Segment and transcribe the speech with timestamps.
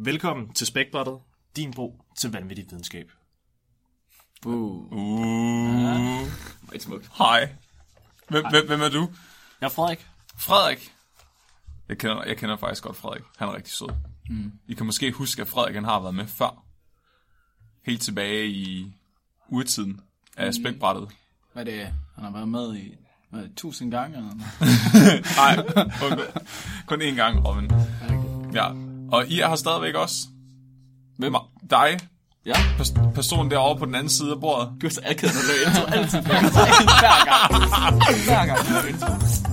[0.00, 1.18] Velkommen til Spækbrættet,
[1.56, 3.10] din bro til vanvittig videnskab.
[4.46, 4.92] Uh.
[4.92, 5.20] Uh.
[6.62, 7.10] Meget smukt.
[7.18, 7.54] Hej.
[8.28, 9.08] Hvem, hvem, hvem er du?
[9.60, 10.06] Jeg er Frederik.
[10.36, 10.94] Frederik.
[11.88, 13.22] Jeg kender, jeg kender faktisk godt Frederik.
[13.38, 13.88] Han er rigtig sød.
[14.30, 14.52] Mm.
[14.68, 16.64] I kan måske huske, at Frederik han har været med før.
[17.86, 18.92] Helt tilbage i
[19.48, 20.00] urtiden
[20.36, 21.08] af spækbrættet.
[21.52, 21.94] Hvad er det?
[22.14, 22.94] Han har været med i
[23.30, 25.26] hvad, det, tusind gange eller noget?
[25.36, 26.18] Nej, kun,
[26.86, 27.70] kun én gang, Robin.
[28.54, 28.87] Ja.
[29.12, 30.14] Og I er her stadigvæk også.
[31.18, 31.34] Hvem?
[31.34, 31.98] Ma- Dig,
[32.46, 32.52] Ja.
[32.78, 34.68] pers- personen derovre på den anden side af bordet.
[34.82, 35.92] Du er så akavet, når du laver intro.
[35.98, 36.20] Altid.
[36.20, 37.94] Hver gang.
[38.24, 39.47] Hver gang, du laver intro.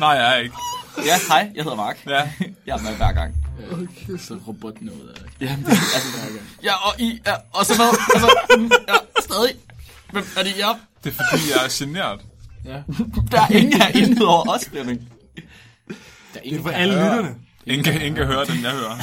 [0.00, 0.54] Nej, jeg er ikke.
[1.06, 2.06] Ja, hej, jeg hedder Mark.
[2.06, 2.32] Ja.
[2.66, 3.34] Jeg er med hver gang.
[3.72, 5.26] Okay, så robot noget af det.
[5.40, 6.48] Ja, det er altså hver gang.
[6.62, 7.86] Ja, og I er også med.
[8.14, 8.30] Altså,
[8.88, 9.54] ja, stadig.
[10.12, 10.68] Hvem er det, ja?
[11.04, 12.20] Det er fordi, jeg er generet.
[12.64, 12.82] Ja.
[13.32, 15.12] Der er ingen herinde over os, Flemming.
[15.88, 15.94] Der
[16.34, 17.16] er ingen, For der alle hører.
[17.16, 17.36] lytterne.
[17.66, 18.96] Ingen kan, ingen kan høre den, jeg hører.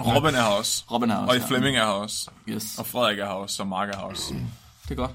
[0.14, 0.84] Robin er her også.
[0.92, 1.46] Robin er også Og i her.
[1.46, 2.30] Flemming er her også.
[2.48, 4.34] Yes, Og Frederik er her også, og Mark er her også.
[4.84, 5.10] det er godt.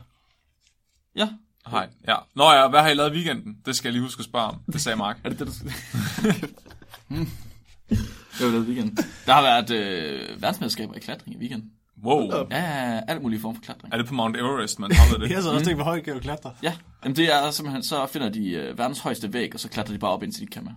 [1.16, 1.28] Ja,
[1.68, 1.88] Hej.
[2.08, 2.16] Ja.
[2.36, 3.58] Nå ja, hvad har I lavet i weekenden?
[3.66, 4.60] Det skal jeg lige huske at spørge om.
[4.74, 5.20] Det sagde Mark.
[5.24, 5.72] er det det, du skal...
[8.40, 8.98] Det var det weekend.
[9.26, 11.70] Der har været øh, verdensmesterskaber i klatring i weekenden.
[12.06, 12.32] Wow.
[12.52, 13.94] Ja, alt muligt form for klatring.
[13.94, 15.28] Er det på Mount Everest, man har det?
[15.30, 16.54] Jeg har så også tænkt, hvor højt kan du klatre?
[16.64, 19.94] Ja, Jamen, det er simpelthen, så finder de øh, verdens højeste væg, og så klatrer
[19.94, 20.72] de bare op, indtil de kan med.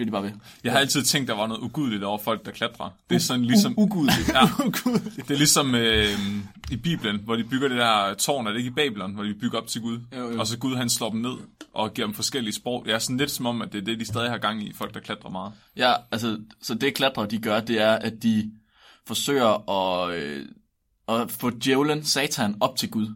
[0.00, 0.40] Bliver de bare ved.
[0.64, 2.90] Jeg har altid tænkt, der var noget ugudeligt over folk, der klatrer.
[3.10, 3.74] Det er sådan ligesom...
[3.78, 4.28] Ugudeligt.
[4.28, 4.40] Ja,
[5.28, 6.08] det er ligesom øh,
[6.70, 9.34] i Bibelen, hvor de bygger det der tårn, er det ikke i Babylon, hvor de
[9.34, 10.00] bygger op til Gud.
[10.16, 10.40] Jo, jo.
[10.40, 11.32] Og så Gud han slår dem ned
[11.72, 12.84] og giver dem forskellige sprog.
[12.84, 14.72] Det er sådan lidt som om, at det er det, de stadig har gang i,
[14.72, 15.52] folk der klatrer meget.
[15.76, 18.52] Ja, altså, så det klatrer, de gør, det er, at de
[19.06, 20.46] forsøger at, øh,
[21.08, 23.14] at få djævlen, satan, op til Gud.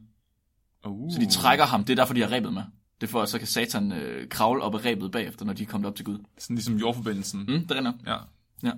[0.86, 1.12] Uh.
[1.12, 2.62] Så de trækker ham, det er derfor, de har rebet med.
[3.04, 5.62] Det er for, at så kan satan øh, kravle op af rebet bagefter, når de
[5.62, 6.18] er kommet op til Gud.
[6.38, 7.40] Sådan ligesom jordforbindelsen.
[7.40, 7.66] Mm.
[7.66, 7.92] Det render.
[8.06, 8.16] Ja,
[8.62, 8.70] Ja.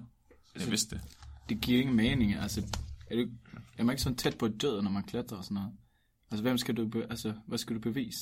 [0.60, 1.00] jeg vidste det.
[1.48, 2.34] Det giver ingen mening.
[2.34, 2.62] Altså,
[3.10, 3.26] er, du,
[3.78, 5.70] er man ikke sådan tæt på døden, når man klatrer og sådan noget?
[6.31, 8.19] Altså, hvem skal du, be, altså, hvad skal du bevise?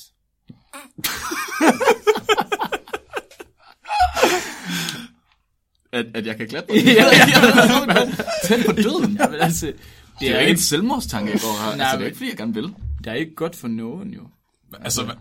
[5.91, 6.73] At, at jeg kan klatre?
[6.77, 7.05] ja,
[8.43, 9.17] Tæt på døden?
[9.19, 9.75] ja, men altså, det
[10.19, 11.75] Det er er, ikke en selvmordstanke, jeg går her.
[11.77, 12.73] Nej, Altså, det er ikke, fordi jeg gerne vil.
[13.03, 14.21] det er ikke godt for nogen, jo.
[14.83, 15.15] Altså,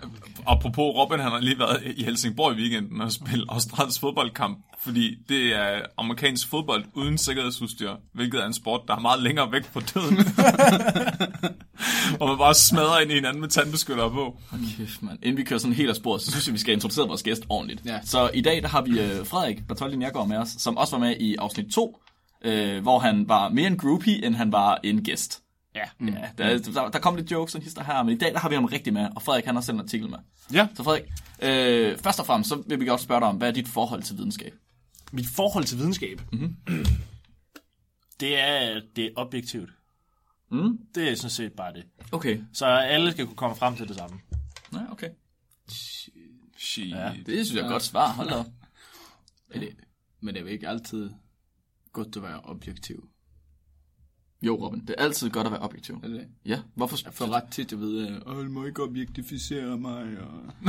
[0.47, 5.17] apropos Robin, han har lige været i Helsingborg i weekenden og spillet australsk fodboldkamp, fordi
[5.29, 9.65] det er amerikansk fodbold uden sikkerhedsudstyr, hvilket er en sport, der er meget længere væk
[9.65, 10.19] fra døden.
[12.21, 14.39] og man bare smadrer ind i hinanden med tandbeskyttere på.
[14.77, 15.19] Kæft, mand.
[15.23, 17.43] Inden vi kører sådan helt af sporet, så synes jeg, vi skal introducere vores gæst
[17.49, 17.83] ordentligt.
[17.87, 17.99] Ja.
[18.05, 21.05] Så i dag, der har vi øh, Frederik Bartoldi Njergaard med os, som også var
[21.05, 21.99] med i afsnit 2,
[22.45, 25.44] øh, hvor han var mere en groupie, end han var en gæst.
[25.75, 25.85] Ja.
[26.01, 28.49] Ja, der, der, der kom lidt jokes og hister her, men i dag, der har
[28.49, 30.19] vi ham rigtig med, og Frederik, han har sendt en artikel med.
[30.53, 30.69] Ja.
[30.75, 31.05] Så Frederik,
[31.43, 34.03] øh, først og fremmest, så vil vi godt spørge dig om, hvad er dit forhold
[34.03, 34.55] til videnskab?
[35.13, 36.57] Mit forhold til videnskab, mm-hmm.
[38.21, 39.71] det er, det er objektivt.
[40.51, 40.79] Mm?
[40.95, 41.85] Det er sådan set bare det.
[42.13, 42.41] Okay.
[42.53, 44.21] Så alle skal kunne komme frem til det samme.
[44.73, 45.11] Nej, okay.
[46.57, 46.91] Shit.
[46.91, 48.13] Ja, det synes jeg er et godt svar.
[48.13, 48.47] Hold da op.
[49.51, 49.77] Er det,
[50.21, 51.11] men det er jo ikke altid
[51.93, 53.09] godt at være objektiv.
[54.47, 55.95] Jo, Robin, det er altid godt at være objektiv.
[56.03, 56.27] Er det det?
[56.47, 56.99] Ja, hvorfor?
[57.05, 60.03] Jeg får ret tit at vide, at du må ikke objektificere mig.
[60.21, 60.69] Og...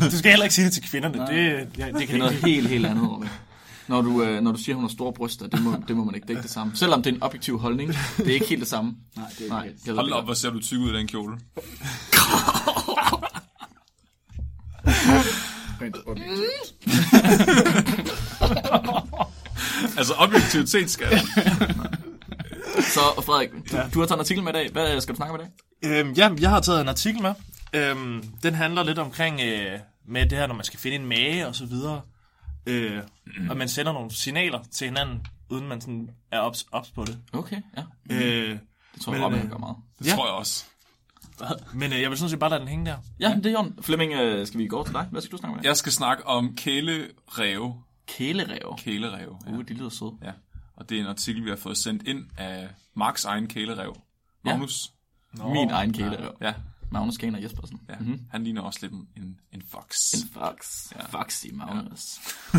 [0.10, 1.18] du skal heller ikke sige det til kvinderne.
[1.18, 2.18] Det, ja, det kan Det er ikke.
[2.18, 3.28] noget helt, helt andet, Robin.
[3.88, 6.04] Når du, øh, når du siger, at hun har store bryster, det må, det må
[6.04, 6.24] man ikke.
[6.24, 6.76] Det ikke det samme.
[6.76, 8.94] Selvom det er en objektiv holdning, det er ikke helt det samme.
[9.16, 11.38] Nej, det er Nej, ikke Hold op, hvor ser du tyk ud i den kjole.
[15.80, 16.74] rent objektivt.
[19.98, 21.06] Altså, objektivitet skal
[22.80, 24.70] Så Frederik, du, du har taget en artikel med i dag.
[24.72, 25.98] Hvad skal du snakke om i dag?
[26.00, 27.34] Øhm, ja, jeg har taget en artikel med.
[27.72, 29.78] Øhm, den handler lidt omkring øh,
[30.08, 32.00] med det her, når man skal finde en mage og så videre.
[32.66, 33.02] Øh,
[33.50, 37.18] og man sender nogle signaler til hinanden, uden man sådan er ops, ops på det.
[37.32, 37.82] Okay, ja.
[38.10, 38.58] Øh,
[38.94, 39.76] Det tror jeg, Men, Robin øh, gør meget.
[39.98, 40.14] Det Ja.
[40.14, 40.64] tror jeg også.
[41.74, 42.96] men øh, jeg vil sådan set bare lade den hænge der.
[43.20, 43.78] Ja, det er Jon.
[43.82, 45.06] Flemming, øh, skal vi gå til dig?
[45.10, 45.64] Hvad skal du snakke om?
[45.64, 47.74] Jeg skal snakke om kælereve.
[48.08, 48.76] Kælerev.
[48.78, 49.50] Kælereve, ja.
[49.52, 50.12] Uh, de lyder søde.
[50.24, 50.30] ja.
[50.76, 53.96] Og det er en artikel, vi har fået sendt ind af Marks egen kælerev.
[54.44, 54.92] Magnus.
[55.32, 56.36] Nå, Min egen kælerev.
[56.40, 56.54] Ja,
[56.90, 57.80] Magnus Kaner Jespersen.
[57.88, 57.94] ja.
[57.98, 58.20] Mm-hmm.
[58.30, 59.96] Han ligner også lidt en, en, en fox.
[60.14, 60.92] En fox.
[60.96, 61.04] Ja.
[61.06, 62.02] Foxy Magnus.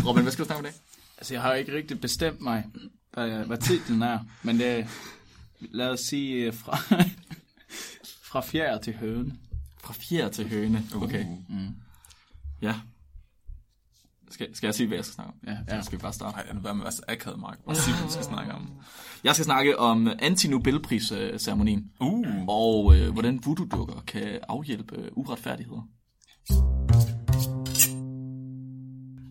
[0.06, 0.78] Robin, hvad skal du snakke om i dag?
[1.18, 2.64] Altså, jeg har ikke rigtig bestemt mig,
[3.12, 4.18] hvad, hvad titlen er.
[4.42, 4.86] Men det er,
[5.60, 6.76] lad os sige, øh, fra,
[8.30, 9.38] fra fjerde til høne.
[9.84, 10.84] Fra fjer til høne.
[10.94, 11.24] Okay.
[11.24, 11.50] Uh.
[11.50, 11.74] Mm.
[12.62, 12.74] Ja.
[14.30, 15.48] Skal, skal jeg sige, hvad jeg skal snakke om?
[15.48, 15.80] Ja, ja.
[15.80, 16.36] Så skal vi bare starte.
[16.36, 17.58] Nej, er være med at være så akavet, Mark.
[17.66, 18.70] Bare hvad du skal snakke om.
[19.24, 21.90] Jeg skal snakke om anti-Nobelpris-ceremonien.
[22.00, 22.48] Uh.
[22.48, 25.88] Og øh, hvordan voodoo-dukker kan afhjælpe øh, uretfærdigheder.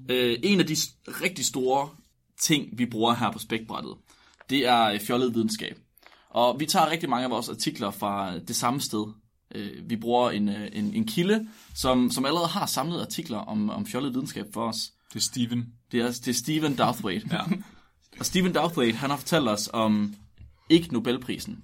[0.10, 0.76] Øh, en af de
[1.08, 1.90] rigtig store
[2.42, 3.94] ting, vi bruger her på spækbrættet,
[4.50, 5.80] det er øh, fjollet videnskab.
[6.30, 9.06] Og vi tager rigtig mange af vores artikler fra øh, det samme sted.
[9.56, 13.70] Øh, vi bruger en, øh, en, en kilde, som, som allerede har samlet artikler om,
[13.70, 14.78] om fjollet videnskab for os.
[15.14, 15.66] Det er Steven.
[15.92, 17.28] Det er, det er Stephen Douthwaite.
[17.32, 17.42] Ja.
[18.20, 20.16] Og Stephen Douthwaite, han har fortalt os om
[20.70, 21.64] ikke Nobelprisen.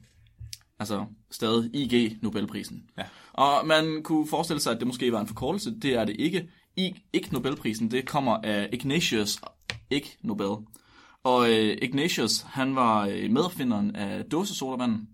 [0.80, 2.84] Altså stadig IG Nobelprisen.
[2.98, 3.04] Ja.
[3.34, 5.80] Og man kunne forestille sig, at det måske var en forkortelse.
[5.82, 6.50] Det er det ikke.
[6.76, 9.40] I, ikke Nobelprisen, det kommer af Ignatius
[9.90, 10.66] ikke Nobel.
[11.24, 15.08] Og øh, Ignatius, han var øh, medopfinderen af dåsesodavanden.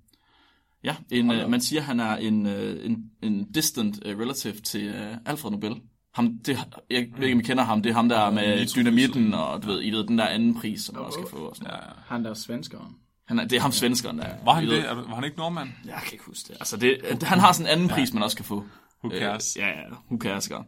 [0.83, 4.83] Ja, en, øh, man siger, han er en, øh, en, en distant øh, relative til
[4.87, 5.75] øh, Alfred Nobel.
[6.13, 6.57] Ham, det,
[6.89, 7.81] jeg ved ikke, om I kender ham.
[7.83, 10.59] Det er ham, der er med dynamitten, og du ved, I ved, den der anden
[10.59, 11.45] pris, som man også skal få.
[11.45, 11.71] Og sådan.
[11.71, 11.77] ja.
[11.77, 11.91] ja.
[12.07, 12.95] Han der er svenskeren.
[13.27, 14.79] Han er, det er ham svenskeren, der Var han det?
[14.89, 15.69] Er du- Var han ikke nordmand?
[15.85, 16.57] Jeg kan ikke huske det.
[16.59, 18.65] Altså, det, han har sådan en anden pris, man også kan få.
[19.03, 19.57] Who cares?
[19.57, 20.61] Øh, ja, ja, who cares, gør.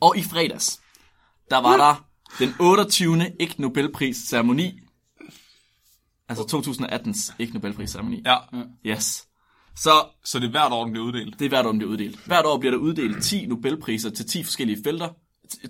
[0.00, 0.80] Og i fredags,
[1.50, 2.04] der var der
[2.38, 3.30] den 28.
[3.40, 4.80] ikke Nobelpris ceremoni.
[6.38, 8.22] Altså 2018's ikke Nobelpris ceremoni.
[8.26, 8.36] Ja.
[8.86, 9.26] Yes.
[9.76, 9.90] Så
[10.24, 11.38] Så det er hvert år, den bliver uddelt.
[11.38, 12.26] det er hvert år, den bliver uddelt.
[12.26, 15.08] Hvert år bliver der uddelt 10 Nobelpriser til 10 forskellige felter.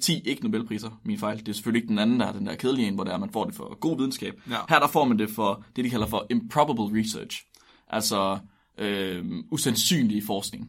[0.00, 1.38] 10 ikke Nobelpriser, min fejl.
[1.38, 3.30] Det er selvfølgelig ikke den anden, der er den der kedelige en, hvor der man
[3.30, 4.34] får det for god videnskab.
[4.50, 4.56] Ja.
[4.68, 7.44] Her der får man det for det, de kalder for improbable research.
[7.88, 8.38] Altså
[8.78, 10.68] øh, usandsynlig forskning.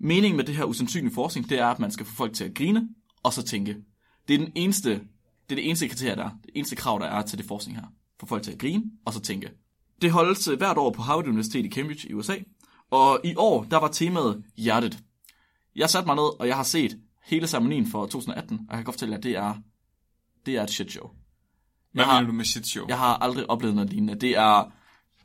[0.00, 2.54] Meningen med det her usandsynlige forskning, det er, at man skal få folk til at
[2.54, 2.88] grine,
[3.22, 3.76] og så tænke.
[4.28, 5.00] Det er den eneste, det
[5.50, 6.30] er det eneste kriterie, der er.
[6.42, 7.86] Det eneste krav, der er til det forskning her.
[8.20, 9.50] Få folk til at grine, og så tænke.
[10.02, 12.34] Det holdes øh, hvert år på Harvard Universitet i Cambridge i USA.
[12.90, 14.98] Og i år, der var temaet hjertet.
[15.76, 18.84] Jeg satte mig ned, og jeg har set hele ceremonien for 2018, og jeg kan
[18.84, 19.54] godt fortælle jer, at det er,
[20.46, 21.10] det er et shit show.
[21.92, 22.84] Hvad har- mener du med shit show?
[22.88, 24.14] Jeg har aldrig oplevet noget lignende.
[24.14, 24.70] Det er...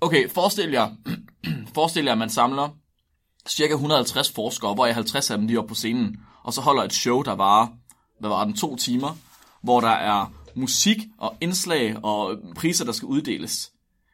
[0.01, 0.89] Okay, forestil jer,
[1.75, 2.69] forestil jer, at man samler
[3.47, 6.83] cirka 150 forskere, hvor jeg 50 af dem lige op på scenen, og så holder
[6.83, 7.67] et show, der varer,
[8.19, 9.17] hvad var den, to timer,
[9.63, 13.71] hvor der er musik og indslag og priser, der skal uddeles.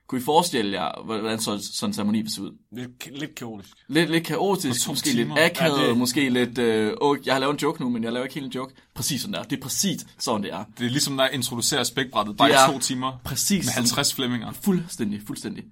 [0.08, 2.52] Kunne I forestille jer, hvordan så, sådan en ceremoni vil se ud?
[2.72, 3.74] Lidt, lidt kaotisk.
[3.88, 5.36] Lidt, lidt kaotisk, måske timer.
[5.36, 6.58] lidt akavet, Ja, det- måske lidt...
[6.58, 8.74] Øh, åh, jeg har lavet en joke nu, men jeg laver ikke helt en joke.
[8.96, 9.44] Præcis sådan der.
[9.44, 10.64] Det er præcis sådan, det er.
[10.80, 12.38] Det er ligesom, der introducerer spækbrættet.
[12.38, 13.22] Bare i to timer.
[13.24, 13.74] Præcis Med sådan.
[13.84, 14.52] 50 flemminger.
[14.52, 15.64] Fuldstændig, fuldstændig.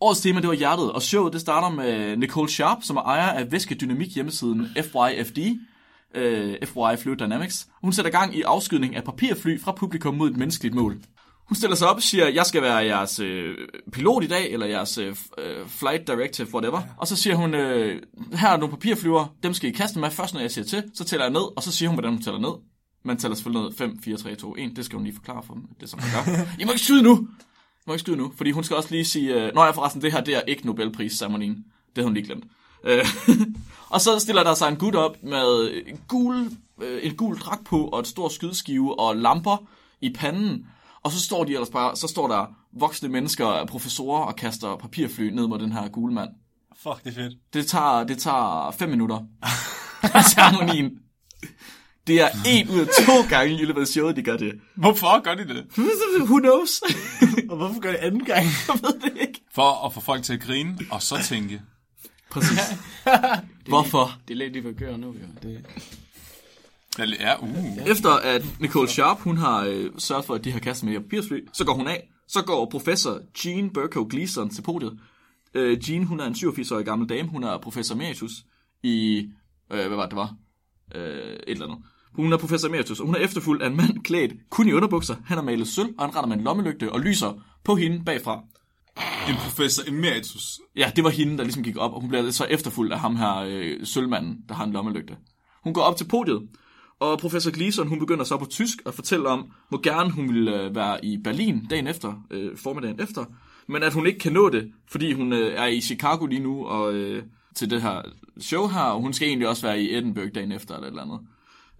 [0.00, 3.30] Årets tema, det var hjertet, og showet det starter med Nicole Sharp, som er ejer
[3.30, 5.38] af væskedynamik hjemmesiden FYFD,
[6.16, 7.66] øh, FY Fluid Dynamics.
[7.82, 10.98] Hun sætter gang i afskydning af papirfly fra publikum mod et menneskeligt mål.
[11.48, 13.54] Hun stiller sig op og siger, jeg skal være jeres øh,
[13.92, 16.82] pilot i dag, eller jeres øh, øh, flight directive, whatever.
[16.96, 18.02] Og så siger hun, øh,
[18.32, 20.84] her er nogle papirflyver, dem skal I kaste med først, når jeg siger til.
[20.94, 22.52] Så tæller jeg ned, og så siger hun, hvordan hun tæller ned.
[23.04, 24.76] Man tæller selvfølgelig ned 5, 4, 3, 2, 1.
[24.76, 25.62] Det skal hun lige forklare for dem.
[25.80, 26.42] Det er som man gør.
[26.60, 27.28] I må ikke skyde nu!
[27.80, 30.02] I må ikke skyde nu, fordi hun skal også lige sige, øh, Nå ja, forresten,
[30.02, 31.54] det her, det er ikke Nobelpris-ceremonien.
[31.54, 32.44] Det havde hun lige glemt.
[32.86, 33.06] Øh,
[33.94, 36.50] og så stiller der sig en gut op med en gul,
[36.82, 39.66] øh, en gul dragt på, og et stort skydeskive, og lamper
[40.00, 40.66] i panden.
[41.02, 45.30] Og så står de ellers bare, så står der voksne mennesker, professorer, og kaster papirfly
[45.30, 46.30] ned mod den her gule mand.
[46.82, 47.34] Fuck, det er fedt.
[47.52, 49.20] Det tager, det tager fem minutter.
[50.34, 50.90] ceremonien.
[52.06, 54.52] Det er en ud af to gange i løbet af showet, de gør det.
[54.76, 55.66] Hvorfor gør de det?
[56.28, 56.82] Who knows?
[57.50, 58.46] Og hvorfor gør det anden gang?
[58.68, 59.44] Jeg ved det ikke.
[59.54, 61.62] For at få folk til at grine, og så tænke.
[62.36, 62.60] Præcis.
[63.68, 64.18] Hvorfor?
[64.28, 65.26] Det er lidt, de vil gøre nu, jo.
[65.42, 65.64] Det,
[66.98, 67.86] Ja, uh.
[67.86, 71.48] Efter at Nicole Sharp, hun har øh, sørget for, at de har kastet med papirsfly,
[71.52, 72.08] så går hun af.
[72.28, 74.98] Så går professor Jean Burko Gleason til podiet.
[75.54, 77.28] Øh, Jean, hun er en 87-årig gammel dame.
[77.28, 78.32] Hun er professor emeritus
[78.82, 79.28] i...
[79.72, 80.34] Øh, hvad var det, det var?
[80.94, 81.78] Øh, et eller andet.
[82.12, 85.16] Hun er professor emeritus, og hun er efterfulgt af en mand klædt kun i underbukser.
[85.24, 88.42] Han har malet sølv, og han render med en lommelygte og lyser på hende bagfra.
[89.28, 90.60] En professor emeritus.
[90.76, 93.16] Ja, det var hende, der ligesom gik op, og hun bliver så efterfulgt af ham
[93.16, 95.16] her, øh, sølvmanden, der har en lommelygte.
[95.64, 96.48] Hun går op til podiet,
[97.00, 100.62] og professor Gleason, hun begynder så på tysk at fortælle om, hvor gerne hun ville
[100.62, 103.24] øh, være i Berlin dagen efter, øh, formiddagen efter,
[103.68, 106.66] men at hun ikke kan nå det, fordi hun øh, er i Chicago lige nu,
[106.66, 107.22] og øh,
[107.54, 108.02] til det her
[108.40, 111.02] show her, og hun skal egentlig også være i Edinburgh dagen efter, eller et eller
[111.02, 111.20] andet.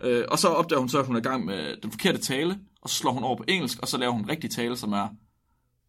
[0.02, 2.58] Øh, og så opdager hun så, at hun er i gang med den forkerte tale,
[2.82, 4.92] og så slår hun over på engelsk, og så laver hun en rigtig tale, som
[4.92, 5.08] er,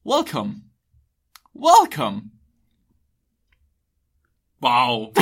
[0.05, 0.53] Welcome.
[1.57, 2.21] Welcome.
[4.63, 5.13] Wow.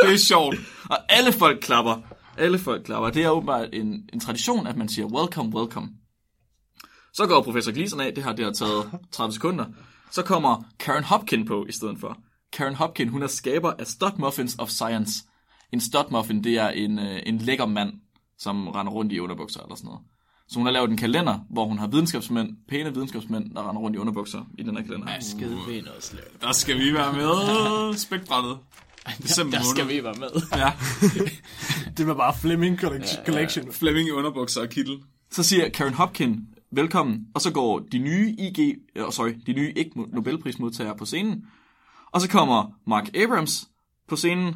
[0.00, 0.56] det er sjovt.
[0.90, 2.00] Og alle folk klapper.
[2.38, 3.10] Alle folk klapper.
[3.10, 5.88] Det er åbenbart en, en tradition, at man siger welcome, welcome.
[7.12, 8.14] Så går professor Gleason af.
[8.14, 9.64] Det har, det har taget 30 sekunder.
[10.10, 12.18] Så kommer Karen Hopkin på i stedet for.
[12.52, 15.24] Karen Hopkin, hun er skaber af Stud Muffins of Science.
[15.72, 17.92] En stud muffin, det er en, øh, en lækker mand.
[18.38, 20.02] som render rundt i underbukser eller sådan noget.
[20.54, 23.96] Så hun har lavet en kalender, hvor hun har videnskabsmænd, pæne videnskabsmænd, der render rundt
[23.96, 25.08] i underbukser i den her kalender.
[25.20, 26.22] Skide ved noget slag.
[26.40, 27.96] Der skal vi være med.
[27.96, 28.58] Spækbrættet.
[29.22, 29.96] December Der skal måned.
[29.96, 30.28] vi være med.
[30.56, 30.72] Ja.
[31.96, 33.24] Det var bare Fleming Collection.
[33.26, 33.72] collection.
[33.72, 34.98] Flemming i underbukser og kittel.
[35.30, 36.40] Så siger Karen Hopkin,
[36.72, 38.74] velkommen, og så går de nye IG,
[39.06, 41.44] uh, sorry, de nye ikke Nobelprismodtagere på scenen.
[42.12, 43.68] Og så kommer Mark Abrams
[44.08, 44.54] på scenen.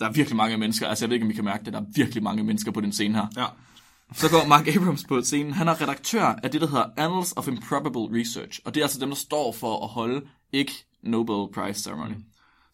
[0.00, 1.80] Der er virkelig mange mennesker, altså jeg ved ikke, om I kan mærke det, der
[1.80, 3.26] er virkelig mange mennesker på den scene her.
[3.36, 3.44] Ja.
[4.12, 5.52] Så går Mark Abrams på scenen.
[5.52, 8.60] Han er redaktør af det, der hedder Annals of Improbable Research.
[8.64, 10.72] Og det er altså dem, der står for at holde ikke
[11.02, 12.14] Nobel Prize Ceremony.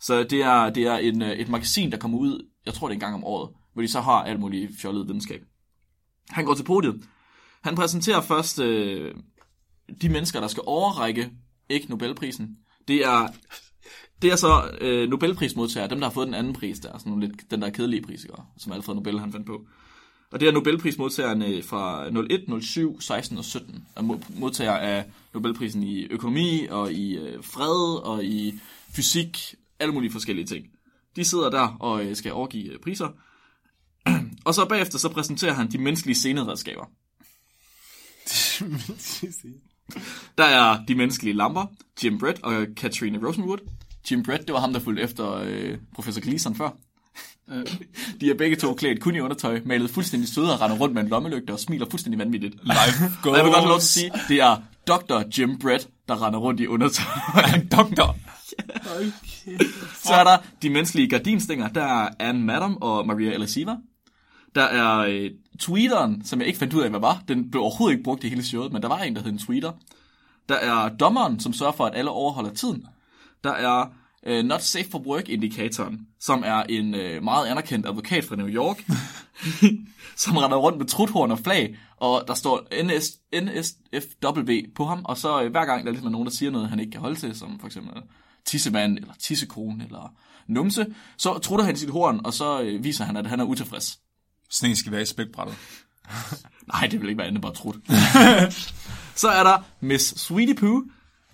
[0.01, 2.93] Så det er, det er en, øh, et magasin, der kommer ud, jeg tror det
[2.93, 5.43] er en gang om året, hvor de så har alt muligt fjollet videnskab.
[6.31, 7.05] Han går til podiet.
[7.63, 9.15] Han præsenterer først øh,
[10.03, 11.31] de mennesker, der skal overrække
[11.69, 12.57] ikke Nobelprisen.
[12.89, 13.29] Det er,
[14.23, 17.27] det er så øh, Nobelprismodtagere, dem der har fået den anden pris der, sådan nogle
[17.27, 18.27] lidt, den der kedelige pris,
[18.59, 19.67] som Alfred Nobel han fandt på.
[20.35, 23.85] Og det er Nobelprismodtagerne fra 01, 07, 16 og 17.
[23.97, 28.61] Er mo- modtager af Nobelprisen i økonomi og i øh, fred og i
[28.97, 30.67] fysik, alle mulige forskellige ting.
[31.17, 33.09] De sidder der og øh, skal overgive øh, priser.
[34.47, 36.85] og så bagefter så præsenterer han de menneskelige sceneredskaber.
[40.39, 41.67] Der er de menneskelige lamper,
[42.05, 43.59] Jim Brett og Katrina Rosenwood.
[44.11, 46.71] Jim Brett, det var ham, der fulgte efter øh, professor Gleason før.
[48.21, 51.03] De er begge to klædt kun i undertøj, malet fuldstændig søde og render rundt med
[51.03, 52.55] en lommelygte og smiler fuldstændig vanvittigt.
[52.63, 53.33] Life goes.
[53.33, 55.23] Og jeg vil godt have lov til at sige, det er Dr.
[55.39, 57.05] Jim Brett, der render rundt i undertøj.
[57.77, 58.17] Doktor.
[60.03, 61.69] Så er der de menneskelige gardinstænger.
[61.69, 63.77] Der er Anne Madam og Maria Elisiva.
[64.55, 67.23] Der er øh, tweeteren, som jeg ikke fandt ud af, hvad var.
[67.29, 69.39] Den blev overhovedet ikke brugt i hele showet, men der var en, der hed en
[69.39, 69.73] tweeter.
[70.49, 72.87] Der er dommeren, som sørger for, at alle overholder tiden.
[73.45, 73.93] Der er
[74.27, 78.85] øh, Not Safe for Work-indikatoren, som er en øh, meget anerkendt advokat fra New York,
[80.17, 85.19] som render rundt med truthorn og flag, og der står NS, NSFW på ham, og
[85.19, 87.21] så øh, hver gang der er ligesom nogen, der siger noget, han ikke kan holde
[87.21, 88.03] til, som for eksempel
[88.45, 90.15] tissemand, eller tissekone, eller
[90.47, 93.99] numse, så trutter han sit horn, og så øh, viser han, at han er utilfreds.
[94.51, 95.57] Sådan en skal være i spækbrættet.
[96.73, 97.77] Nej, det vil ikke være andet bare trut.
[99.23, 100.83] så er der Miss Sweetie Pooh.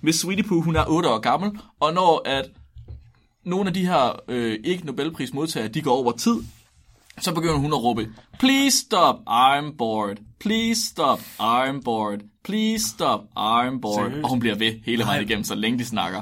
[0.02, 2.50] Miss Sweetie Pooh, hun er 8 år gammel, og når at
[3.44, 6.36] nogle af de her øh, ikke Nobelprismodtagere, de går over tid,
[7.20, 10.16] så begynder hun at råbe, Please stop, I'm bored.
[10.40, 12.20] Please stop, I'm bored.
[12.44, 14.04] Please stop, I'm bored.
[14.10, 14.24] Seriøst?
[14.24, 16.20] Og hun bliver ved hele vejen igennem, så længe de snakker.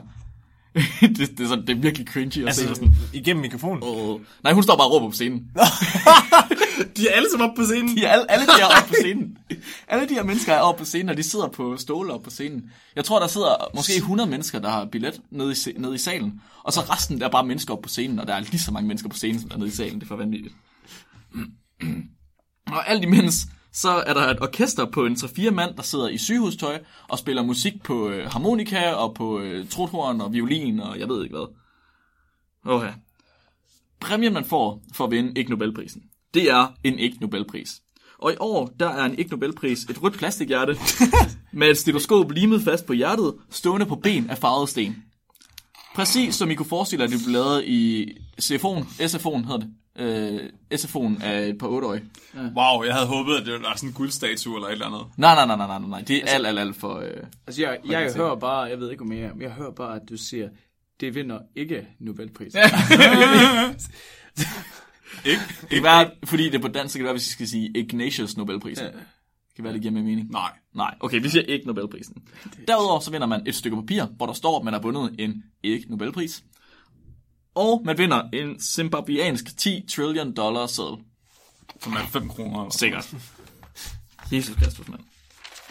[1.00, 2.94] det, det, er sådan, det er virkelig cringy at se Altså, sådan.
[3.12, 3.82] igennem mikrofonen.
[3.82, 4.20] Oh.
[4.44, 5.50] Nej, hun står bare og råber på scenen.
[6.97, 7.97] De er alle sammen oppe på scenen.
[7.97, 9.38] De er alle, alle de er oppe på scenen.
[9.88, 12.30] Alle de her mennesker er oppe på scenen, og de sidder på stole oppe på
[12.30, 12.70] scenen.
[12.97, 16.40] Jeg tror, der sidder måske 100 mennesker, der har billet nede i, nede i salen.
[16.62, 18.73] Og så resten der er bare mennesker oppe på scenen, og der er lige så
[18.73, 19.94] mange mennesker på scenen, som der er nede i salen.
[19.94, 20.54] Det er for vanvittigt.
[22.73, 26.18] Og alt imens, så er der et orkester på en 3-4 mand, der sidder i
[26.18, 31.08] sygehustøj og spiller musik på øh, harmonika og på øh, trothorn og violin og jeg
[31.08, 31.54] ved ikke hvad.
[32.64, 32.92] Okay.
[34.00, 36.02] Præmien, man får for at vinde ikke Nobelprisen,
[36.35, 37.80] det er en ikke Nobelpris.
[38.18, 40.76] Og i år, der er en ikke Nobelpris et rødt plastikhjerte
[41.52, 44.97] med et stetoskop limet fast på hjertet, stående på ben af farvede sten.
[45.94, 49.70] Præcis som I kunne forestille jer, at det blev lavet i CFO'en, SFO'en hedder det.
[49.99, 50.40] Øh,
[50.75, 52.04] SFO'en af et par otteårige.
[52.35, 55.02] Wow, jeg havde håbet, at det var sådan en guldstatue eller et eller andet.
[55.16, 56.00] Nej, nej, nej, nej, nej, nej.
[56.00, 56.94] Det er alt, alt, alt for...
[56.99, 57.11] Øh...
[57.47, 59.97] Altså, jeg, jeg, jeg hører bare, jeg ved ikke om jeg, men jeg hører bare,
[59.97, 60.49] at du siger,
[61.00, 62.54] det vinder ikke Nobelpris.
[65.24, 65.42] Ikke?
[65.60, 67.48] Det kan være, fordi det er på dansk, så kan det være, hvis vi skal
[67.48, 68.84] sige Ignatius Nobelprisen.
[68.84, 68.92] Det
[69.56, 70.30] kan være, det giver mere mening.
[70.30, 70.50] Nej.
[70.74, 72.14] Nej, okay, vi siger ikke Nobelprisen.
[72.68, 75.42] Derudover så vinder man et stykke papir, hvor der står, at man har vundet en
[75.62, 76.42] ikke Nobelpris.
[77.54, 80.96] Og man vinder en zimbabwiansk 10 trillion dollar seddel.
[81.82, 82.58] Som er 5 kroner.
[82.60, 82.70] Eller.
[82.70, 83.14] Sikkert.
[84.32, 85.00] Jesus Kristus, mand.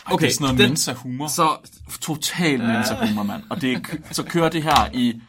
[0.06, 1.27] Okay, det er sådan noget den- mensa humor.
[1.27, 1.58] Så
[2.01, 3.44] total mensa humor, mand.
[3.50, 5.22] Og det, er- så kører det her i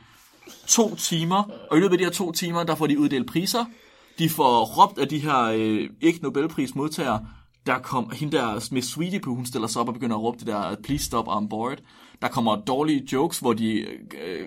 [0.66, 3.64] to timer, og i løbet af de her to timer, der får de uddelt priser.
[4.18, 7.26] De får råbt af de her øh, ikke Nobelpris modtagere.
[7.66, 10.38] Der kom hende der med Sweetie Pooh, hun stiller sig op og begynder at råbe
[10.38, 11.76] det der, please stop, I'm bored.
[12.22, 14.46] Der kommer dårlige jokes, hvor de, øh,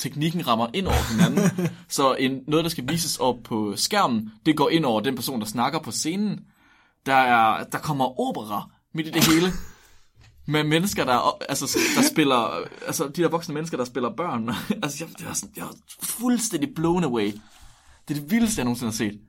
[0.00, 1.68] teknikken rammer ind over hinanden.
[1.88, 5.40] så en, noget, der skal vises op på skærmen, det går ind over den person,
[5.40, 6.40] der snakker på scenen.
[7.06, 9.52] Der, er, der kommer opera midt i det hele
[10.46, 14.50] med mennesker, der, altså, der spiller, altså de der voksne mennesker, der spiller børn.
[14.82, 17.32] altså, jeg, det var sådan, jeg var fuldstændig blown away.
[18.08, 19.20] Det er det vildeste, jeg nogensinde har set.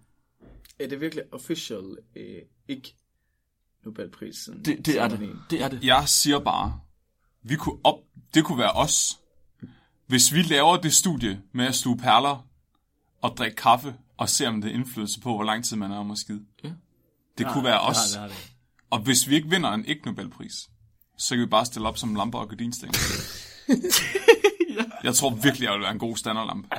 [0.79, 2.95] er det virkelig official øh, ikke
[3.85, 4.65] Nobelprisen?
[4.65, 5.39] Det, det er det.
[5.49, 5.83] Det er det.
[5.83, 6.79] Jeg siger bare,
[7.43, 7.99] vi kunne op,
[8.33, 9.19] det kunne være os.
[10.07, 12.47] Hvis vi laver det studie med at sluge perler
[13.21, 15.97] og drikke kaffe, og se om det har indflydelse på, hvor lang tid man er
[15.97, 16.45] om at skide.
[17.37, 17.97] Det kunne være os.
[18.11, 18.53] Det har det.
[18.89, 20.69] Og hvis vi ikke vinder en ikke Nobelpris,
[21.17, 22.99] så kan vi bare stille op som lamper og gardinstænger.
[25.03, 26.69] Jeg tror virkelig, jeg vil være en god standerlampe.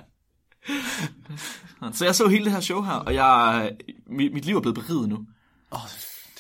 [1.92, 3.71] Så jeg så hele det her show her, og jeg,
[4.06, 5.18] mit, mit liv er blevet beriget nu.
[5.71, 5.80] Oh,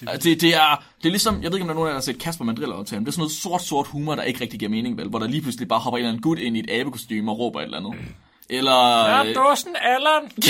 [0.00, 1.88] det, Altså, Det, det, er, det er ligesom, jeg ved ikke om der er nogen
[1.88, 4.58] der har set Kasper Mandriller aftale, det er sådan noget sort-sort humor, der ikke rigtig
[4.58, 5.08] giver mening, vel?
[5.08, 7.38] Hvor der lige pludselig bare hopper en eller anden gut ind i et abekostyme og
[7.38, 7.94] råber et eller andet.
[8.50, 9.08] Eller...
[9.08, 10.30] ja, dåsen Allan!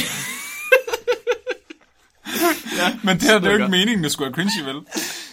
[3.04, 4.82] Men det er det jo ikke meningen, det skulle være cringy, vel?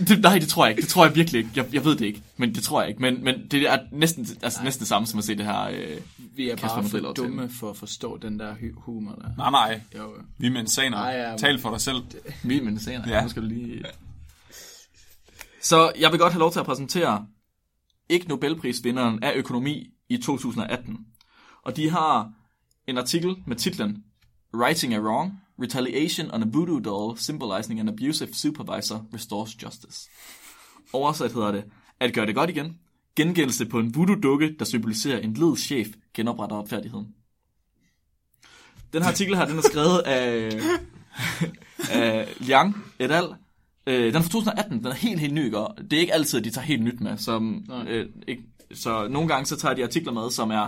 [0.08, 0.82] Det, nej, det tror jeg ikke.
[0.82, 1.52] Det tror jeg virkelig ikke.
[1.56, 3.02] Jeg, jeg ved det ikke, men det tror jeg ikke.
[3.02, 5.62] Men, men det er næsten, altså, næsten det samme som at se det her...
[5.68, 5.98] Øh,
[6.36, 9.28] Vi er Kasper bare for dumme for at forstå den der hu- humor der.
[9.38, 9.82] Nej, nej.
[9.98, 10.14] Jo.
[10.38, 10.98] Vi er mensaner.
[10.98, 11.98] Nej, ja, Tal for dig selv.
[12.44, 13.08] Min medicaner.
[13.08, 13.16] Ja.
[13.16, 13.24] Ja.
[13.24, 13.84] Nu skal du lige...
[15.62, 17.26] Så jeg vil godt have lov til at præsentere
[18.10, 20.98] ikke Nobelprisvinderen af økonomi i 2018.
[21.64, 22.32] Og de har
[22.88, 24.04] en artikel med titlen
[24.54, 30.10] Writing a Wrong, Retaliation on a Voodoo Doll Symbolizing an Abusive Supervisor Restores Justice.
[30.94, 31.64] Oversat hedder det,
[32.00, 32.78] at gøre det godt igen,
[33.16, 37.08] gengældelse på en voodoo-dukke, der symboliserer en led chef, genopretter opfærdigheden.
[38.94, 40.60] Den her artikel her, den er skrevet af,
[41.92, 43.36] af Liang et al.
[43.88, 46.40] Øh, den er fra 2018, den er helt, helt ny, og det er ikke altid,
[46.40, 47.18] at de tager helt nyt med.
[47.18, 50.68] Som, øh, ikke, så nogle gange så tager de artikler med, som er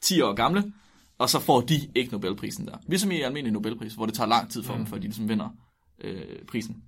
[0.00, 0.72] 10 år gamle,
[1.20, 2.76] og så får de ikke Nobelprisen der.
[2.86, 5.48] Ligesom i almindelig Nobelpris, hvor det tager lang tid for dem, før de ligesom vinder
[6.00, 6.82] øh, prisen.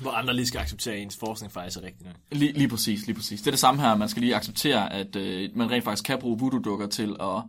[0.00, 2.16] Hvor andre lige skal acceptere, at ens forskning faktisk er rigtig nok.
[2.32, 3.40] Lige, lige præcis, lige præcis.
[3.40, 6.18] Det er det samme her, man skal lige acceptere, at øh, man rent faktisk kan
[6.18, 7.42] bruge voodoo-dukker til at,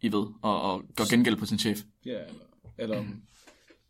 [0.00, 1.80] I ved, at, at gøre gengæld på sin chef.
[2.04, 2.44] Ja, eller,
[2.78, 3.22] eller om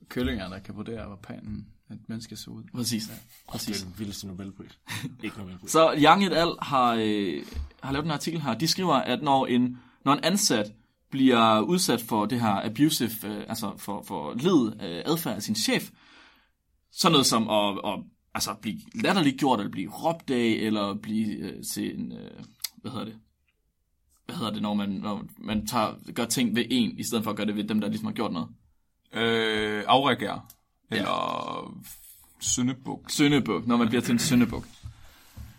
[0.09, 2.63] kyllinger, der kan vurdere, hvor panden et menneske ser ud.
[2.75, 3.03] Præcis.
[3.05, 3.13] Det
[3.49, 3.83] præcis.
[3.83, 4.79] er den vildeste Nobelpris.
[5.25, 5.71] ikke Nobelpris.
[5.71, 7.43] Så Young et al har, øh,
[7.83, 8.55] har lavet den her artikel her.
[8.55, 10.73] De skriver, at når en, når en ansat
[11.15, 15.55] bliver udsat for det her abusive, øh, altså for, for led øh, adfærd af sin
[15.55, 15.91] chef,
[16.93, 17.99] sådan noget som at, at
[18.35, 22.31] altså blive latterligt gjort, eller blive råbt af, eller blive øh, til en, øh,
[22.77, 23.17] hvad hedder det,
[24.27, 27.31] hvad hedder det, når man, når man tager, gør ting ved en, i stedet for
[27.31, 28.49] at gøre det ved dem, der ligesom har gjort noget.
[29.13, 30.41] Øh, afreagere.
[30.91, 31.75] Eller
[32.41, 33.11] syndebuk.
[33.11, 34.65] Søndebuk, når man bliver til en søndebuk.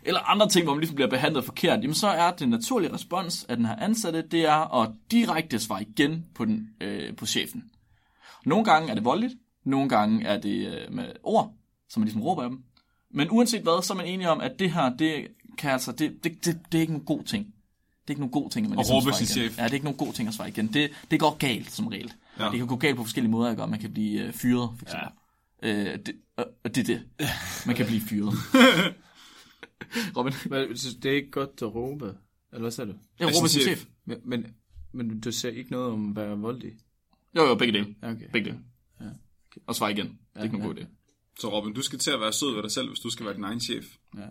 [0.05, 3.45] Eller andre ting, hvor man ligesom bliver behandlet forkert, jamen så er den naturlige respons
[3.49, 7.63] af den her ansatte, det er at direkte svare igen på, den, øh, på chefen.
[8.45, 9.33] Nogle gange er det voldeligt,
[9.65, 11.53] nogle gange er det øh, med ord,
[11.89, 12.63] som man ligesom råber af dem.
[13.11, 16.23] Men uanset hvad, så er man enige om, at det her, det kan altså, det,
[16.23, 17.45] det, det, det er ikke nogen god ting.
[17.45, 19.57] Det er ikke nogen god ting, at man At ligesom råbe sin chef.
[19.57, 20.67] Ja, det er ikke nogen god ting at svare igen.
[20.73, 22.13] Det, det går galt som regel.
[22.39, 22.49] Ja.
[22.49, 23.63] Det kan gå galt på forskellige måder, ikke?
[23.63, 25.09] Og man kan blive øh, fyret, for eksempel.
[25.63, 25.91] Ja.
[25.93, 27.01] Øh, det, og, og det er det.
[27.65, 28.33] Man kan blive fyret.
[30.17, 30.33] Robin?
[30.49, 32.05] Men så det er ikke godt at råbe,
[32.51, 32.97] eller hvad sagde du?
[33.19, 33.85] Jeg Af råber sin chef.
[34.05, 34.45] Men, men,
[34.91, 36.71] men du siger ikke noget om at være voldelig?
[37.35, 37.95] Jo, jo, begge dele.
[38.01, 38.25] Ja, Okay.
[38.33, 38.59] Begge dele.
[39.01, 39.05] Ja.
[39.67, 40.05] Og svar igen.
[40.07, 40.85] Det er ikke nogen god idé.
[41.39, 43.35] Så Robin, du skal til at være sød ved dig selv, hvis du skal være
[43.35, 43.85] din egen chef.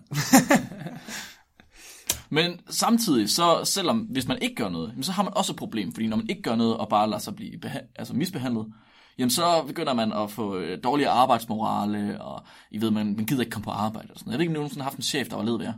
[2.30, 5.92] Men samtidig, så selvom hvis man ikke gør noget, så har man også et problem.
[5.92, 8.72] Fordi når man ikke gør noget og bare lader sig blive beha- altså misbehandlet,
[9.18, 13.42] jamen så begynder man at få øh, dårligere arbejdsmorale, og I ved, man, man gider
[13.42, 14.32] ikke komme på arbejde og sådan noget.
[14.32, 15.74] Jeg ved ikke, om nogensinde har haft en chef, der var led ved jer.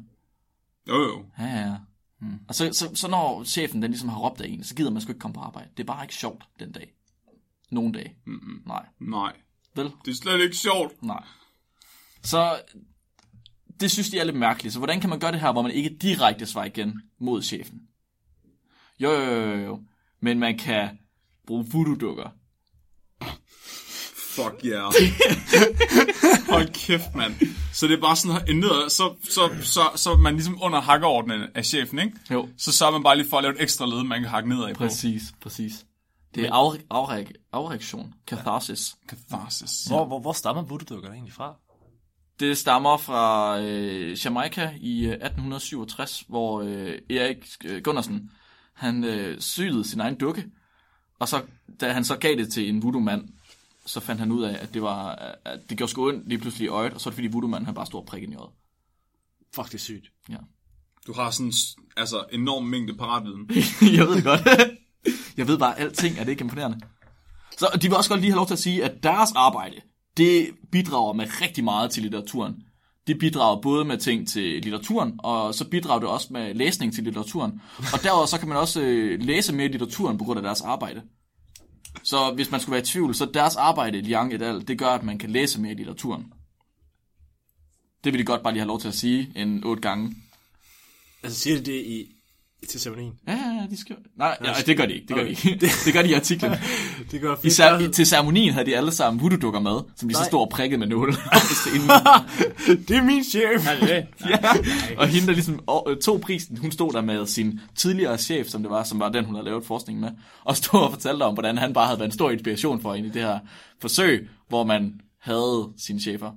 [0.88, 1.24] Jo, jo.
[1.38, 1.76] Ja, ja.
[2.18, 2.38] Hmm.
[2.48, 5.02] Og så, så, så når chefen den ligesom har råbt af en, så gider man
[5.02, 5.68] sgu ikke komme på arbejde.
[5.76, 6.92] Det er bare ikke sjovt den dag.
[7.70, 8.16] Nogle dage.
[8.26, 8.62] Mm-mm.
[8.66, 8.86] Nej.
[9.00, 9.32] Nej,
[9.74, 9.90] Vel?
[10.04, 11.02] det er slet ikke sjovt.
[11.02, 11.24] Nej.
[12.22, 12.60] Så
[13.80, 14.72] det synes de er lidt mærkeligt.
[14.72, 17.80] Så hvordan kan man gøre det her, hvor man ikke direkte svarer igen mod chefen?
[18.98, 19.82] Jo, jo, jo, jo, jo.
[20.20, 20.98] Men man kan
[21.46, 22.30] bruge voodoo-dukker.
[24.36, 24.92] Fuck yeah.
[26.48, 27.34] Hold kæft, mand.
[27.72, 30.80] Så det er bare sådan en ned, så, så, så, så er man ligesom under
[30.80, 32.12] hakkeordnen af chefen, ikke?
[32.30, 32.48] Jo.
[32.58, 34.74] Så sørger man bare lige for at lave et ekstra led, man kan hakke nedad
[34.74, 34.78] på.
[34.78, 35.84] Præcis, præcis.
[36.34, 38.14] Det er afre- afre- afreaktion.
[38.28, 38.96] Catharsis.
[39.08, 39.84] Catharsis.
[39.84, 41.54] Hvor, hvor, hvor stammer voodoo-dukkerne egentlig fra?
[42.40, 48.30] Det stammer fra øh, Jamaica i øh, 1867, hvor øh, Erik øh, Gunnarsen,
[48.74, 50.44] han øh, syede sin egen dukke,
[51.18, 51.42] og så,
[51.80, 53.28] da han så gav det til en voodoo-mand,
[53.86, 56.64] så fandt han ud af, at det var, at det gjorde sgu ondt lige pludselig
[56.64, 58.50] i øjet, og så er det fordi voodoo-manden han bare stod og prikken i øjet.
[59.54, 60.12] Fuck, det er sygt.
[60.28, 60.36] Ja.
[61.06, 61.52] Du har sådan
[61.96, 63.50] altså enorm mængde paratviden.
[63.98, 64.40] jeg ved det godt.
[65.36, 66.80] jeg ved bare, at alting er det ikke imponerende.
[67.58, 69.76] Så de vil også godt lige have lov til at sige, at deres arbejde,
[70.16, 72.54] det bidrager med rigtig meget til litteraturen.
[73.06, 77.04] Det bidrager både med ting til litteraturen, og så bidrager det også med læsning til
[77.04, 77.60] litteraturen.
[77.92, 80.60] Og derudover så kan man også øh, læse mere i litteraturen på grund af deres
[80.60, 81.02] arbejde.
[82.02, 84.90] Så hvis man skulle være i tvivl, så deres arbejde, Liang et al, det gør,
[84.90, 86.32] at man kan læse mere i litteraturen.
[88.04, 90.16] Det vil de godt bare lige have lov til at sige en otte gange.
[91.22, 92.15] Altså siger de det i
[92.68, 93.12] til ceremonien.
[93.28, 93.96] Ja, ja, ja, de skal...
[94.18, 95.06] Nej, ja, det gør de ikke.
[95.06, 95.58] Det gør de ikke.
[95.84, 96.52] Det gør de i artiklen.
[97.10, 100.20] Det gør I cer- til ceremonien havde de alle sammen voodoo-dukker med, som de så
[100.20, 100.28] Nej.
[100.28, 101.12] stod og prikkede med nåle.
[102.88, 103.66] Det er min chef.
[103.68, 104.38] Er det ja.
[104.98, 108.62] Og hende, der ligesom øh, tog prisen, hun stod der med sin tidligere chef, som
[108.62, 110.10] det var, som var den, hun havde lavet forskning med,
[110.44, 113.08] og stod og fortalte om, hvordan han bare havde været en stor inspiration for hende
[113.08, 113.38] i det her
[113.80, 116.30] forsøg, hvor man havde sine chefer.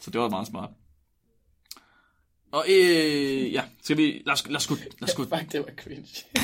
[0.00, 0.70] Så det var meget smart.
[2.52, 4.22] Og øh, ja, skal vi...
[4.26, 6.24] Lad os, lad os, sgu- lad os, sgu- Fuck, det var cringe.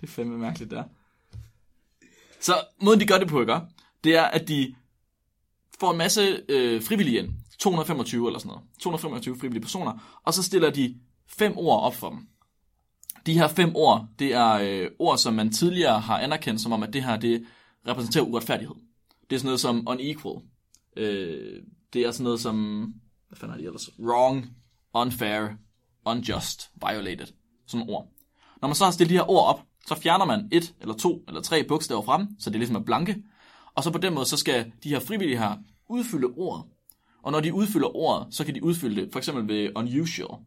[0.00, 0.84] Det er fandme mærkeligt, der.
[2.40, 3.56] Så måden, de gør det på, ikke?
[4.04, 4.74] Det er, at de
[5.80, 7.28] får en masse øh, frivillige ind.
[7.58, 8.62] 225 eller sådan noget.
[8.80, 10.20] 225 frivillige personer.
[10.24, 12.18] Og så stiller de fem ord op for dem.
[13.26, 16.82] De her fem ord, det er øh, ord, som man tidligere har anerkendt, som om,
[16.82, 17.46] at det her, det
[17.88, 18.74] repræsenterer uretfærdighed.
[19.30, 20.34] Det er sådan noget som unequal.
[20.96, 22.86] Øh, det er sådan noget som,
[23.34, 23.90] hvad fanden er det ellers?
[23.98, 24.46] Wrong,
[24.94, 25.48] unfair,
[26.04, 27.26] unjust, violated.
[27.66, 28.08] Sådan ord.
[28.60, 31.24] Når man så har stillet de her ord op, så fjerner man et eller to
[31.28, 33.22] eller tre bogstaver frem, så det ligesom er blanke.
[33.74, 35.56] Og så på den måde, så skal de her frivillige her
[35.88, 36.64] udfylde ordet.
[37.22, 40.38] Og når de udfylder ordet, så kan de udfylde det, for eksempel ved unusual.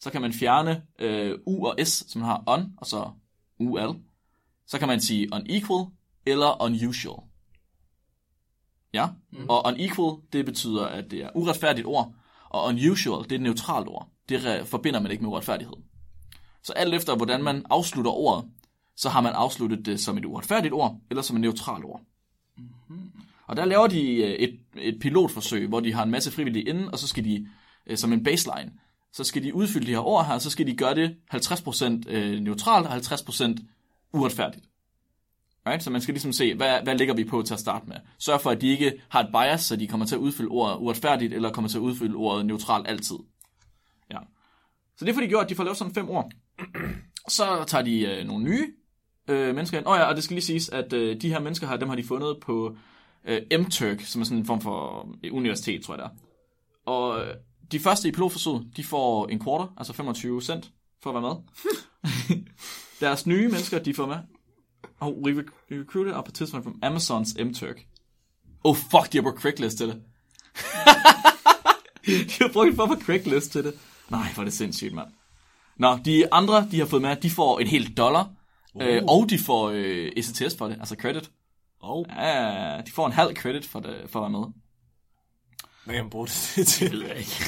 [0.00, 3.10] Så kan man fjerne øh, U og S, som har on, og så
[3.58, 3.96] UL.
[4.66, 5.86] Så kan man sige unequal
[6.26, 7.22] eller unusual.
[8.94, 9.48] Ja, mm.
[9.48, 12.14] og unequal, det betyder, at det er uretfærdigt ord,
[12.50, 14.08] og unusual, det er et neutralt ord.
[14.28, 15.76] Det forbinder man ikke med uretfærdighed.
[16.62, 18.44] Så alt efter, hvordan man afslutter ordet,
[18.96, 22.00] så har man afsluttet det som et uretfærdigt ord, eller som et neutralt ord.
[22.56, 23.10] Mm-hmm.
[23.46, 26.88] Og der laver de øh, et, et pilotforsøg, hvor de har en masse frivillige inden,
[26.88, 27.48] og så skal de,
[27.86, 28.72] øh, som en baseline,
[29.12, 32.40] så skal de udfylde de her ord her, så skal de gøre det 50% øh,
[32.40, 33.56] neutralt og 50%
[34.12, 34.64] uretfærdigt.
[35.66, 35.82] Right?
[35.82, 37.96] Så man skal ligesom se, hvad, hvad ligger vi på til at starte med.
[38.18, 40.76] Sørg for, at de ikke har et bias, så de kommer til at udfylde ordet
[40.76, 43.16] uretfærdigt, eller kommer til at udfylde ordet neutralt altid.
[44.10, 44.18] Ja.
[44.96, 46.30] Så det får de gjort, at de får lavet sådan fem ord.
[47.28, 48.72] Så tager de øh, nogle nye
[49.28, 49.86] øh, mennesker ind.
[49.86, 51.88] Åh oh ja, og det skal lige siges, at øh, de her mennesker her, dem
[51.88, 52.76] har de fundet på
[53.24, 56.10] øh, MTurk, som er sådan en form for øh, universitet, tror jeg det er.
[56.86, 57.34] Og øh,
[57.72, 60.70] de første i pilotforsøget, de får en quarter, altså 25 cent,
[61.02, 61.36] for at være med.
[63.00, 64.16] Deres nye mennesker, de får med.
[65.00, 67.86] Oh, we, rec- we recruited a participant from Amazon's MTurk.
[68.64, 69.96] Oh fuck, de har brugt Craigslist til det.
[72.06, 73.74] de har brugt for Craigslist til det.
[74.08, 75.08] Nej, hvor er det sindssygt, mand.
[75.76, 78.28] Nå, de andre, de har fået med, de får en hel dollar.
[78.74, 78.86] Uh.
[78.86, 81.30] Øh, og de får øh, ECTS for det, altså credit.
[81.80, 84.48] Og Ja, de får en halv credit for, det, for at være med.
[85.84, 86.92] hvad kan man bruge det til?
[87.00, 87.44] ved jeg ikke.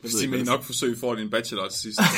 [0.00, 2.00] Hvis de med nok forsøg får din bachelor til sidst.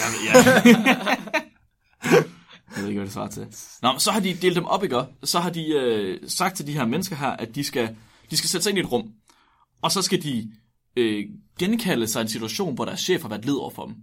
[2.76, 3.46] Jeg ved ikke, hvad det svarer til.
[3.82, 5.04] Nå, men så har de delt dem op, ikke?
[5.24, 7.96] Så har de øh, sagt til de her mennesker her, at de skal,
[8.30, 9.12] de skal sætte sig ind i et rum.
[9.82, 10.52] Og så skal de
[10.96, 11.24] øh,
[11.58, 13.94] genkalde sig en situation, hvor deres chef har været led over for dem.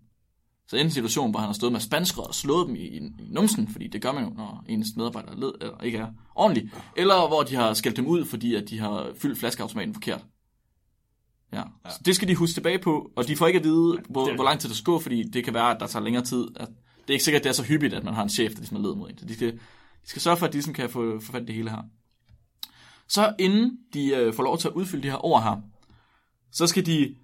[0.67, 3.27] Så en situation, hvor han har stået med spanskere og slået dem i, i, i
[3.29, 6.71] numsen, fordi det gør man jo, når ens medarbejder er led, eller ikke er ordentlig.
[6.97, 10.25] Eller hvor de har skældt dem ud, fordi at de har fyldt flaskeautomaten forkert.
[11.53, 11.57] Ja.
[11.57, 11.89] ja.
[11.89, 14.43] Så det skal de huske tilbage på, og de får ikke at vide, hvor, hvor
[14.43, 16.47] lang tid det skal gå, fordi det kan være, at der tager længere tid.
[16.55, 16.69] At
[17.07, 18.59] det er ikke sikkert, at det er så hyppigt, at man har en chef, der
[18.59, 19.17] ligesom er led mod en.
[19.17, 21.55] Så de skal, de skal sørge for, at de ligesom kan få, få fat det
[21.55, 21.83] hele her.
[23.07, 25.61] Så inden de øh, får lov til at udfylde de her ord her,
[26.51, 27.15] så skal de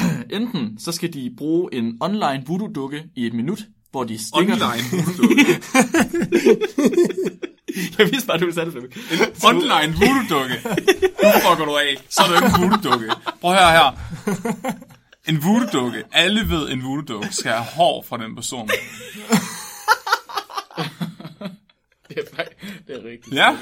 [0.38, 4.82] enten så skal de bruge en online voodoo-dukke i et minut, hvor de stikker Online
[4.92, 5.60] voodoo-dukke.
[7.98, 8.94] Jeg vidste bare, du ville sætte det, Flemming.
[9.44, 10.54] Online voodoo-dukke.
[11.22, 11.96] Nu fucker du af.
[12.08, 13.10] Så er det ikke en voodoo-dukke.
[13.40, 14.95] Prøv høre her.
[15.28, 16.04] En voodoo-dukke.
[16.12, 18.68] Alle ved, en voodoo-dukke skal have hår fra den person.
[22.08, 23.34] Det er, faktisk- det er rigtigt.
[23.36, 23.56] Ja.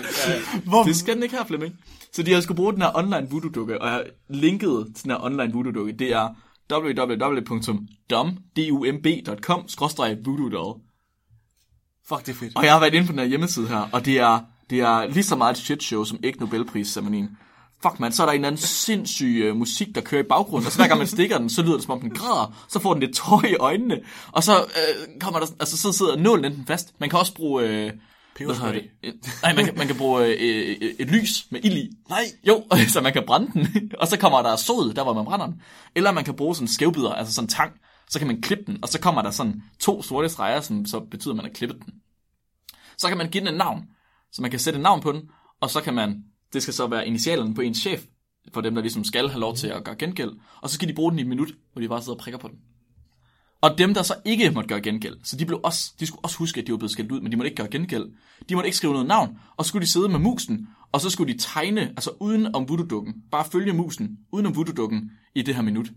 [0.87, 1.75] Det skal den ikke have, Flemming.
[2.13, 5.11] Så de har skulle bruge den her online voodoo-dukke, og jeg har linket til den
[5.11, 5.93] her online voodoo-dukke.
[5.93, 6.29] Det er
[6.73, 7.89] www.dumb.com
[10.25, 10.81] voodoo doll.
[12.09, 12.57] Fuck, det er fedt.
[12.57, 15.07] Og jeg har været inde på den her hjemmeside her, og det er, det er
[15.07, 17.29] lige så meget et shit show som ikke Nobelpris-ceremonien.
[17.89, 20.67] Fuck man, så er der en eller anden sindssyg uh, musik, der kører i baggrunden,
[20.67, 22.79] og så hver gang man stikker den, så lyder det som om den græder, så
[22.79, 24.01] får den lidt tår i øjnene,
[24.33, 26.95] og så øh, kommer der, altså så sidder nålen enten fast.
[27.01, 27.93] Man kan også bruge, øh,
[28.47, 28.83] hvad hedder det?
[29.03, 31.91] Et- Nej, man kan, man kan bruge øh, et, et lys med ild i.
[32.09, 32.25] Nej.
[32.49, 33.69] Jo, så man kan brænde den,
[34.01, 35.63] og så kommer der sod, der hvor man brænder den.
[35.97, 37.73] Eller man kan bruge sådan skævbider, altså sådan tang,
[38.11, 41.01] så kan man klippe den, og så kommer der sådan to sorte streger, som så
[41.11, 41.95] betyder, at man har klippet den.
[42.99, 43.83] Så kan man give den et navn,
[44.33, 45.23] så man kan sætte et navn på den,
[45.61, 48.05] og så kan man, det skal så være initialerne på ens chef,
[48.55, 50.95] for dem, der ligesom skal have lov til at gøre gengæld, og så skal de
[50.95, 52.57] bruge den i et minut, hvor de bare sidder og prikker på den.
[53.61, 56.37] Og dem, der så ikke måtte gøre gengæld, så de, blev også, de skulle også
[56.37, 58.07] huske, at de var blevet skældt ud, men de måtte ikke gøre gengæld.
[58.49, 61.11] De måtte ikke skrive noget navn, og så skulle de sidde med musen, og så
[61.11, 65.55] skulle de tegne, altså uden om voodoo-dukken, bare følge musen, uden om voodoo-dukken, i det
[65.55, 65.91] her minut.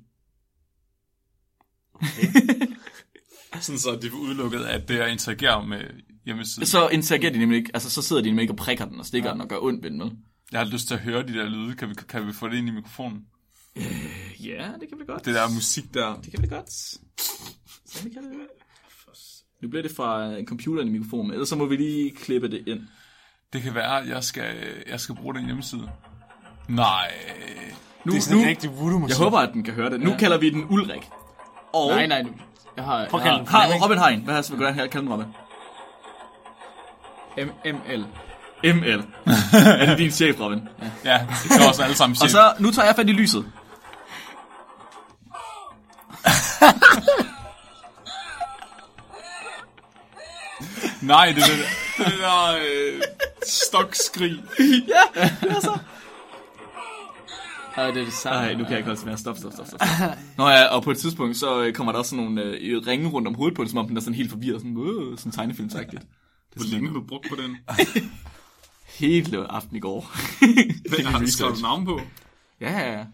[3.62, 5.82] Sådan så de får udelukket, at det er at interagere med
[6.26, 6.68] hjemmesiden.
[6.68, 9.06] Så interagerer de nemlig ikke, altså så sidder de nemlig ikke og prikker den og
[9.06, 9.34] stikker ja.
[9.34, 10.12] den og gør ondt ved den, vel?
[10.52, 11.76] Jeg har lyst til at høre de der lyde.
[11.76, 13.26] Kan vi, kan vi få det ind i mikrofonen?
[14.40, 15.26] Ja, det kan vi godt.
[15.26, 16.22] Det der musik der.
[16.22, 16.72] Det kan vi godt.
[17.86, 18.32] Så vi kan det.
[19.62, 22.68] Nu bliver det fra øh, computeren i mikrofonen, ellers så må vi lige klippe det
[22.68, 22.80] ind.
[23.54, 24.56] Det kan være, at jeg skal,
[24.90, 25.90] jeg skal bruge den hjemmeside.
[26.70, 27.12] Nej.
[28.06, 29.18] Nu, Det er sådan nu, en rigtig voodoo-musik.
[29.18, 30.02] jeg håber, at den kan høre det.
[30.02, 30.18] Nu ja.
[30.18, 31.02] kalder vi den Ulrik.
[31.74, 32.26] Og Nej, nej,
[32.76, 33.84] jeg har, Prøv jeg har Flemming.
[33.84, 34.24] Robin Hein.
[34.24, 35.28] Hvad har jeg hvordan kalder den Robin?
[37.36, 38.27] har
[38.64, 39.04] ML.
[39.82, 40.60] Er det din chef, Robin?
[41.06, 42.32] Ja, det er også alle sammen Og chef.
[42.32, 43.46] så, nu tager jeg fat i lyset.
[51.02, 53.02] Nej, det er det, det der øh,
[53.48, 54.32] stokskrig.
[57.78, 58.40] Ja, det er det samme.
[58.40, 59.18] Nej, nu kan jeg ikke holde til mere.
[59.18, 59.80] Stop, stop, stop, stop.
[60.38, 63.10] Nå ja, og på et tidspunkt, så øh, kommer der også sådan nogle øh, ringe
[63.10, 65.32] rundt om hovedet på den, som om den er sådan helt forvirret, sådan, øh, sådan
[65.32, 66.02] tegnefilmsagtigt.
[66.56, 67.58] Hvor længe blev brugt på den?
[69.00, 70.12] Hele aften i går.
[70.90, 72.02] Hvad har du skrevet navn på?
[72.62, 73.06] ja, ja, ja.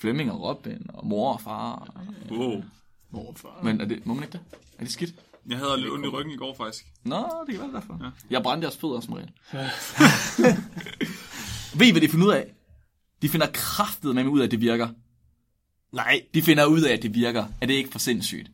[0.00, 1.94] Flemming og Robin, og mor og far.
[2.30, 2.62] Wow.
[3.10, 3.60] Morfar.
[3.62, 4.40] Men er det, må man ikke det?
[4.78, 5.14] Er det skidt?
[5.48, 6.86] Jeg havde lidt ondt i ryggen i går, faktisk.
[7.04, 7.98] Nå, det kan være derfor.
[8.04, 8.10] Ja.
[8.30, 9.30] Jeg brændte jeres fødder som regel.
[11.78, 12.54] Ved I, hvad de finder ud af?
[13.22, 14.88] De finder kraftet med ud af, at det virker.
[15.92, 17.46] Nej, De finder ud af, at det virker.
[17.60, 18.50] Er det ikke for sindssygt?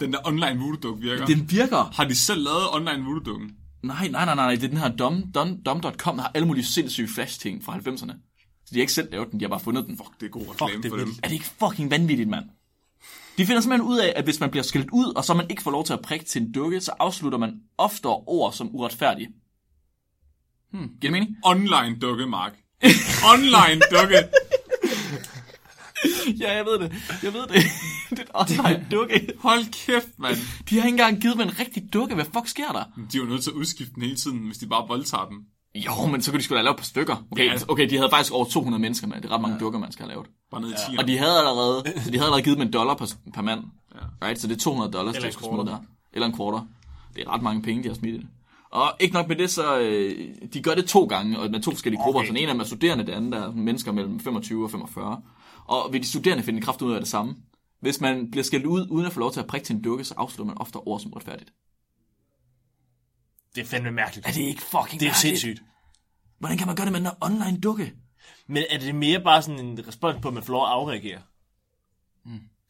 [0.00, 1.26] Den der online voodoo virker.
[1.26, 1.90] Den virker.
[1.94, 3.40] Har de selv lavet online voodoo
[3.82, 4.54] Nej, nej, nej, nej.
[4.54, 8.12] Det er den her dom, dom, dom.com, der har alle mulige sindssyge flash-ting fra 90'erne.
[8.64, 9.98] Så de har ikke selv lavet den, de har bare fundet den.
[10.20, 11.14] Det er god reklame det for er dem.
[11.22, 12.44] Er det ikke fucking vanvittigt, mand?
[13.38, 15.62] De finder simpelthen ud af, at hvis man bliver skilt ud, og så man ikke
[15.62, 19.28] får lov til at prikke til en dukke, så afslutter man oftere ord som uretfærdige.
[20.72, 21.36] Hmm, giver det mening?
[21.44, 22.52] Online dukke, Mark.
[23.34, 24.16] Online dukke.
[26.40, 26.92] Ja, jeg ved det.
[27.22, 27.62] Jeg ved det.
[28.10, 29.32] det er en online dukke.
[29.38, 30.36] Hold kæft, mand.
[30.70, 32.14] De har ikke engang givet mig en rigtig dukke.
[32.14, 32.84] Hvad fuck sker der?
[33.12, 35.38] De er jo nødt til at udskifte den hele tiden, hvis de bare voldtager den.
[35.74, 37.26] Jo, men så kunne de sgu da lave et par stykker.
[37.30, 37.54] Okay, Ja.
[37.68, 39.16] okay de havde faktisk over 200 mennesker med.
[39.16, 40.26] Det er ret mange dukker, man skal have lavet.
[40.50, 40.96] Bare ned i 10.
[40.98, 43.60] Og de havde allerede, så de havde allerede givet dem en dollar per, per mand.
[43.94, 44.26] Ja.
[44.26, 44.40] Right?
[44.40, 45.78] Så det er 200 dollars, Eller de skulle smide der.
[46.12, 46.66] Eller en quarter.
[47.16, 48.26] Det er ret mange penge, de har smidt i det.
[48.70, 51.70] Og ikke nok med det, så øh, de gør det to gange, og med to
[51.70, 52.20] forskellige grupper.
[52.20, 52.28] Okay.
[52.30, 52.38] Okay.
[52.38, 55.20] Så en af dem er studerende, det andet er mennesker mellem 25 og 45.
[55.64, 57.36] Og ved de studerende finder de kraft ud af det samme.
[57.80, 60.04] Hvis man bliver skældt ud, uden at få lov til at prikke til en dukke,
[60.04, 61.52] så afslutter man ofte ord som retfærdigt.
[63.54, 64.26] det er fandme mærkeligt.
[64.26, 65.40] Er det ikke fucking Det er mærkeligt?
[65.40, 65.62] sindssygt.
[66.38, 67.92] Hvordan kan man gøre det med en online dukke?
[68.46, 71.20] Men er det mere bare sådan en respons på, at man får lov at afreagere?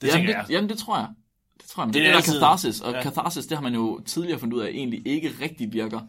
[0.01, 0.47] Det jamen, det, jeg.
[0.51, 1.09] jamen, det tror jeg.
[1.61, 1.87] Det tror jeg.
[1.87, 3.03] Men Det det, er det er catharsis, og ja.
[3.03, 6.01] catharsis, det har man jo tidligere fundet ud af, egentlig ikke rigtig virker.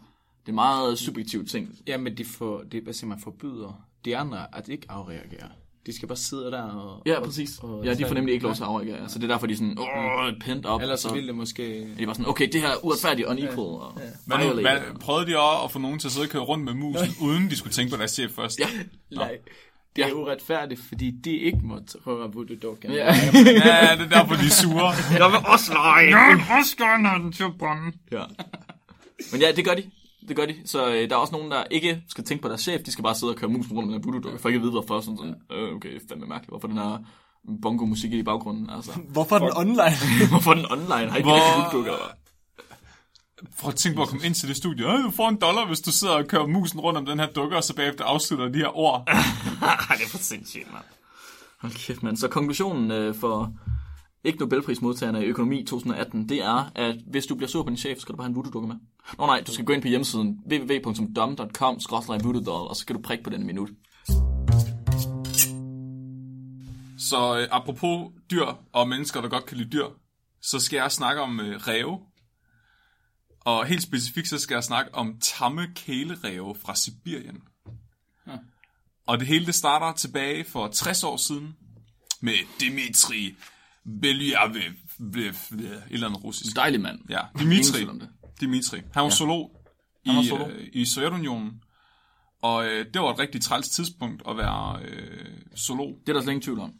[0.46, 1.78] Det er meget subjektiv ting.
[1.86, 5.50] Ja, men de, får, de, hvad siger man, forbyder de andre at ikke afreagere.
[5.86, 7.02] De skal bare sidde der og...
[7.06, 7.58] Ja, og- præcis.
[7.62, 9.08] og- Ja, de får nemlig ikke lov til at afreagere.
[9.08, 10.80] Så det er derfor, de er sådan, åh, pent op.
[10.82, 11.86] Ellers så så ville det måske...
[11.98, 13.58] de var sådan, okay, det her er uretfærdigt, unequal.
[13.58, 14.80] Og Hvad, nu, violate.
[14.80, 17.08] hvad, prøvede de også at få nogen til at sidde og køre rundt med musen,
[17.22, 18.58] uden de skulle tænke på deres chef først?
[18.60, 18.66] Ja,
[19.16, 19.38] Nej,
[19.96, 22.90] det er uretfærdigt, fordi de ikke må røre voodoo dukken.
[22.92, 23.04] ja.
[23.06, 24.92] ja, det er derfor, de er sure.
[25.22, 26.18] Jeg vil også lege.
[26.18, 27.92] Jeg vil også gerne have den til at brænde.
[28.12, 28.22] Ja.
[29.32, 29.82] Men ja, det gør de.
[30.28, 30.54] Det gør de.
[30.64, 32.80] Så øh, der er også nogen, der ikke skal tænke på deres chef.
[32.82, 34.70] De skal bare sidde og køre mus rundt med den voodoo for ikke at vide,
[34.72, 35.00] hvorfor.
[35.00, 36.50] Sådan, sådan øh, okay, fandme mærkeligt.
[36.50, 36.98] Hvorfor den her
[37.62, 38.70] bongo-musik i baggrunden?
[38.70, 39.96] Altså, Hvorfor den online?
[40.32, 41.10] hvorfor den online?
[41.10, 41.94] Har ikke Hvor- voodoo
[43.58, 44.86] Prøv at tænke på at komme ind til det studie.
[44.92, 47.26] Øh, du får en dollar, hvis du sidder og kører musen rundt om den her
[47.26, 49.02] dukke, og så bagefter afslutter de her ord.
[49.98, 50.84] Det er for sindssygt, mand.
[51.60, 52.16] Hold kæft, mand.
[52.16, 53.52] Så konklusionen øh, for
[54.24, 57.96] ikke Nobelprismodtagerne i økonomi 2018, det er, at hvis du bliver sur på din chef,
[57.96, 58.76] så skal du bare have en voodoo-dukke med.
[59.18, 61.78] Nå nej, du skal gå ind på hjemmesiden www.dom.com
[62.24, 63.68] voodoo og så skal du prikke på den en minut.
[66.98, 69.86] Så øh, apropos dyr og mennesker, der godt kan lide dyr,
[70.42, 72.00] så skal jeg snakke om øh, ræve.
[73.40, 77.42] Og helt specifikt, så skal jeg snakke om tamme kæleræve fra Sibirien.
[79.06, 81.56] Og det hele det starter tilbage for 60 år siden
[82.20, 83.36] med Dmitri
[84.00, 84.72] Belyavev,
[85.18, 86.56] et eller andet russisk.
[86.56, 86.98] Dejlig mand.
[87.10, 87.72] Ja, Dimitri.
[87.78, 88.08] tvivl om det.
[88.40, 88.76] Dimitri.
[88.76, 89.10] Han var ja.
[89.10, 89.50] zoolog
[90.04, 90.50] i, Han var zoolog.
[90.50, 91.52] øh, i Sovjetunionen.
[92.42, 95.98] Og øh, det var et rigtig træls tidspunkt at være øh, zoolog.
[96.00, 96.72] Det er der slet ingen tvivl om.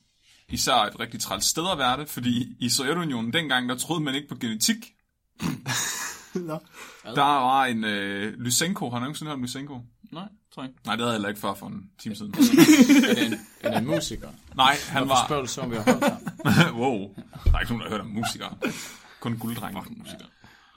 [0.49, 4.14] Især et rigtig træls sted at være det, fordi i Sovjetunionen dengang, der troede man
[4.14, 4.77] ikke på genetik.
[7.14, 8.90] Der var en øh, Lysenko.
[8.90, 9.81] Har du nogensinde hørt om Lysenko?
[10.12, 10.73] Nej, tror jeg.
[10.87, 12.35] Nej, det havde jeg heller ikke før for en time siden.
[12.38, 14.29] Er det en, er det en musiker?
[14.57, 15.27] Nej, han Hvorfor var...
[15.27, 16.77] spørger du så, om vi har hørt ham?
[16.81, 17.14] wow.
[17.45, 18.57] Der er ikke nogen, der har hørt om musikere.
[19.21, 19.83] Kun gulddrenge.
[19.97, 20.29] musikere.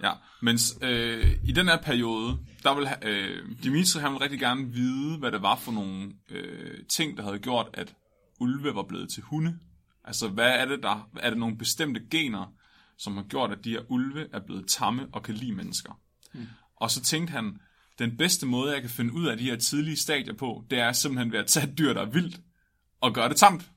[0.04, 0.12] Ja,
[0.42, 4.66] men øh, i den her periode, der vil ha- øh, Dimitri han ville rigtig gerne
[4.74, 7.94] vide, hvad det var for nogle øh, ting, der havde gjort, at
[8.40, 9.60] ulve var blevet til hunde.
[10.06, 11.10] Altså, hvad er det der?
[11.20, 12.54] Er det nogle bestemte gener,
[12.98, 16.00] som har gjort, at de her ulve er blevet tamme og kan lide mennesker.
[16.34, 16.48] Mm.
[16.78, 17.58] Og så tænkte han,
[18.00, 20.92] den bedste måde, jeg kan finde ud af de her tidlige stadier på, det er
[20.92, 22.40] simpelthen ved at tage et dyr, der er vildt,
[23.02, 23.70] og gøre det tamt.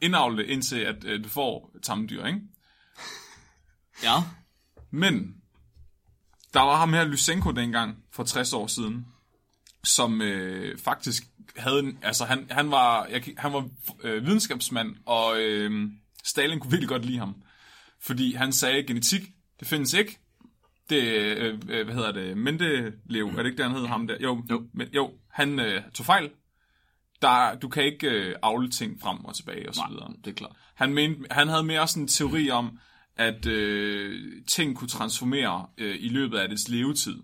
[0.00, 2.40] Indavle det, indtil at øh, du får tamme dyr, ikke?
[4.02, 4.14] Ja.
[4.90, 5.36] Men
[6.54, 9.06] der var ham her Lysenko dengang for 60 år siden,
[9.84, 11.22] som øh, faktisk
[11.56, 13.68] havde en, altså han, han var, jeg, han var
[14.02, 15.90] øh, videnskabsmand, og øh,
[16.24, 17.42] Stalin kunne virkelig godt lide ham.
[18.00, 19.22] Fordi han sagde, genetik,
[19.60, 20.18] det findes ikke.
[20.90, 24.16] Det, øh, øh, hvad hedder det, Mendeleev, er det ikke det, han hed ham der?
[24.20, 24.66] Jo, Jo.
[24.74, 26.30] Men, jo han øh, tog fejl.
[27.22, 30.12] Der, du kan ikke øh, afle ting frem og tilbage og så videre.
[30.24, 30.56] Det er klart.
[30.74, 32.78] Han, mente, han havde mere sådan en teori om,
[33.16, 37.22] at øh, ting kunne transformere øh, i løbet af dets levetid.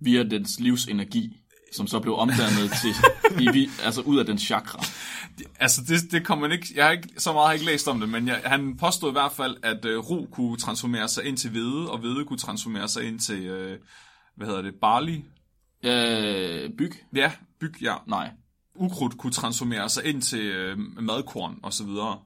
[0.00, 1.41] Via dens livsenergi,
[1.72, 2.94] som så blev omdannet til,
[3.40, 4.84] i, altså ud af dens chakra.
[5.60, 6.72] Altså, det, det kommer man ikke...
[6.74, 9.10] Jeg har ikke, så meget har jeg ikke læst om det, men jeg, han påstod
[9.10, 12.38] i hvert fald, at øh, ro kunne transformere sig ind til hvede, og hvede kunne
[12.38, 13.78] transformere sig ind til, øh,
[14.36, 15.20] hvad hedder det, barley?
[15.84, 16.92] Øh, byg?
[17.14, 17.94] Ja, byg, ja.
[18.06, 18.30] Nej.
[18.74, 22.18] Ukrudt kunne transformere sig ind til øh, madkorn og så videre.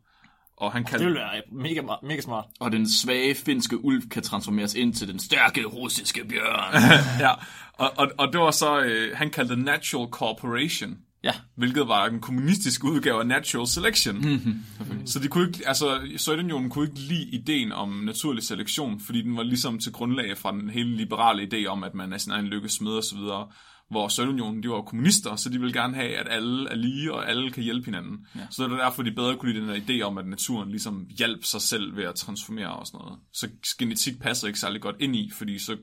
[0.57, 1.05] Og han Det kaldte...
[1.05, 2.45] ville være mega, mega smart.
[2.61, 6.83] Og den svage finske ulv kan transformeres ind til den stærke russiske bjørn.
[7.25, 7.31] ja,
[7.73, 8.81] og, og, og det var så...
[8.81, 10.99] Øh, han kaldte det Natural Corporation.
[11.25, 11.33] ja.
[11.57, 14.16] hvilket var en kommunistisk udgave af Natural Selection.
[14.16, 19.23] Mm-hmm, så de kunne ikke, altså, Sovjetunionen kunne ikke lide ideen om naturlig selektion, fordi
[19.23, 22.33] den var ligesom til grundlag fra den hele liberale idé om, at man er sin
[22.33, 23.49] egen lykkes og så videre.
[23.90, 27.29] Hvor Sovjetunionen, de var kommunister, så de ville gerne have, at alle er lige, og
[27.31, 28.27] alle kan hjælpe hinanden.
[28.37, 28.46] Ja.
[28.51, 31.07] Så det er derfor, de bedre kunne lide den her idé om, at naturen ligesom
[31.18, 33.18] hjælper sig selv ved at transformere og sådan noget.
[33.33, 35.77] Så genetik passer ikke særlig godt ind i, fordi så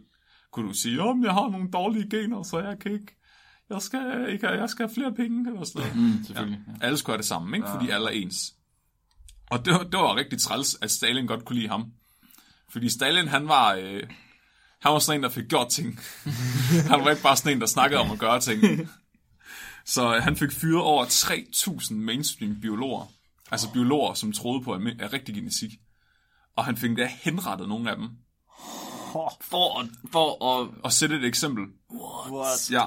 [0.51, 3.15] kunne du sige, om jeg har nogle dårlige gener, så jeg kan ikke
[3.69, 6.17] jeg skal, ikke, jeg skal have flere penge, eller sådan noget.
[6.17, 6.59] Mm, selvfølgelig.
[6.67, 6.85] Ja.
[6.85, 7.67] Alle skulle have det samme, ikke?
[7.73, 8.53] fordi alle er ens.
[9.51, 11.85] Og det, var- det var rigtig træls, at Stalin godt kunne lide ham.
[12.71, 14.03] Fordi Stalin, han var, øh,
[14.83, 15.99] han var sådan en, der fik gjort ting.
[16.91, 18.89] han var ikke bare sådan en, der snakkede om at gøre ting.
[19.85, 23.11] Så øh, han fik fyret over 3.000 mainstream biologer.
[23.51, 25.71] Altså biologer, som troede på af rigtig genetik.
[26.55, 28.09] Og han fik da henrettet nogle af dem.
[29.41, 30.69] For, at, for at...
[30.83, 31.63] Og sætte et eksempel.
[32.31, 32.71] What?
[32.71, 32.85] Ja.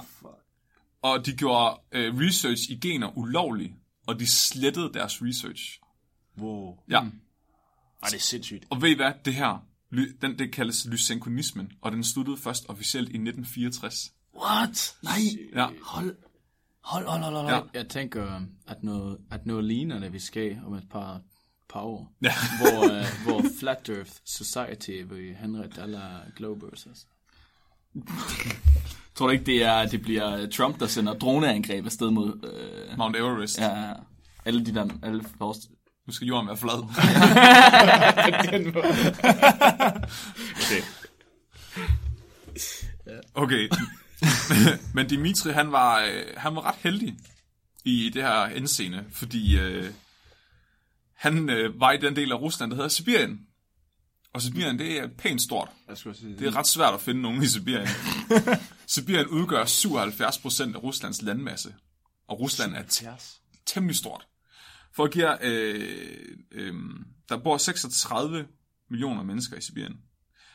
[1.03, 3.75] Og de gjorde øh, research i gener ulovlig,
[4.07, 5.81] og de slettede deres research.
[6.39, 6.79] Wow.
[6.91, 7.01] Ja.
[7.01, 8.65] Ej, det er sindssygt.
[8.71, 9.13] Og ved I hvad?
[9.25, 9.66] Det her,
[10.21, 14.13] den, det kaldes lysenkonismen, og den sluttede først officielt i 1964.
[14.45, 14.97] What?
[15.03, 15.13] Nej.
[15.55, 15.69] Ja.
[15.83, 16.17] Hold.
[16.85, 17.49] Hold, hold, hold, hold.
[17.49, 17.61] Ja.
[17.79, 21.21] Jeg tænker, at noget, at noget ligner det, vi skal om et par,
[21.69, 22.13] par år.
[22.23, 22.33] Ja.
[22.61, 26.01] hvor, uh, hvor Flat Earth Society vil henrette alle
[26.37, 26.87] globers.
[26.87, 27.07] Altså.
[29.15, 32.53] Tror du ikke, det, er, det bliver Trump, der sender droneangreb afsted mod...
[32.53, 33.59] Øh, Mount Everest.
[33.59, 33.79] Ja.
[33.79, 33.93] ja,
[34.45, 34.89] alle de der...
[35.03, 35.71] Alle forrest.
[36.07, 36.83] Nu skal jorden være flad.
[43.35, 43.69] okay.
[44.95, 47.17] Men Dimitri, han var, øh, han var ret heldig
[47.85, 49.91] i det her indseende, fordi øh,
[51.15, 53.41] han øh, var i den del af Rusland, der hedder Sibirien.
[54.33, 55.69] Og Sibirien, det er pænt stort.
[55.89, 57.89] Jeg skulle sige, Det er ret svært at finde nogen i Sibirien.
[58.87, 61.75] Sibirien udgør 77% af Ruslands landmasse.
[62.29, 62.83] Og Rusland er
[63.67, 64.27] temmelig stort.
[64.97, 66.75] For at give øh, øh,
[67.29, 68.47] der bor 36
[68.91, 69.97] millioner mennesker i Sibirien.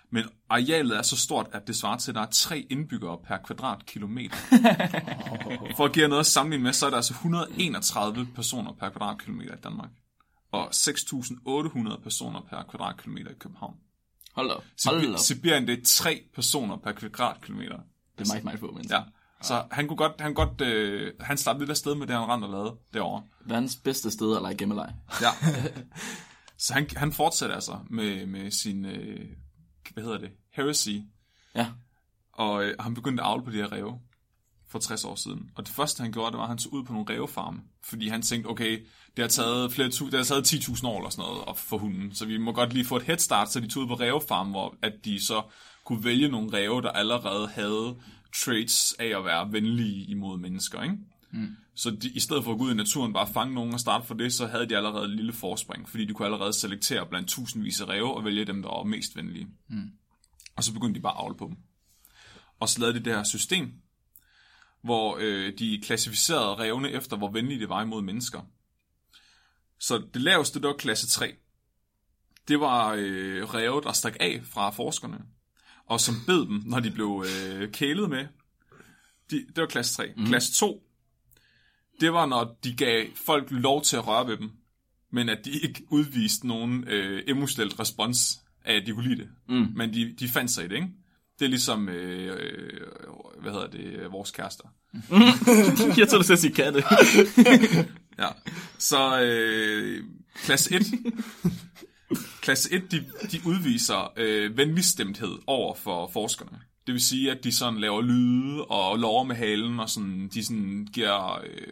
[0.10, 3.38] Men arealet er så stort, at det svarer til, at der er tre indbyggere per
[3.38, 4.36] kvadratkilometer.
[5.78, 9.54] For at give noget at sammenligne med, så er der altså 131 personer per kvadratkilometer
[9.54, 9.90] i Danmark.
[10.52, 13.76] Og 6.800 personer per kvadratkilometer i København.
[14.34, 14.64] Hold da op.
[14.86, 15.20] Hold da op.
[15.20, 17.80] Sibirien, det er tre personer per kvadratkilometer.
[18.18, 18.98] Det er meget, meget få mennesker.
[18.98, 19.04] Ja.
[19.42, 22.46] Så han kunne godt, han, godt, øh, han slap lidt afsted med det, han rendte
[22.46, 23.24] og lavede derovre.
[23.46, 24.94] Verdens bedste sted at lege gemmeleg.
[25.22, 25.30] Ja.
[26.58, 29.30] Så han, han fortsætter altså med, med sin, øh,
[29.94, 30.90] hvad hedder det, heresy,
[31.56, 31.68] Ja.
[32.34, 34.00] og øh, han begyndte at avle på de her ræve
[34.70, 35.52] for 60 år siden.
[35.56, 37.62] Og det første, han gjorde, det var, at han tog ud på nogle rævefarme.
[37.84, 38.86] Fordi han tænkte, okay,
[39.18, 41.78] det har taget, flere tu- det har taget 10.000 år eller sådan noget at få
[41.78, 42.16] hunden.
[42.16, 44.52] Så vi må godt lige få et head start, så de tog ud på rævefarme,
[44.52, 45.42] hvor at de så
[45.86, 47.96] kunne vælge nogle ræve, der allerede havde
[48.36, 50.98] traits af at være venlige imod mennesker, ikke?
[51.32, 51.58] Mm.
[51.76, 54.08] Så de, i stedet for at gå ud i naturen bare fange nogen og starte
[54.08, 57.30] for det, så havde de allerede et lille forspring, fordi de kunne allerede selektere blandt
[57.30, 59.48] tusindvis af ræve og vælge dem, der var mest venlige.
[59.68, 59.92] Mm.
[60.56, 61.58] Og så begyndte de bare at avle på dem.
[62.60, 63.74] Og så lavede de det her system,
[64.82, 68.42] hvor øh, de klassificerede rævene efter, hvor venlige det var imod mennesker.
[69.80, 71.36] Så det laveste, det var klasse 3.
[72.48, 75.26] Det var øh, ræve, der stak af fra forskerne,
[75.92, 78.26] og som bed dem, når de blev øh, kælet med.
[79.32, 80.14] De, det var klasse 3.
[80.18, 80.26] Mm.
[80.26, 80.84] Klasse 2,
[82.02, 84.52] det var, når de gav folk lov til at røre ved dem,
[85.12, 89.30] men at de ikke udviste nogen øh, emotionelt respons at de kunne lide det.
[89.50, 89.68] Mm.
[89.76, 90.88] Men de, de fandt sig i det, ikke?
[91.40, 92.82] Det er ligesom, øh, øh,
[93.42, 94.68] hvad hedder det, vores kærester.
[96.00, 96.84] jeg tror, du skal sige katte.
[98.20, 98.28] Ja.
[98.78, 100.04] Så øh,
[100.36, 100.82] klasse 1,
[102.42, 106.60] klasse 1, de, de udviser øh, venligstemthed over for forskerne.
[106.88, 110.46] Det vil sige, at de sådan laver lyde og lover med halen, og sådan, de
[110.46, 111.68] sådan giver øh,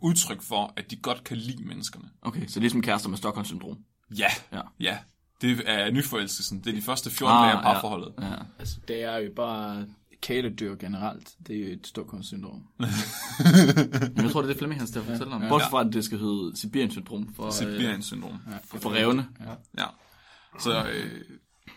[0.00, 2.08] udtryk for, at de godt kan lide menneskerne.
[2.22, 3.78] Okay, så ligesom kærester med Stockholm-syndrom.
[4.18, 4.60] Ja, Ja.
[4.80, 4.98] ja.
[5.40, 6.60] Det er nyforelskelsen.
[6.60, 8.14] Det er de første 14 ah, dage af parforholdet.
[8.18, 8.26] Ja.
[8.26, 8.34] ja.
[8.58, 9.86] Altså, det er jo bare
[10.20, 11.34] kæledyr generelt.
[11.46, 12.66] Det er jo et Stockholm-syndrom.
[12.78, 12.88] Men
[14.24, 15.42] jeg tror, det er det Flemming, han skal fortælle om.
[15.48, 18.38] Bortset fra, at det skal hedde Sibirien-syndrom for, øh, Sibirien-syndrom.
[18.64, 19.28] for, for revne.
[19.78, 19.86] Ja.
[20.60, 21.20] Så øh,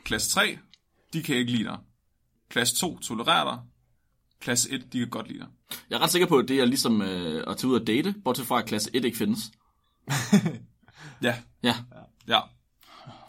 [0.04, 0.58] klasse 3,
[1.14, 1.78] de kan ikke lide dig.
[2.50, 3.60] Klasse 2 tolererer dig.
[4.40, 5.48] Klasse 1, de kan godt lide dig.
[5.90, 8.16] Jeg er ret sikker på, at det er ligesom øh, at tage ud og date,
[8.24, 9.40] bortset fra, at klasse 1 ikke findes.
[11.22, 11.76] Ja, Ja,
[12.28, 12.40] ja.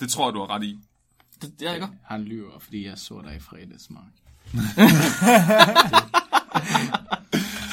[0.00, 0.78] Det tror jeg, du har ret i.
[1.42, 1.88] det, det er ikke.
[2.04, 4.12] Han lyver, fordi jeg så dig i fredags, Mark.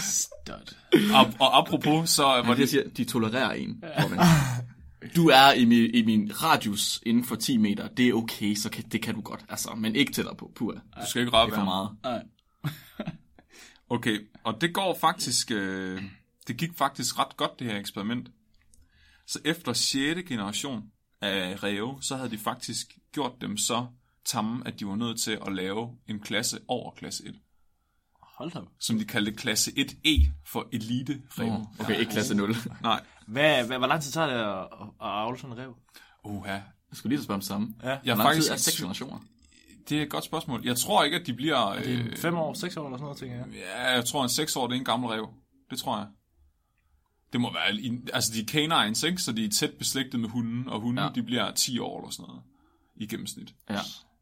[0.01, 0.75] Stud.
[1.13, 3.83] Og, og apropos, så var Hvor det, siger, de tolererer en.
[5.15, 7.87] Du er i min, i min radius inden for 10 meter.
[7.87, 9.45] Det er okay, så kan, det kan du godt.
[9.49, 10.51] Altså, men ikke tættere på.
[10.59, 11.89] Det Du skal ikke røre er for meget.
[12.03, 12.23] Nej.
[13.91, 15.51] Okay, og det går faktisk...
[15.51, 16.03] Øh,
[16.47, 18.29] det gik faktisk ret godt, det her eksperiment.
[19.27, 20.19] Så efter 6.
[20.27, 20.83] generation
[21.21, 23.85] af ræve, så havde de faktisk gjort dem så
[24.25, 27.35] tamme, at de var nødt til at lave en klasse over klasse 1.
[28.21, 28.59] Hold da.
[28.79, 31.51] Som de kaldte klasse 1E for elite ræve.
[31.51, 32.55] Oh, okay, ikke klasse 0.
[32.81, 33.05] Nej.
[33.27, 35.75] Hvad, hvad, hvor lang tid tager det at, at avle sådan en rev?
[36.25, 36.51] Uha.
[36.51, 36.63] Jeg
[36.93, 37.75] skulle lige spørge om samme.
[37.83, 37.89] Ja.
[37.89, 39.19] Jeg Hvor er lang tid faktisk er seks generationer?
[39.89, 40.65] Det er et godt spørgsmål.
[40.65, 41.73] Jeg tror ikke, at de bliver...
[41.73, 43.45] Det er Øh, fem år, seks år eller sådan noget, tænker jeg.
[43.53, 45.29] ja, jeg tror, en 6 år, det er en gammel rev.
[45.69, 46.07] Det tror jeg.
[47.33, 47.67] Det må være...
[48.13, 49.21] Altså, de er canines, ikke?
[49.21, 51.03] Så de er tæt beslægtet med hunden, og hunden, Ja.
[51.03, 51.11] ja.
[51.15, 52.41] de bliver 10 år eller sådan noget.
[52.95, 53.53] I gennemsnit.
[53.69, 53.79] Ja.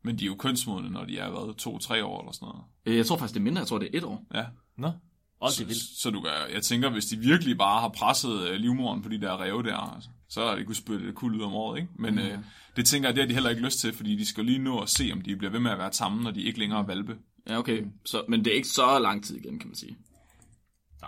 [0.07, 2.61] Men de er jo kønsmodne, når de er været 2-3 år eller sådan noget.
[2.85, 3.59] Øh, Jeg tror faktisk, det er mindre.
[3.59, 4.23] Jeg tror, det er et år.
[4.33, 4.45] Ja.
[4.77, 5.99] Nå, det Så, er vildt.
[6.01, 9.21] så du kan, jeg tænker, hvis de virkelig bare har presset øh, livmoren på de
[9.21, 11.89] der ræve der, altså, så er det kunne spytte det kul ud om året, ikke?
[11.95, 12.37] Men øh,
[12.75, 14.79] det tænker jeg, det har de heller ikke lyst til, fordi de skal lige nå
[14.79, 16.83] at se, om de bliver ved med at være tamme, når de ikke længere er
[16.85, 17.17] valpe.
[17.49, 17.83] Ja, okay.
[18.05, 19.97] Så, men det er ikke så lang tid igen, kan man sige.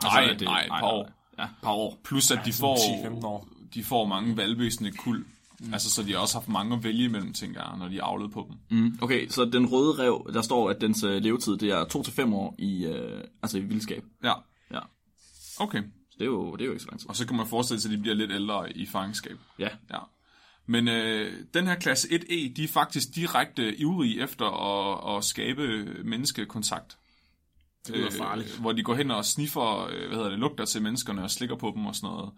[0.04, 1.10] Nej, Altså, det, nej, et par år.
[1.40, 2.00] Ja, par år.
[2.04, 3.48] Plus at de sådan får, 10-15 år.
[3.74, 5.26] de får mange valpe i sådan et kul.
[5.62, 5.74] Mm.
[5.74, 8.04] Altså, så de har også haft mange at vælge imellem, tænker jeg, når de er
[8.04, 8.80] avlet på dem.
[8.80, 8.98] Mm.
[9.02, 11.86] Okay, så den røde rev, der står, at dens øh, levetid, det er
[12.30, 14.04] 2-5 år i, øh, altså i vildskab.
[14.24, 14.34] Ja,
[14.72, 14.80] Ja.
[15.60, 15.82] okay.
[15.84, 17.10] Så det er jo, det er jo ikke så lang tid.
[17.10, 19.38] Og så kan man forestille sig, at de bliver lidt ældre i fangenskab.
[19.60, 19.68] Ja.
[19.94, 20.00] Ja.
[20.66, 25.86] Men øh, den her klasse 1E, de er faktisk direkte ivrige efter at, at skabe
[26.04, 26.98] menneskekontakt.
[27.88, 28.58] Det lyder farligt.
[28.60, 31.56] hvor de går hen og sniffer, øh, hvad hedder det, lugter til menneskerne og slikker
[31.56, 32.32] på dem og sådan noget,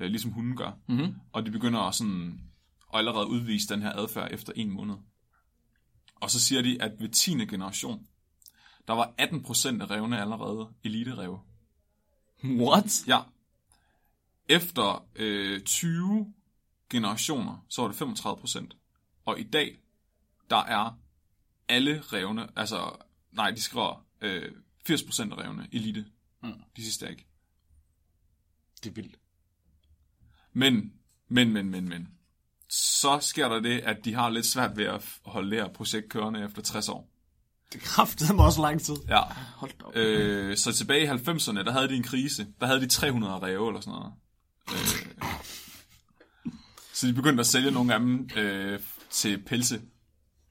[0.00, 0.70] øh, ligesom hunden gør.
[0.88, 1.14] Mm-hmm.
[1.32, 2.40] Og de begynder at sådan,
[2.94, 4.94] at allerede udvise den her adfærd efter en måned.
[6.14, 7.46] Og så siger de, at ved 10.
[7.46, 8.06] generation,
[8.88, 11.40] der var 18% af revne allerede eliterev.
[12.44, 13.06] What?
[13.06, 13.20] Ja.
[14.48, 16.34] Efter øh, 20
[16.90, 18.76] generationer, så var det 35 procent.
[19.24, 19.78] Og i dag,
[20.50, 20.98] der er
[21.68, 22.96] alle revne, altså,
[23.32, 24.52] nej, de skriver øh,
[24.86, 26.06] 80 procent af revne elite.
[26.42, 26.62] Mm.
[26.76, 27.26] De sidste er ikke.
[28.82, 29.18] Det er vildt.
[30.52, 30.92] Men,
[31.28, 32.13] men, men, men, men.
[32.76, 36.08] Så sker der det, at de har lidt svært ved at holde det her projekt
[36.08, 37.08] kørende efter 60 år.
[37.72, 38.94] Det kræftede mig også lang tid.
[39.08, 39.20] Ja.
[39.56, 39.96] Hold da op.
[39.96, 42.46] Øh, så tilbage i 90'erne, der havde de en krise.
[42.60, 44.12] Der havde de 300 ræve eller sådan noget.
[44.72, 45.32] Øh,
[46.94, 49.80] så de begyndte at sælge nogle af dem øh, til pelse,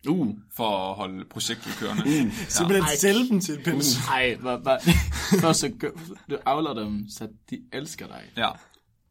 [0.07, 0.35] Uh.
[0.55, 2.31] for at holde projektet kørende.
[2.49, 3.97] Simpelthen sælge dem til en pels.
[4.07, 4.79] Ej, hvad?
[5.41, 5.89] Først så gør,
[6.29, 8.23] du avler dem, så de elsker dig.
[8.37, 8.49] Ja.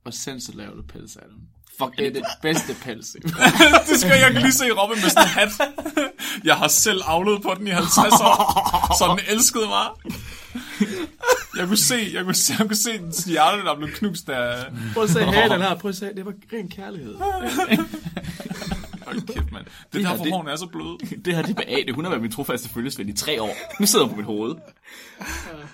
[0.04, 1.38] Og sen så laver du pels af dem.
[1.78, 3.16] Fuck, Det er det bedste pels.
[3.88, 5.48] det skal jeg kan lige se Robin med sådan en hat.
[6.44, 9.86] Jeg har selv avlet på den i 50 år, så den elskede mig.
[11.56, 14.66] Jeg kunne se, jeg kunne se, jeg kunne se den hjerte, der blev knust af...
[14.94, 15.74] Prøv at se her, den her.
[15.74, 17.14] Prøv at se, det var ren kærlighed.
[19.06, 19.64] Hold kæft, mand.
[19.92, 20.98] Det er her, derfor, det- hårene er så bløde.
[21.24, 21.94] det her, det er det.
[21.94, 23.56] Hun har været min trofaste følgesvend i tre år.
[23.80, 24.50] Nu sidder hun på mit hoved.
[24.50, 25.26] Åh,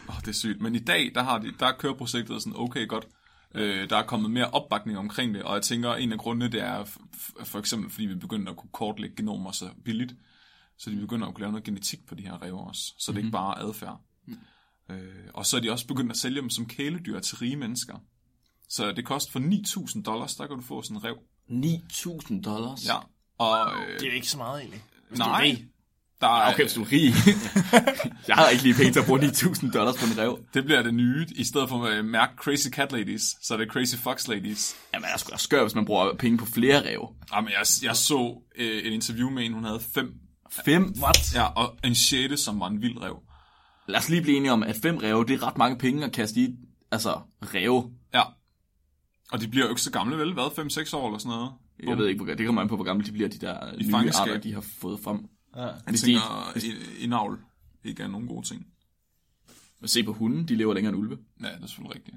[0.08, 0.60] oh, det er sygt.
[0.60, 3.04] Men i dag, der, har de, der kører projektet sådan okay godt.
[3.54, 6.62] Øh, der er kommet mere opbakning omkring det, og jeg tænker, en af grundene, det
[6.62, 6.84] er
[7.44, 10.14] for eksempel, fordi vi begynder at kunne kortlægge genomer så billigt,
[10.78, 13.18] så de begynder at kunne lave noget genetik på de her ræver også, så det
[13.18, 14.00] er ikke bare adfærd.
[14.90, 17.98] Øh, og så er de også begyndt at sælge dem som kæledyr til rige mennesker.
[18.68, 19.40] Så det koster for
[19.88, 21.16] 9.000 dollars, der kan du få sådan en rev.
[21.48, 22.86] 9.000 dollars.
[22.86, 22.94] Ja.
[23.38, 24.82] Og, øh, Det er ikke så meget egentlig.
[25.10, 25.42] Nej.
[25.42, 25.68] Rig.
[26.20, 27.14] Der er, Okay, hvis du er rig.
[28.28, 30.38] jeg har ikke lige penge til at bruge 9.000 dollars på en rev.
[30.54, 31.26] Det bliver det nye.
[31.36, 34.76] I stedet for at mærke Crazy Cat Ladies, så er det Crazy Fox Ladies.
[34.94, 37.08] Jamen, jeg skulle da skør, hvis man bruger penge på flere rev.
[37.34, 40.12] Jamen, jeg, jeg så øh, et interview med en, hun havde fem.
[40.64, 40.94] Fem?
[41.02, 41.34] What?
[41.34, 43.16] Ja, og en sjette, som var en vild rev.
[43.88, 46.12] Lad os lige blive enige om, at fem rev, det er ret mange penge at
[46.12, 46.48] kaste i,
[46.92, 47.90] altså, rev.
[48.14, 48.22] Ja.
[49.32, 50.32] Og de bliver jo ikke så gamle, vel?
[50.32, 50.44] Hvad?
[50.44, 51.50] 5-6 år eller sådan noget?
[51.86, 53.90] Jeg ved ikke, hvor, det kommer an på, hvor gamle de bliver, de der nye
[53.90, 54.28] fangenskab.
[54.28, 55.18] arter, de har fået frem.
[55.56, 55.62] Ja.
[55.62, 56.56] Jeg Hvis de, tænker,
[57.00, 57.40] i, i navl
[57.84, 58.66] ikke er nogen gode ting.
[59.84, 61.18] se på hunden, de lever længere end ulve.
[61.42, 62.16] Ja, det er selvfølgelig rigtigt.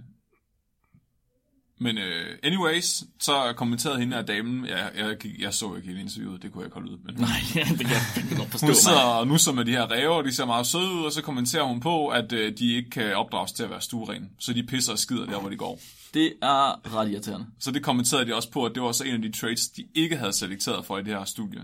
[1.78, 2.04] Men uh,
[2.44, 6.52] anyways, så kommenterede hende her damen, jeg, jeg, gik- jeg så ikke hele interviewet, det
[6.52, 6.98] kunne jeg ikke holde ud.
[6.98, 7.30] Men Nej,
[7.78, 10.46] det kan jeg godt forstå hun sidder og nusser med de her ræver, de ser
[10.46, 13.64] meget søde ud, og så kommenterer hun på, at uh, de ikke kan opdrages til
[13.64, 14.30] at være stuerene.
[14.40, 15.80] Så de pisser og skider der, hvor de går.
[16.14, 17.46] Det er ret irriterende.
[17.60, 19.88] Så det kommenterede de også på, at det var også en af de traits, de
[19.96, 21.62] ikke havde selekteret for i det her studie.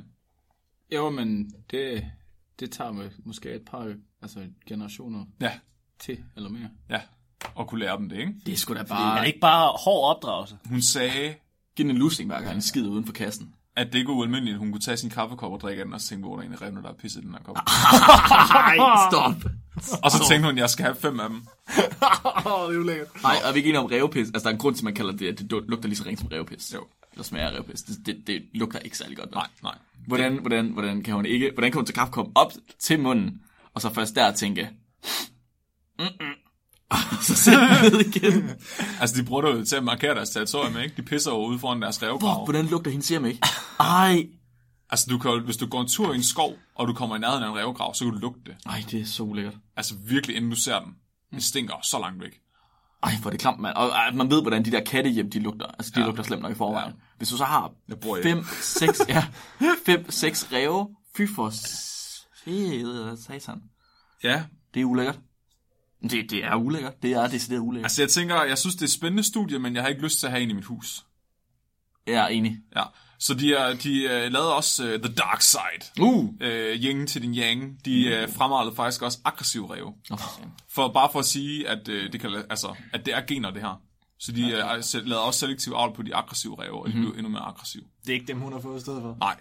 [0.96, 2.06] Jo, men det,
[2.60, 5.52] det tager mig måske et par altså generationer Ja,
[6.00, 6.70] til, eller mere.
[6.90, 7.02] ja.
[7.56, 8.34] Og kunne lære dem det, ikke?
[8.46, 9.20] Det er sgu da Er bare...
[9.22, 10.58] det ikke bare hård opdragelse?
[10.66, 11.36] Hun sagde,
[11.76, 13.54] Giv den en lusning hver gang, han skider uden for kassen.
[13.76, 16.02] at det ikke var ualmindeligt, at hun kunne tage sin kaffekop og drikke den, og
[16.02, 17.56] så tænke, hvor er der en af revne, der har pisset i den her kop.
[18.54, 18.78] Nej,
[19.12, 19.52] stop!
[20.04, 21.38] Og så tænkte hun, at jeg skal have fem af dem.
[21.68, 23.08] Det er jo lækkert.
[23.24, 24.28] Nej, og vi er ikke enige om revpis.
[24.28, 25.98] Altså, der er en grund til, at man kalder det, at det du- lugter lige
[25.98, 26.74] så rent som revpis.
[26.74, 26.86] Jo.
[27.18, 27.82] Eller smager revpis.
[27.82, 29.32] Det, det, det, lugter ikke særlig godt.
[29.32, 29.76] Nej, nej.
[30.08, 31.52] Hvordan, hvordan, hvordan kan hun ikke...
[31.54, 33.42] Hvordan kan hun tage kaffekop op til munden,
[33.74, 34.70] og så først der tænke...
[36.00, 36.34] Mm-mm.
[37.22, 38.50] Så den ned igen.
[39.02, 40.94] Altså, de bruger det jo til at markere deres territorium, ikke?
[40.98, 42.44] De pisser jo ude foran deres revgrav.
[42.44, 43.40] hvordan lugter hendes hjem ikke?
[43.80, 44.28] Ej.
[44.90, 47.20] Altså, du kan, hvis du går en tur i en skov, og du kommer i
[47.20, 48.56] nærheden af en revgrav, så kan du lugte det.
[48.66, 49.56] Ej, det er så ulækkert.
[49.76, 50.96] Altså, virkelig, inden du ser den.
[51.34, 52.40] Det stinker så langt væk.
[53.04, 53.76] Ej, hvor er det klamt, mand.
[53.76, 55.66] Og ej, man ved, hvordan de der kattehjem, de lugter.
[55.66, 56.06] Altså, de Ja.
[56.06, 56.92] lugter slemt nok i forvejen.
[56.94, 57.00] Ja.
[57.18, 59.26] Hvis du så har Jeg bor i fem, seks, ja,
[59.86, 61.50] fem, seks ræve, fy for
[63.16, 63.62] satan.
[64.24, 64.44] Ja,
[64.74, 65.20] Det er ulækkert.
[66.02, 66.94] Det, det er ulækkert.
[67.02, 67.86] Det er decideret ulækkert.
[67.86, 70.20] altså jeg tænker, jeg synes, det er et spændende studie, men jeg har ikke lyst
[70.20, 71.06] til at have en i mit hus.
[72.08, 72.58] Jeg er enig.
[72.76, 72.84] Ja,
[73.20, 76.02] så de, er, de uh, lavede også uh, The Dark Side.
[76.02, 76.24] Uh!
[76.24, 76.30] Uh,
[76.84, 77.86] yin til din yang.
[77.86, 79.94] De uh, fremmalede faktisk også aggressive ræve.
[80.70, 83.62] For, bare for at sige, at, uh, det, kan, altså, at det er gener, det
[83.62, 83.82] her.
[84.20, 87.30] Så de uh, lavede også selektiv avl på de aggressive ræve, og de blev endnu
[87.30, 87.84] mere aggressive.
[88.06, 89.18] Det er ikke dem, hun har fået i stedet for.
[89.20, 89.36] Nej,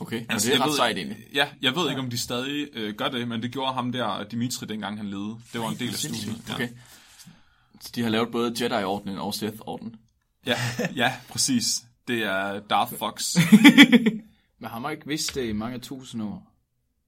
[0.00, 1.16] okay, altså, Altså, det er jeg ret ved- sejt egentlig.
[1.34, 4.24] Ja, jeg ved ikke, om de stadig øh, gør det, men det gjorde ham der,
[4.24, 5.36] Dimitri, dengang han ledede.
[5.52, 6.42] Det var en del af studiet.
[6.48, 6.54] Ja.
[6.54, 6.68] Okay.
[7.80, 9.94] Så de har lavet både Jedi-ordenen og Sith-ordenen.
[10.46, 10.56] Ja,
[10.96, 11.82] ja, præcis.
[12.08, 13.36] Det er Darth Fox.
[14.60, 16.52] Men har man ikke vidst det i mange tusind år?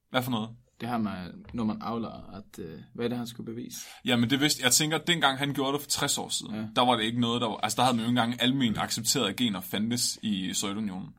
[0.09, 0.49] Hvad for noget?
[0.81, 3.77] Det har man, når man afler, at øh, hvad er det, han skulle bevise?
[4.05, 6.65] Jamen det vidste, jeg tænker, at dengang han gjorde det for 60 år siden, ja.
[6.75, 8.77] der var det ikke noget, der var, altså der havde man jo ikke engang almen
[8.77, 11.09] accepteret, at gener fandtes i Sovjetunionen.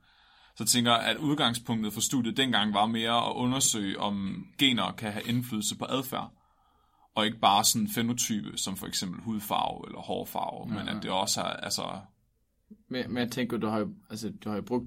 [0.57, 5.13] Så jeg tænker, at udgangspunktet for studiet dengang var mere at undersøge, om gener kan
[5.13, 6.31] have indflydelse på adfærd.
[7.15, 11.03] Og ikke bare sådan en fenotype, som for eksempel hudfarve eller hårfarve, ja, men at
[11.03, 11.83] det også er, altså,
[12.89, 14.87] Men, men jeg tænker, du har jo, altså, du har jo brugt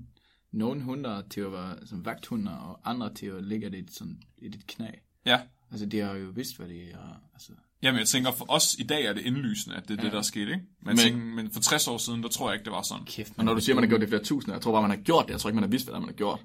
[0.51, 4.21] nogle hunder til at være som vagthunder, og andre til at ligge i dit, sådan,
[4.37, 4.87] i dit knæ.
[5.25, 5.41] ja.
[5.71, 7.21] Altså, de har jo vidst, hvad de har.
[7.33, 10.03] Altså, Jamen jeg tænker, for os i dag er det indlysende, at det er ja.
[10.03, 10.51] det, der er sket, ikke?
[10.51, 13.05] Men, men, tænker, men for 60 år siden, der tror jeg ikke, det var sådan.
[13.05, 14.81] kæft, Og når du siger, at man har gjort det flere tusinder, jeg tror bare,
[14.81, 15.31] man har gjort det.
[15.31, 16.39] Jeg tror ikke, man har vidst, hvad man har gjort.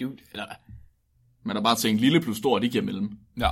[0.00, 0.46] Dude, eller,
[1.42, 3.18] Man har bare tænkt lille plus stor, de giver mellem.
[3.36, 3.50] Ja,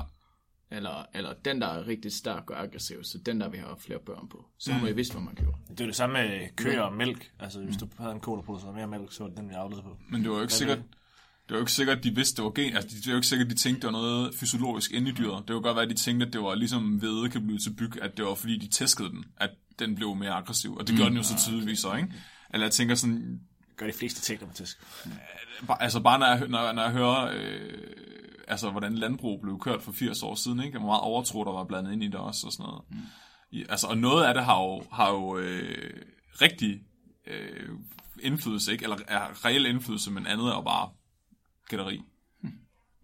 [0.72, 3.98] eller, eller den, der er rigtig stærk og aggressiv, så den der vi har flere
[3.98, 4.46] børn på.
[4.58, 5.56] Så har man jo vidst, hvad man gjorde.
[5.70, 7.30] Det er det samme med køer og mælk.
[7.40, 9.54] Altså, hvis du havde en ko, der producerede mere mælk, så var det den, vi
[9.54, 9.96] afledte på.
[10.10, 12.44] men det var jo ikke sikkert, det var jo ikke sikkert, at de vidste, det
[12.44, 12.76] var gen.
[12.76, 15.12] Altså, det var jo ikke sikkert, at de tænkte, det var noget fysiologisk inde i
[15.14, 15.44] dyret.
[15.48, 17.70] Det var godt være, at de tænkte, at det var ligesom hvede kan blive til
[17.70, 20.76] byg, at det var fordi, de tæskede den, at den blev mere aggressiv.
[20.76, 22.12] Og det gør den jo så tydeligvis så, ikke?
[22.50, 23.40] Eller jeg tænker sådan,
[23.76, 24.78] Gør de fleste ting, der med tæsk.
[25.66, 27.78] bare, altså bare når jeg, når, når jeg hører, øh,
[28.48, 30.78] altså hvordan landbrug blev kørt for 80 år siden, ikke?
[30.78, 32.82] Hvor meget overtro, der var blandet ind i det også, og sådan noget.
[32.90, 32.98] Mm.
[33.50, 36.02] I, altså, og noget af det har jo, har jo øh,
[36.40, 36.82] rigtig
[37.26, 37.68] øh,
[38.22, 38.82] indflydelse, ikke?
[38.84, 40.90] Eller er reel indflydelse, men andet er jo bare
[41.68, 42.02] gætteri.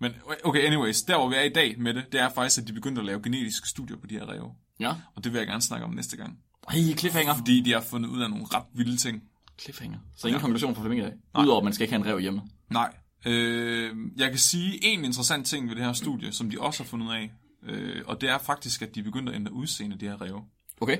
[0.01, 0.13] Men
[0.45, 2.73] okay, anyways, der hvor vi er i dag med det, det er faktisk, at de
[2.73, 4.55] begyndte at lave genetiske studier på de her ræve.
[4.81, 4.95] Ja.
[5.15, 6.39] Og det vil jeg gerne snakke om næste gang.
[6.69, 7.35] Ej, cliffhanger.
[7.35, 9.23] Fordi de har fundet ud af nogle ret vilde ting.
[9.61, 9.99] Cliffhanger.
[10.17, 11.15] Så ingen konklusion fra Flemming i dag.
[11.39, 12.43] Udover, at man skal ikke have en rev hjemme.
[12.71, 12.95] Nej.
[13.27, 16.89] Øh, jeg kan sige en interessant ting ved det her studie, som de også har
[16.89, 17.33] fundet af.
[17.63, 20.45] Øh, og det er faktisk, at de begynder at ændre udseende, de her ræve.
[20.81, 20.99] Okay.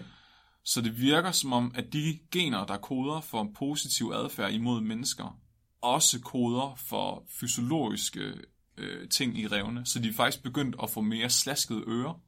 [0.65, 5.39] Så det virker som om, at de gener, der koder for positiv adfærd imod mennesker,
[5.83, 8.33] også koder for fysiologiske
[8.79, 9.87] øh, ting i revne.
[9.87, 12.21] Så de er faktisk begyndt at få mere slaskede ører,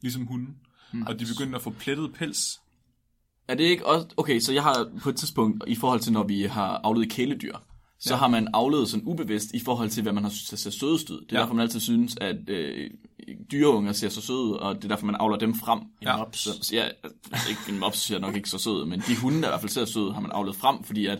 [0.00, 0.56] ligesom hunden.
[0.92, 1.02] Mm.
[1.02, 2.60] Og de er begyndt at få plettet pels.
[3.48, 4.08] Er det ikke også...
[4.16, 7.56] Okay, så jeg har på et tidspunkt, i forhold til når vi har afledt kæledyr,
[8.00, 11.10] så har man afledet sådan ubevidst i forhold til, hvad man har synes, ser sødest
[11.10, 11.20] ud.
[11.20, 11.40] Det er Ja.
[11.40, 12.90] derfor, man altid synes, at øh,
[13.52, 15.80] dyreunger ser så søde ud, og det er derfor, man avler dem frem.
[16.02, 16.16] Ja.
[16.16, 16.38] mops.
[16.38, 16.88] Så, ja,
[17.48, 19.70] ikke en mops ser nok ikke så sød, men de hunde, der i hvert fald
[19.70, 21.18] ser søde, har man avlet frem, fordi at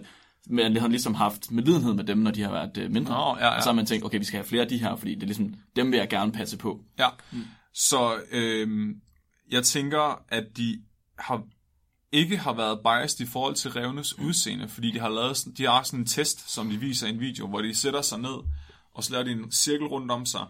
[0.51, 3.15] man har ligesom haft medlidenhed med dem, når de har været øh, mindre.
[3.15, 3.57] Nå, ja, ja.
[3.57, 5.23] Og så har man tænkt, okay, vi skal have flere af de her, fordi det
[5.23, 6.81] er ligesom, dem vil jeg gerne passe på.
[6.99, 7.09] Ja,
[7.75, 8.95] så øhm,
[9.51, 10.81] jeg tænker, at de
[11.19, 11.43] har
[12.13, 15.83] ikke har været biased i forhold til revnes udseende, fordi de har lavet de har
[15.83, 18.39] sådan en test, som de viser i en video, hvor de sætter sig ned,
[18.95, 20.47] og så laver de en cirkel rundt om sig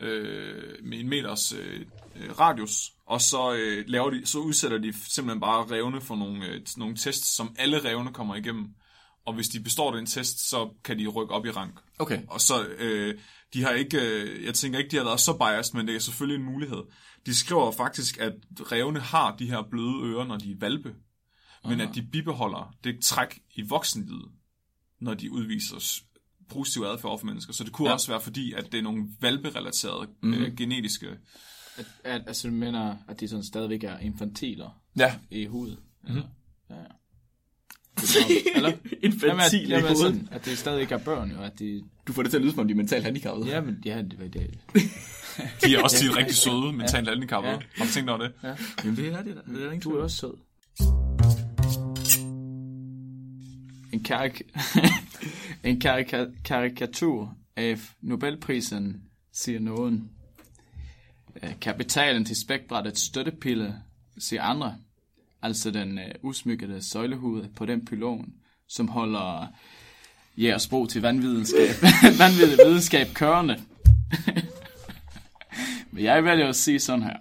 [0.00, 1.80] øh, med en meters øh,
[2.16, 6.46] øh, radius, og så, øh, laver de, så udsætter de simpelthen bare revne for nogle,
[6.46, 8.68] øh, nogle tests, som alle revne kommer igennem.
[9.26, 11.74] Og hvis de består den test, så kan de rykke op i rank.
[11.98, 12.22] Okay.
[12.28, 13.18] Og så, øh,
[13.54, 15.98] de har ikke, øh, jeg tænker ikke, de har været så biased, men det er
[15.98, 16.82] selvfølgelig en mulighed.
[17.26, 20.94] De skriver faktisk, at revne har de her bløde ører, når de er valpe,
[21.64, 24.28] men at de bibeholder det træk i voksenlivet,
[25.00, 26.02] når de udviser
[26.48, 27.52] positiv adfærd for mennesker.
[27.52, 27.94] Så det kunne ja.
[27.94, 30.44] Også være fordi, at det er nogle valperelaterede mm-hmm.
[30.44, 31.06] øh, genetiske...
[31.76, 35.78] At, at, altså, du mener, at de sådan stadigvæk er infantiler Ja, i hovedet?
[36.02, 36.10] Mm.
[36.10, 36.22] Mhm.
[36.70, 36.84] Ja, ja.
[38.54, 38.68] Eller?
[39.02, 41.40] Jamen, at, Infantil i sådan, at det stadig ikke er børn, jo.
[41.42, 43.48] At de, Du får det til at lyde, som om de er mentalt handicappede.
[43.48, 44.50] ja, men ja, det var det.
[45.64, 47.52] de er også er rigtig søde, mentalt handicappede.
[47.52, 47.58] Ja.
[47.76, 48.32] Har du tænkt over det?
[48.42, 48.54] Ja.
[48.84, 49.40] Jamen, det er det da.
[49.52, 50.34] Det er der ingen Du er også sød.
[53.92, 54.42] En, karik
[55.64, 60.10] en karika- karikatur af Nobelprisen siger nogen.
[61.42, 63.74] Øh, Kapitalen til spækbrættets støttepille,
[64.18, 64.76] siger andre.
[65.42, 68.32] Altså den øh, usmykkede søjlehoved på den pylon,
[68.68, 69.46] som holder
[70.36, 71.74] jeres bro til vanvidenskab,
[72.18, 73.62] vanvittig videnskab kørende.
[75.92, 77.16] Men jeg vælger at sige sådan her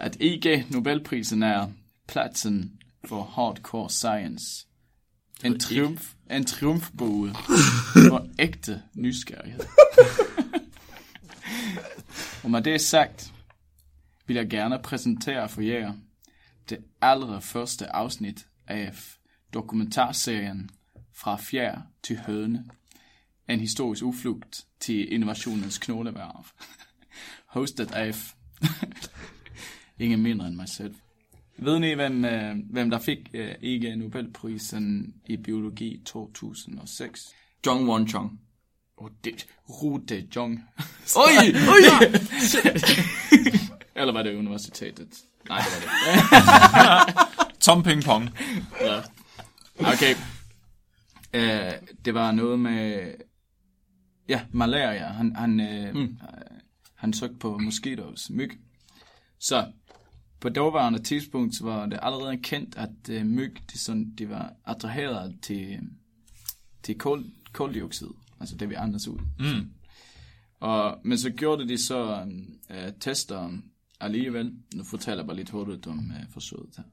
[0.00, 1.66] at IG Nobelprisen er
[2.08, 2.72] pladsen
[3.04, 4.66] for hardcore science.
[5.44, 7.30] En, triumf, en triumfbue
[8.08, 9.64] for ægte nysgerrighed.
[12.44, 13.32] Og med det sagt,
[14.26, 15.92] vil jeg gerne præsentere for jer
[16.68, 18.92] det allerførste afsnit af
[19.54, 20.70] dokumentarserien
[21.14, 22.64] Fra fjer til høne.
[23.48, 26.46] En historisk udflugt til innovationens knogleværv.
[27.56, 28.14] Hostet af
[29.98, 30.94] ingen mindre end mig selv.
[31.58, 37.20] Ved ni, hvem, øh, hvem der fik øh, ikke Nobelprisen i biologi 2006?
[37.66, 38.40] Jong Won Chong.
[38.96, 40.64] Oh, det, Rude Jong.
[41.16, 41.32] Oj,
[41.68, 42.00] oj!
[44.00, 45.08] Eller var det universitetet?
[45.48, 47.60] Nej, det var det.
[47.64, 48.30] Tom Ping Pong.
[48.80, 49.00] Ja.
[49.80, 50.14] Okay.
[51.34, 51.72] Øh,
[52.04, 53.12] det var noget med...
[54.28, 55.06] Ja, malaria.
[55.06, 56.18] Han, han, øh, mm.
[56.94, 58.60] han søgte på mosquitoes, myg.
[59.38, 59.72] Så
[60.40, 65.38] på daværende tidspunkt var det allerede kendt, at øh, myg de, sådan, de var attraheret
[65.42, 65.80] til,
[66.82, 68.08] til kul, koldioxid.
[68.40, 69.18] Altså det vi andes ud.
[69.38, 69.70] Mm.
[70.60, 72.26] Og, men så gjorde de så
[72.70, 73.50] øh, tester
[74.00, 74.54] alligevel.
[74.74, 76.84] Nu fortæller jeg bare lidt hurtigt om øh, forsøget her.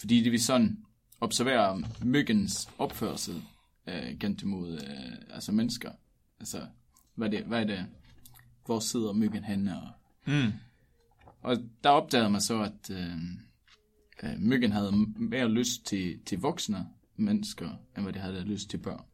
[0.00, 0.84] Fordi de vil sådan
[1.20, 3.42] observere myggens opførsel
[3.86, 5.92] øh, gentemod øh, altså mennesker.
[6.40, 6.66] Altså,
[7.14, 7.86] hvad, det, hvad er det,
[8.66, 9.80] hvor sidder myggen henne?
[9.82, 9.88] Og,
[10.26, 10.52] Mm.
[11.40, 13.16] og der opdagede man så, at øh,
[14.22, 16.86] øh, myggen havde mere lyst til, til voksne
[17.16, 19.04] mennesker, end hvad de havde lyst til børn.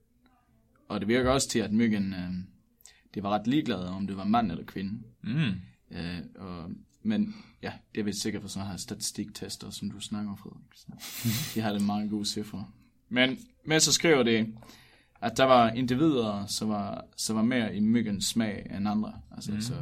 [0.89, 2.33] Og det virker også til, at myggen øh,
[3.15, 5.03] det var ret ligeglade, om det var mand eller kvinde.
[5.23, 5.53] Mm.
[5.91, 6.71] Øh, og,
[7.05, 10.75] men ja, det er vist sikkert for sådan her statistiktester, som du snakker om, Frederik.
[10.75, 10.87] Så,
[11.55, 12.67] de har det meget gode cifre.
[13.09, 14.55] Men, men så skriver det,
[15.21, 19.13] at der var individer, som var, som var mere i myggens smag end andre.
[19.31, 19.61] Altså, mm.
[19.61, 19.75] så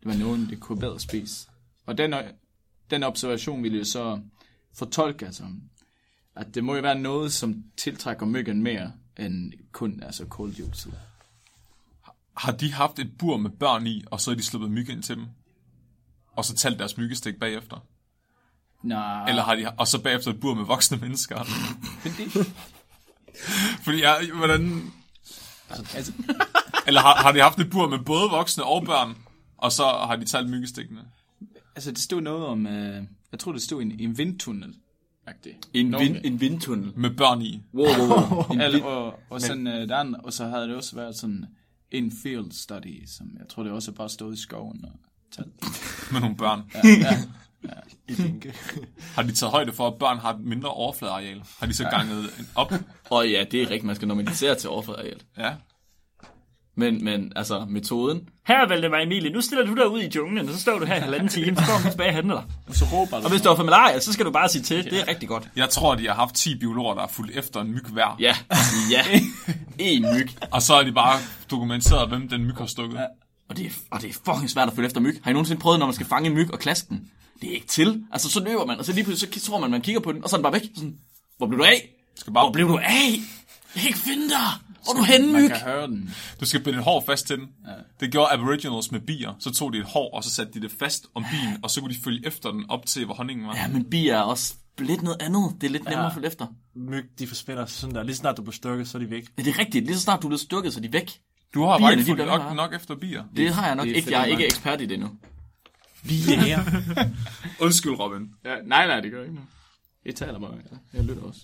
[0.00, 1.48] det var nogen, det kunne bedre spise.
[1.86, 2.14] Og den,
[2.90, 4.20] den observation ville jo så
[4.74, 5.44] fortolke, altså,
[6.36, 10.92] at det må jo være noget, som tiltrækker myggen mere end kun altså koldioxid.
[12.36, 15.02] Har de haft et bur med børn i, og så er de sluppet myg ind
[15.02, 15.26] til dem?
[16.36, 17.86] Og så talt deres myggestik bagefter?
[18.82, 21.44] Nej, Eller har de, og så bagefter et bur med voksne mennesker?
[22.02, 22.30] fordi,
[23.84, 24.92] Fordi jeg, hvordan...
[25.70, 26.12] altså,
[26.86, 29.16] Eller har, har de haft et bur med både voksne og børn,
[29.56, 31.00] og så har de talt myggestikkene?
[31.74, 34.74] Altså, det stod noget om, øh, jeg tror, det stod en, en vindtunnel.
[35.74, 36.92] En, Nå, vind, en vindtunnel.
[36.96, 37.62] Med børn i?
[37.74, 38.42] Wow, wow, wow.
[38.52, 41.46] En Eller, og, og, sådan, øh, der og så havde det også været sådan
[41.90, 44.92] en field study, som jeg tror, det også bare stod i skoven og
[45.36, 45.48] talt.
[46.12, 46.62] Med nogle børn?
[46.84, 46.88] Ja,
[47.64, 47.70] ja.
[48.08, 48.54] I linke.
[49.16, 51.42] Har de taget højde for, at børn har et mindre overfladeareal?
[51.58, 52.72] Har de så ganget en op?
[53.10, 55.20] og ja, det er rigtigt, man skal normalisere til overfladeareal.
[55.38, 55.52] Ja.
[56.76, 60.54] Men, men altså, metoden, Her, Valdemar Emilie, nu stiller du dig ud i junglen, og
[60.54, 62.76] så står du her i halvanden time, så kommer vi tilbage og henter dig.
[62.76, 63.24] Så råber du.
[63.24, 64.84] Og hvis du er for malaria, så skal du bare sige til.
[64.84, 65.48] Det er rigtig godt.
[65.56, 68.16] Jeg tror, de har haft 10 biologer, der har fulgt efter en myg hver.
[68.20, 68.36] ja,
[68.90, 69.20] ja,
[69.78, 70.28] en myg.
[70.50, 71.18] Og så har de bare
[71.50, 72.98] dokumenteret, hvem den myg har stukket.
[72.98, 73.04] Ja.
[73.50, 75.20] Og det, er, og det er fucking svært at følge efter myg.
[75.22, 77.10] Har I nogensinde prøvet, når man skal fange en myg og klaske den?
[77.40, 78.04] Det er ikke til.
[78.12, 80.24] Altså, så løber man, og så lige pludselig så tror man, man kigger på den,
[80.24, 80.62] og så er den bare væk.
[80.74, 80.96] Sådan,
[81.38, 81.90] hvor blev du af?
[82.14, 83.10] Skal bare, Hvor blev du af?
[83.74, 84.50] Jeg kan ikke finde dig.
[84.84, 85.50] Hvor er du henne, Man myg?
[85.50, 86.14] kan høre den.
[86.40, 87.46] Du skal binde et hår fast til den.
[87.66, 87.72] Ja.
[88.00, 89.36] Det gjorde aboriginals med bier.
[89.38, 91.80] Så tog de et hår, og så satte de det fast om bien, og så
[91.80, 93.56] kunne de følge efter den op til, hvor honningen var.
[93.56, 95.56] Ja, men bier er også lidt noget andet.
[95.60, 96.46] Det er lidt nemmere at følge efter.
[96.76, 98.02] Myg, de forsvinder sådan der.
[98.02, 99.24] Lige snart du bliver stukket, så er de væk.
[99.38, 99.84] Ja, det er rigtigt.
[99.86, 101.20] Lige så snart du er blevet stukket, så er de væk.
[101.54, 103.24] Du har bare ikke fulgt nok, nok efter bier.
[103.36, 104.10] Det har jeg nok det er ikke.
[104.10, 105.18] Jeg er ikke ekspert i det endnu.
[106.02, 106.60] Vi er her.
[107.64, 108.34] Undskyld, Robin.
[108.44, 109.48] Ja, nej, nej, det gør ikke noget.
[110.04, 110.54] Jeg taler bare.
[110.54, 110.76] Ja.
[110.92, 111.40] Jeg lytter også.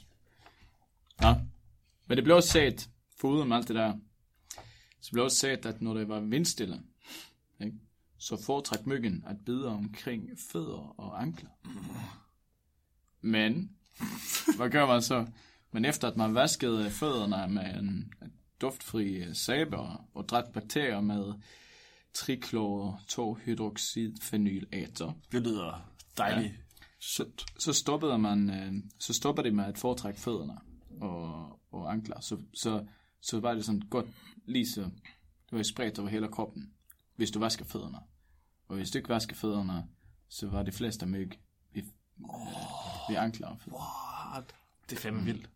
[1.22, 1.34] Ja.
[2.06, 2.88] Men det blev også sagt,
[3.20, 3.94] foruden alt det der,
[5.00, 6.80] så blev også sagt, at når det var vindstille,
[7.60, 7.76] ikke,
[8.18, 11.50] så foretræk myggen at bide omkring fødder og ankler.
[13.20, 13.70] Men,
[14.56, 15.26] hvad gør man så?
[15.72, 18.12] Men efter at man vaskede fødderne med en
[18.60, 21.34] duftfri sæbe og, dræbt bakterier med
[22.14, 26.54] triklor 2 hydroxidphenylater, Det lyder dejligt.
[27.00, 27.24] så,
[27.58, 30.58] så stoppede man, øh, så stopper det med at foretrække fødderne
[31.00, 32.20] og, og ankler.
[32.20, 32.86] Så, så,
[33.20, 34.06] så var det sådan godt
[34.44, 34.80] lige så,
[35.50, 36.72] det var spredt over hele kroppen,
[37.16, 37.98] hvis du vasker fødderne.
[38.68, 39.88] Og hvis du ikke vasker fødderne,
[40.28, 41.30] så var det fleste myg
[41.72, 43.48] ved, øh, ved ankler.
[43.48, 44.54] What?
[44.90, 45.50] Det er fandme vildt.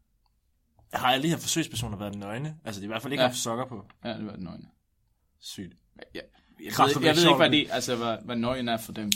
[0.93, 2.55] Har alle de her forsøgspersoner været nøgne?
[2.65, 3.29] Altså, de har i hvert fald ikke Ja.
[3.29, 3.85] haft sokker på.
[4.05, 4.65] Ja, det var den nøgne.
[5.41, 5.73] Sygt.
[6.15, 6.21] Ja,
[6.65, 7.67] jeg, Kraft ved, jeg ved ikke, hvad, sjovt.
[7.69, 9.11] de, altså, hvad, hvad nøgen er for dem.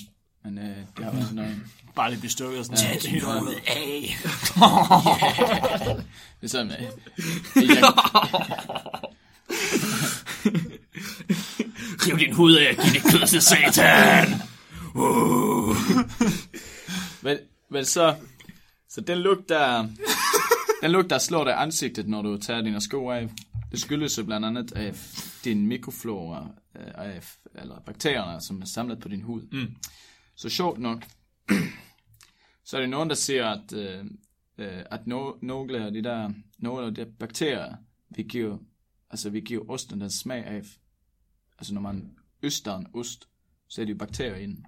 [0.45, 1.73] Men øh, det har været nøgen.
[1.97, 2.79] Bare lige blive stukket og sådan.
[2.85, 4.17] Ja, det er noget af.
[6.41, 7.83] Det er sådan, øh, jeg,
[12.07, 14.29] Riv din hud af, giv dit kød til satan.
[17.23, 17.39] Men,
[17.71, 18.15] men så,
[18.89, 19.89] så den lugt, der,
[20.85, 23.31] den lugt, der slår dig ansigtet, når du tager dine sko af,
[23.71, 24.95] det skyldes jo blandt andet af
[25.45, 27.23] din mikroflora, øh, af,
[27.55, 29.43] eller bakterierne, som er samlet på din hud.
[29.53, 29.77] Mm.
[30.35, 31.07] Så sjovt nok,
[32.65, 34.05] så er det nogen, der siger, at, øh,
[34.59, 37.77] øh, at no, nogle af de der, nogle af de bakterier,
[38.09, 38.59] vi giver,
[39.11, 40.63] altså vi giver osten den smag af,
[41.59, 43.29] altså når man øster en ost,
[43.69, 44.65] så er det jo bakterier inde.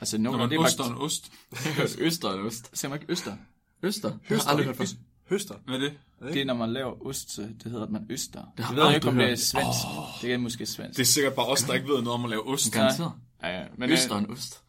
[0.00, 1.32] Altså nogle Når af man de oster en ost.
[2.06, 2.78] Øster eller øst?
[2.78, 3.36] Siger man ikke øster?
[3.82, 4.10] Øster?
[4.10, 4.96] Det har jeg aldrig hørt.
[5.30, 5.54] Høster.
[5.64, 5.98] Hvad er det?
[6.22, 8.52] Det er, når man laver ost, så det hedder, at man øster.
[8.56, 9.86] Det har jeg ved ikke, om det er svensk.
[9.98, 10.04] Oh.
[10.22, 10.96] Det er måske svensk.
[10.96, 12.72] Det er sikkert bare os, der ikke ved noget om at lave ost.
[12.72, 13.12] Garanteret.
[13.42, 13.66] Ja, ja.
[13.76, 14.62] Men, Øster øh, en ost.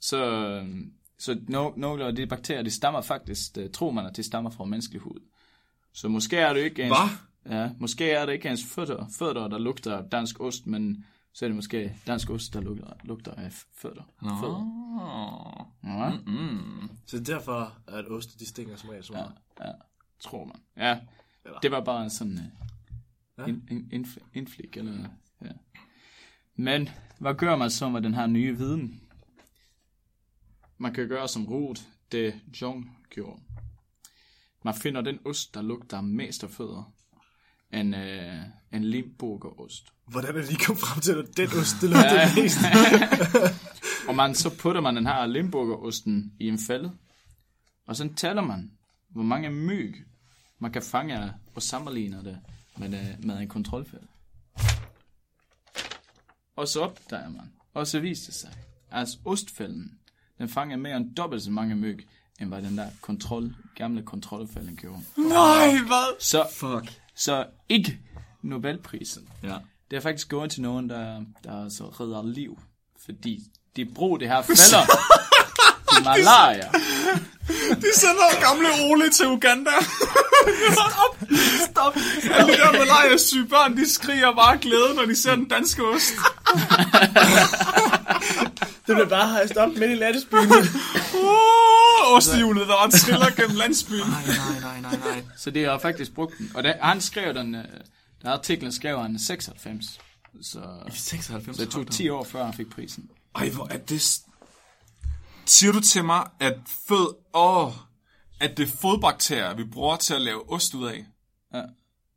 [0.00, 0.66] så, øh,
[1.18, 4.50] så no, nogle af de bakterier, de stammer faktisk, det, tror man, at de stammer
[4.50, 5.20] fra menneskelig hud.
[5.94, 7.56] Så måske er det ikke ens, Hvad?
[7.58, 11.44] ja, måske er det ikke ens fødder, fødder, der lugter af dansk ost, men så
[11.44, 14.02] er det måske dansk ost, der lugter, lugter af fødder.
[14.40, 15.74] fødder.
[15.84, 16.90] Ja, Mm.
[17.06, 19.32] Så det er derfor, at oste, de stinker som regel så meget.
[19.60, 19.72] ja,
[20.20, 20.56] tror man.
[20.76, 21.00] Ja,
[21.62, 22.38] det var bare en sådan
[23.38, 23.42] Ja.
[23.42, 24.76] uh, in, in, indf, indflik.
[24.76, 25.08] Eller,
[25.42, 25.50] ja.
[26.54, 29.00] Men hvad gør man så med den her nye viden?
[30.78, 33.40] Man kan gøre som Ruth de Jong gjorde.
[34.64, 36.92] Man finder den ost, der lugter mest af fødder.
[37.72, 39.92] En, uh, en limburgerost.
[40.06, 42.34] Hvordan er de kommet frem til, at den ost, det lugter ja.
[42.34, 42.58] mest?
[44.08, 46.92] Og man, så putter man den her limburgerosten i en fælde.
[47.86, 48.70] Og så tæller man,
[49.08, 49.94] hvor mange myg
[50.58, 52.38] man kan fange og sammenligner det
[52.76, 54.06] med, øh, med en kontrolfælde.
[56.56, 58.52] Og så opdager man, og så viser det sig,
[58.90, 59.98] at ostfælden,
[60.38, 62.08] den fanger mere end dobbelt så mange myg,
[62.40, 65.02] end hvad den der kontrol, gamle kontrolfælden gjorde.
[65.16, 66.20] Nej, hvad?
[66.20, 67.02] Så, Fuck.
[67.14, 68.00] så ikke
[68.42, 69.28] Nobelprisen.
[69.42, 69.54] Ja.
[69.90, 72.58] Det er faktisk gået til nogen, der, der altså redder liv.
[73.04, 73.40] Fordi
[73.76, 74.84] de bruger det her fælder
[75.94, 76.70] til malaria.
[77.82, 79.70] De sender gamle Ole til Uganda.
[80.72, 81.18] Stop.
[81.70, 81.96] Stop.
[82.34, 86.12] Alle de der malaria-syge børn, de skriger bare glæde, når de ser den danske ost.
[88.86, 90.50] Det bliver bare hejst op midt i landsbyen.
[91.14, 94.00] Uh, ostehjulet, der var triller gennem landsbyen.
[94.00, 95.22] Nej, nej, nej, nej, nej.
[95.36, 96.52] Så det har faktisk brugt den.
[96.54, 97.64] Og det, han skrev den, øh,
[98.22, 100.00] der artiklen skrev han i 96.
[100.42, 101.56] Så, 96.
[101.56, 103.10] så det tog 10 år før han fik prisen.
[103.34, 104.02] Ej, hvor er det...
[105.46, 106.58] Siger du til mig, at
[106.88, 107.14] fød...
[107.34, 107.72] Åh,
[108.40, 111.06] at det er fodbakterier, vi bruger til at lave ost ud af?
[111.54, 111.62] Ja.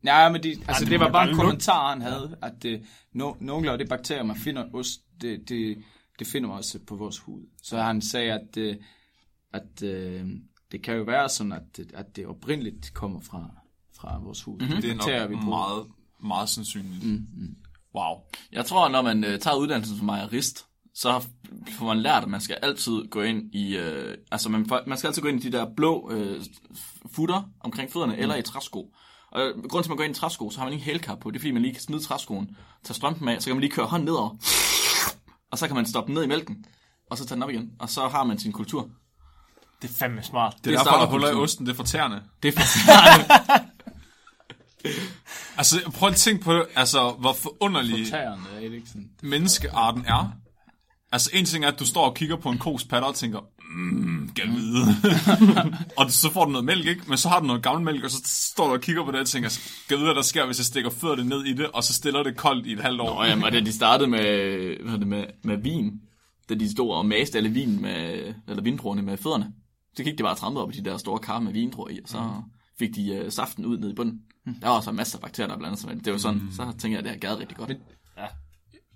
[0.03, 2.85] Ja, men de, altså, det det må var bare en kommentar, han havde, at det,
[3.13, 5.83] no, nogle af de bakterier, man finder i ost, det, det,
[6.19, 7.41] det finder man også på vores hud.
[7.63, 8.75] Så han sagde, at, øh,
[9.53, 10.25] at øh,
[10.71, 13.49] det kan jo være sådan, at, det- at det oprindeligt kommer fra,
[14.01, 14.59] fra vores hud.
[14.59, 14.81] Mm-hmm.
[14.81, 15.49] Det er nok vi bruger.
[15.57, 15.85] meget
[16.23, 17.03] meget sandsynligt.
[17.05, 17.55] Mm, mm.
[17.95, 18.15] Wow.
[18.51, 21.23] Jeg tror, når man øh, tager uddannelsen som majerist, så har-
[21.77, 23.77] får man lært, at man skal altid gå ind i...
[23.77, 26.41] Øh, altså, man, man skal altid gå ind i de der blå øh,
[27.13, 28.21] futter omkring fødderne, mm.
[28.21, 28.93] eller i træsko.
[29.31, 31.19] Og øh, grunden til, at man går ind i træsko, så har man ikke hælkap
[31.19, 31.31] på.
[31.31, 33.71] Det er, fordi man lige kan smide træskoen, tage strømpen af, så kan man lige
[33.71, 34.29] køre hånden nedover,
[35.51, 36.65] og så kan man stoppe den ned i mælken,
[37.11, 37.69] og så tage den op igen.
[37.79, 38.89] Og så har man sin kultur.
[39.81, 40.55] Det er fandme smart.
[40.63, 42.23] Det er Det derfor, der huller i osten, det er fortærende.
[42.43, 42.61] Det er for...
[45.57, 48.83] Altså, prøv at tænke på det, altså, hvor forunderlig er det
[49.21, 50.31] menneskearten er.
[51.11, 53.39] Altså, en ting er, at du står og kigger på en kos patter og tænker,
[53.75, 54.85] mmm, kan vide.
[55.97, 57.01] og så får du noget mælk, ikke?
[57.07, 59.19] Men så har du noget gammel mælk, og så står du og kigger på det
[59.19, 59.49] og tænker,
[59.89, 62.23] kan vide, hvad der sker, hvis jeg stikker fødderne ned i det, og så stiller
[62.23, 63.23] det koldt i et halvt år.
[63.23, 64.23] Nå, jamen, og da de startede med,
[64.83, 65.91] hvad det, med, med vin,
[66.49, 69.53] da de stod og maste alle vin med, eller vindruerne med fødderne,
[69.95, 72.09] så gik de bare trampe op i de der store kar med vindruer i, og
[72.09, 72.31] så
[72.79, 74.21] fik de uh, saften ud ned i bunden.
[74.45, 76.05] Der var så masser af bakterier, der blandede sig med det.
[76.05, 77.71] Det var sådan, så tænker jeg, at det har gavet rigtig godt.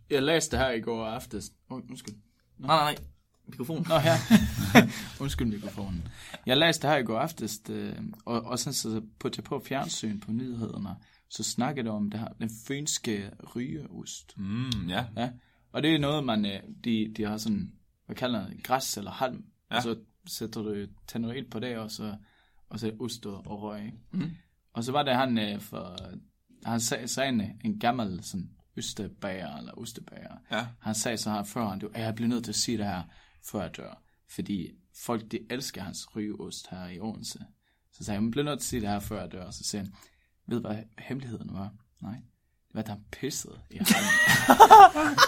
[0.10, 1.52] Jeg læste det her i går aftes.
[1.70, 2.16] Oh, undskyld.
[2.58, 3.06] Nej, nej, nej.
[3.48, 3.86] Mikrofon.
[3.90, 4.16] Nå, her.
[5.24, 6.08] undskyld mikrofonen.
[6.46, 9.60] Jeg læste det her i går aftes, øh, og, og sådan så på, til på
[9.60, 10.96] fjernsyn på nyhederne,
[11.30, 14.38] så snakkede de om det her, den fynske rygeost.
[14.38, 15.06] Mm, ja.
[15.18, 15.30] Ja,
[15.72, 17.72] og det er noget, man, øh, de, de har sådan,
[18.06, 19.76] hvad kalder det, græs eller halm, ja.
[19.76, 22.16] og så sætter du, tænder ild på det, og så,
[22.70, 23.86] og så ost og, og røg.
[23.86, 23.98] ikke?
[24.12, 24.32] Mhm.
[24.76, 25.98] Og så var det han øh, for,
[26.66, 30.38] han sagde, sagde en, en gammel sådan, østebager, eller ostebager.
[30.52, 30.68] Ja.
[30.82, 33.04] Han sagde så her før, han, jeg bliver nødt til at sige det her,
[33.44, 34.02] før jeg dør.
[34.30, 37.40] Fordi folk, de elsker hans rygeost her i Odense.
[37.92, 39.52] Så sagde jeg, jeg bliver nødt til at sige det her, før jeg dør.
[39.52, 39.94] Så sagde han,
[40.48, 41.72] ved hvad hemmeligheden var?
[42.02, 42.16] Nej.
[42.68, 43.88] Det var, at han pissede i halmen.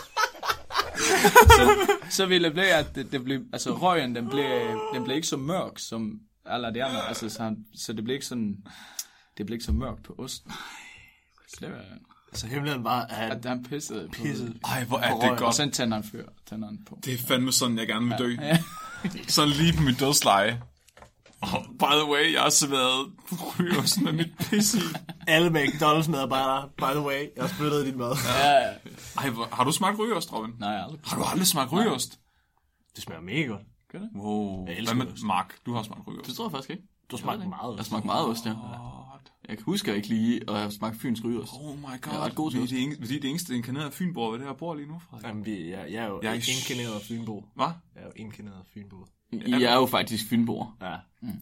[1.58, 4.46] så, så ville det blive, at det, det blev, altså røgen, den blev,
[4.94, 7.08] den blev ikke så mørk som alle de andre.
[7.08, 8.66] Altså, så, han, så det blev ikke sådan,
[9.38, 10.52] det blev ikke så mørkt på osten.
[11.48, 11.82] Så det var,
[12.34, 14.54] Så hemmeligheden var, at at han pissede, Pissede.
[14.54, 15.32] på Ej, hvor er det røg.
[15.32, 15.56] Og godt.
[15.56, 17.00] så tænder han før, tænder han på.
[17.06, 18.36] Det er fandme sådan, jeg gerne vil dø.
[18.42, 18.60] Ja.
[19.28, 20.62] Sådan lige på mit dødsleje.
[21.42, 23.12] Oh, by the way, jeg har serveret
[23.60, 24.78] rygeost med mit pis i.
[25.28, 28.16] alle McDonald's medarbejdere, by the way, jeg har spyttet i din mad.
[28.40, 28.74] Ja, ja.
[29.18, 30.52] Ej, hvor, har du smagt rygeost, Robin?
[30.60, 31.00] Nej, aldrig.
[31.06, 32.20] Har du aldrig smagt rygeost?
[32.96, 33.62] Det smager mega godt.
[34.16, 34.68] Wow.
[34.68, 35.06] Jeg Hvad med.
[35.26, 35.56] Mark?
[35.66, 36.28] Du har smagt rygeost.
[36.28, 36.84] Det tror jeg faktisk ikke.
[37.12, 37.72] Du har smagt meget.
[37.72, 38.54] Jeg har smagt meget ost, ja.
[39.50, 41.52] Jeg kan huske, at jeg ikke lige at have smagt fyns rygeost.
[41.60, 41.90] Oh my god.
[42.06, 43.10] Jeg er ret god til vi er ost.
[43.10, 45.26] vi er det eneste inkarnerede fynborg ved det her bord lige nu, Frederik.
[45.28, 47.46] Jamen, vi, jeg, jeg er jo Jeg er jeg inkarneret Fynbo.
[47.56, 47.66] Hvad?
[47.96, 49.06] Jeg er jo inkarneret Fynbo.
[49.32, 50.78] I er jo faktisk fynboer.
[50.82, 50.96] Ja.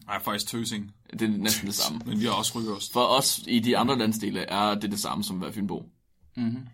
[0.06, 0.92] Nej, faktisk tøsing.
[1.12, 2.00] Det er næsten det samme.
[2.06, 2.92] Men vi har også rygeost.
[2.92, 5.84] For os i de andre landsdele er det det samme som at være fynbo.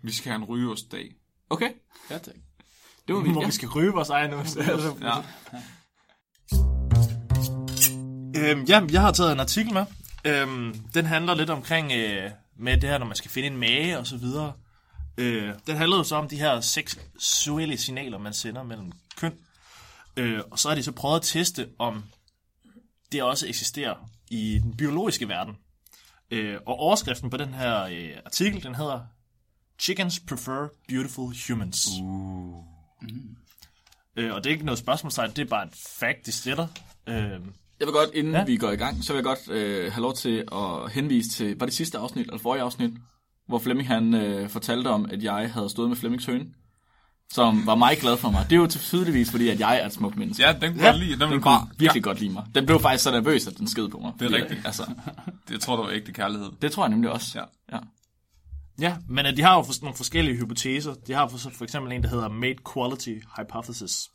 [0.03, 1.11] Vi skal have en rygeostdag.
[1.49, 1.69] Okay,
[2.09, 2.35] Ja, tak.
[3.07, 3.31] det var vi.
[3.31, 3.47] Hvor Ja.
[3.47, 4.57] vi skal ryge vores egen ost.
[4.73, 5.13] Altså, Ja.
[8.35, 9.85] Øhm, ja, jeg har taget en artikel med.
[10.25, 13.99] Øhm, den handler lidt omkring øh, med det her, når man skal finde en mage
[13.99, 14.53] og så videre.
[15.17, 19.33] Øh, den handler jo så om de her seksuelle signaler, man sender mellem køn.
[20.17, 22.03] Øh, og så har de så prøvet at teste, om
[23.11, 25.57] det også eksisterer i den biologiske verden.
[26.31, 28.99] Øh, og overskriften på den her øh, artikel, den hedder
[29.79, 31.87] Chickens prefer beautiful humans.
[32.01, 32.63] Uh.
[34.15, 36.67] Øh, og det er ikke noget spørgsmålstegn, det er bare et fact, de sætter.
[37.07, 37.39] Øh,
[37.83, 38.39] Jeg vil godt, inden Ja.
[38.39, 38.45] ja.
[38.45, 41.55] vi går i gang, så vil jeg godt øh, have lov til at henvise til,
[41.59, 42.91] var det sidste afsnit, eller forrige afsnit,
[43.47, 46.45] hvor Flemming han øh, fortalte om, at jeg havde stået med Flemmings høne,
[47.33, 48.45] som var meget glad for mig.
[48.49, 50.43] Det er jo tydeligvis, fordi at jeg er et smukt menneske.
[50.43, 51.11] Ja, den kunne jeg lide.
[51.11, 51.67] Den, Den kunne bare...
[51.77, 52.09] virkelig ja.
[52.09, 52.43] godt lide mig.
[52.55, 54.13] Den blev faktisk så nervøs, at den sked på mig.
[54.19, 54.65] Det er Fordi, rigtigt.
[54.65, 54.83] Altså,
[55.51, 56.49] Jeg tror, det var ægte kærlighed.
[56.61, 57.39] det tror jeg nemlig også.
[57.39, 57.75] Ja.
[57.75, 57.81] ja.
[58.79, 60.93] Ja, men øh, de har jo nogle forskellige hypoteser.
[61.07, 64.09] De har for, for eksempel en, der hedder Made Quality Hypothesis.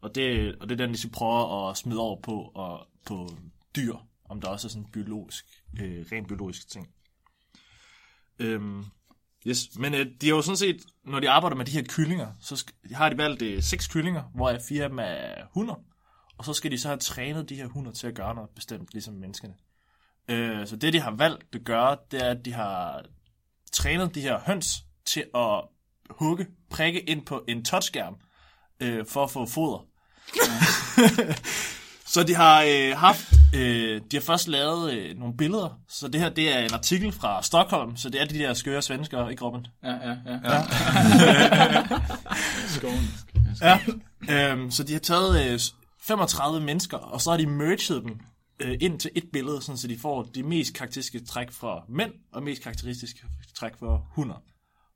[0.00, 3.28] Og det, og det er den, de så prøver at smide over på, og, på
[3.76, 3.94] dyr,
[4.24, 5.44] om der også er sådan en biologisk,
[5.80, 6.88] øh, rent biologisk ting.
[8.38, 8.84] Øhm,
[9.46, 9.78] yes.
[9.78, 12.54] Men øh, de har jo sådan set, når de arbejder med de her kyllinger, så
[12.54, 15.74] sk- har de valgt øh, seks kyllinger, hvor fire af dem er hunder.
[16.38, 18.92] Og så skal de så have trænet de her hunder til at gøre noget bestemt,
[18.92, 19.54] ligesom menneskene.
[20.28, 23.04] Øh, så det, de har valgt at gøre, det er, at de har
[23.72, 25.64] trænet de her høns til at
[26.10, 28.16] hugge, prikke ind på en touchskærm
[28.80, 29.84] øh, for at få foder.
[32.12, 36.20] så de har øh, haft, øh, de har først lavet øh, nogle billeder, så det
[36.20, 39.44] her det er en artikel fra Stockholm, så det er de der skøre svenskere, ikke
[39.44, 39.66] Robin?
[39.84, 40.38] Ja, ja, ja.
[40.44, 40.62] ja.
[42.76, 43.08] Skoven.
[43.60, 43.80] Ja.
[44.30, 45.60] Øhm, så de har taget øh,
[46.00, 48.20] 35 mennesker, og så har de merged dem
[48.60, 52.12] øh, ind til et billede, sådan, så de får de mest karakteristiske træk fra mænd,
[52.32, 53.20] og mest karakteristiske
[53.54, 54.42] træk fra hunder.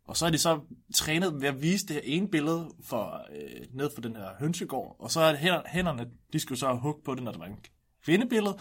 [0.09, 0.61] Og så er de så
[0.95, 4.97] trænet ved at vise det her ene billede for, øh, ned for den her hønsegård,
[4.99, 7.47] og så er det hænder- hænderne, de skulle så hugge på det, når der var
[7.47, 7.57] en
[8.05, 8.59] kvindebillede,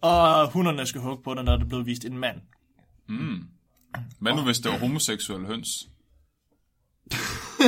[0.00, 2.40] og hunderne skal hugge på det, når der blev vist en mand.
[3.08, 3.44] Mm.
[4.20, 5.88] Hvad nu, hvis det var homoseksuelle høns?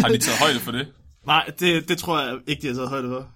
[0.03, 0.93] Har de taget højde for det?
[1.27, 3.31] Nej, det, det tror jeg ikke, de har taget højde for.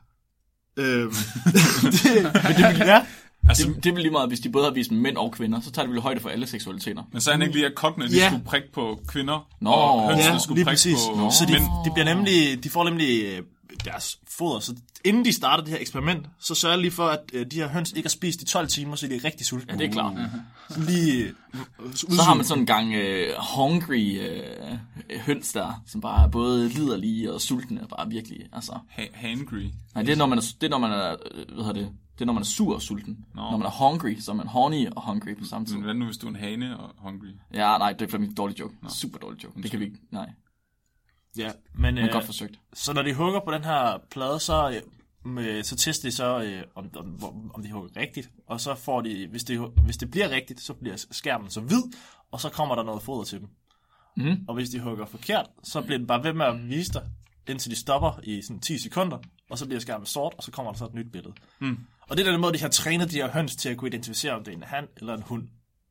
[0.78, 1.10] Øhm,
[1.44, 3.06] det, men det, vil- ja,
[3.48, 5.60] Altså, Det, det er vel lige meget, hvis de både har vist mænd og kvinder,
[5.60, 7.02] så tager de vel højde for alle seksualiteter.
[7.12, 8.28] men så er han ikke lige, at kokkene de Ja.
[8.28, 9.70] skulle prikke på kvinder, Nå.
[9.70, 10.98] og hønsene ja skulle lige prikke præcis.
[11.14, 11.62] på Så de, mænd.
[11.84, 13.42] de, bliver nemlig, de får nemlig øh,
[13.84, 14.60] deres foder.
[14.60, 14.74] Så
[15.04, 17.92] inden de starter det her eksperiment, så sørger lige for, at øh, de her høns
[17.92, 19.72] ikke har spist i 12 timer, så de er rigtig sultne.
[19.72, 20.14] Ja, det er klart.
[20.70, 21.30] Så lige øh,
[21.94, 26.68] Så har man sådan en gang øh, hungry øh, høns der, som bare er både
[26.68, 28.72] liderlige og sultne, bare virkelig, altså...
[28.88, 29.62] Ha- hangry.
[29.94, 31.16] Nej, det er, når man er, det er, når man er,
[31.54, 31.88] hvad hedder det,
[32.18, 33.24] det er, når man er sur og sulten.
[33.34, 33.40] Nå.
[33.42, 35.74] Når man er hungry, så er man horny og hungry på samme tid.
[35.74, 37.26] Men hvad nu, hvis du er en hane og hungry?
[37.54, 38.74] Ja, nej, det er en dårlig joke.
[38.88, 39.62] Super dårlig joke.
[39.62, 40.30] Det kan vi ikke, nej.
[41.38, 42.60] Ja, men, Men øh, godt forsøgt.
[42.74, 44.82] så når de hugger på den her plade, så, øh,
[45.32, 48.30] med, så tester de så, øh, om, om, om de hugger rigtigt.
[48.46, 51.82] Og så får de, hvis det, hvis det bliver rigtigt, så bliver skærmen så hvid,
[52.30, 53.48] og så kommer der noget foder til dem.
[54.16, 54.44] Mhm.
[54.48, 57.02] Og hvis de hugger forkert, så bliver den bare ved med at vise dig,
[57.48, 59.18] indtil de stopper i sådan 10 sekunder,
[59.50, 61.34] og så bliver skærmen sort, og så kommer der så et nyt billede.
[61.60, 61.78] Mm.
[62.10, 64.32] Og det er den måde, de har trænet de her høns til at kunne identificere,
[64.32, 65.42] om det er en han eller en hund.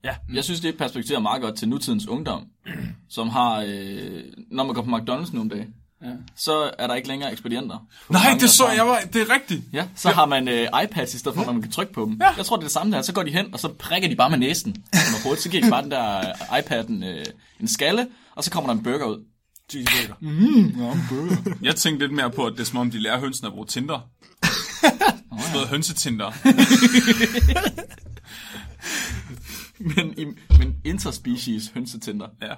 [0.03, 2.45] Ja, Jeg synes, det perspekterer meget godt til nutidens ungdom,
[3.09, 5.67] som har, øh, når man går på McDonald's nogle dage,
[6.03, 6.09] ja.
[6.35, 7.87] så er der ikke længere ekspedienter.
[8.09, 9.63] Nej, det så jeg var, det er rigtigt.
[9.73, 12.17] Ja, så har man øh, iPads i stedet for, at man kan trykke på dem.
[12.21, 12.29] Ja.
[12.37, 13.01] Jeg tror, det er det samme der.
[13.01, 14.75] Så går de hen, og så prikker de bare med næsen.
[15.23, 15.43] Hovedet.
[15.43, 17.25] Så giver de bare den der øh, iPad'en øh,
[17.59, 19.23] en skalle, og så kommer der en burger ud.
[19.69, 20.15] cheeseburger.
[21.61, 23.65] Jeg tænkte lidt mere på, at det er som om, de lærer hønsene at bruge
[23.67, 24.09] Tinder.
[24.85, 26.31] Sådan noget hønsetinder.
[29.79, 30.25] Men, i,
[30.59, 32.27] men interspecies hønsetænder.
[32.41, 32.53] Ja,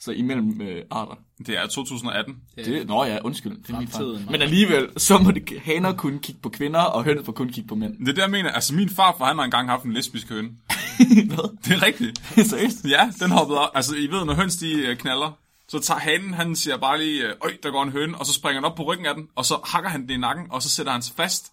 [0.00, 1.14] Så imellem øh, arter.
[1.46, 2.36] det er 2018.
[2.56, 3.52] Det, nå ja, undskyld.
[3.66, 3.88] Det er min.
[4.20, 4.30] Mark.
[4.30, 7.68] Men alligevel, så må det, haner kun kigge på kvinder, og høns må kun kigge
[7.68, 7.98] på mænd.
[7.98, 8.50] Det er det, jeg mener.
[8.50, 10.48] Altså, min farfar, han har engang haft en lesbisk høne.
[11.28, 11.56] Hvad?
[11.64, 12.22] Det er rigtigt.
[12.50, 12.84] Seriøst?
[12.84, 13.70] Ja, den hoppede op.
[13.74, 17.22] Altså, I ved, når høns de øh, knaller, så tager hanen, han siger bare lige,
[17.26, 19.26] øh, øj, der går en høne, og så springer han op på ryggen af den,
[19.36, 21.52] og så hakker han den i nakken, og så sætter han sig fast.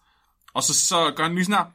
[0.53, 1.71] Og så, så gør han lige sådan her.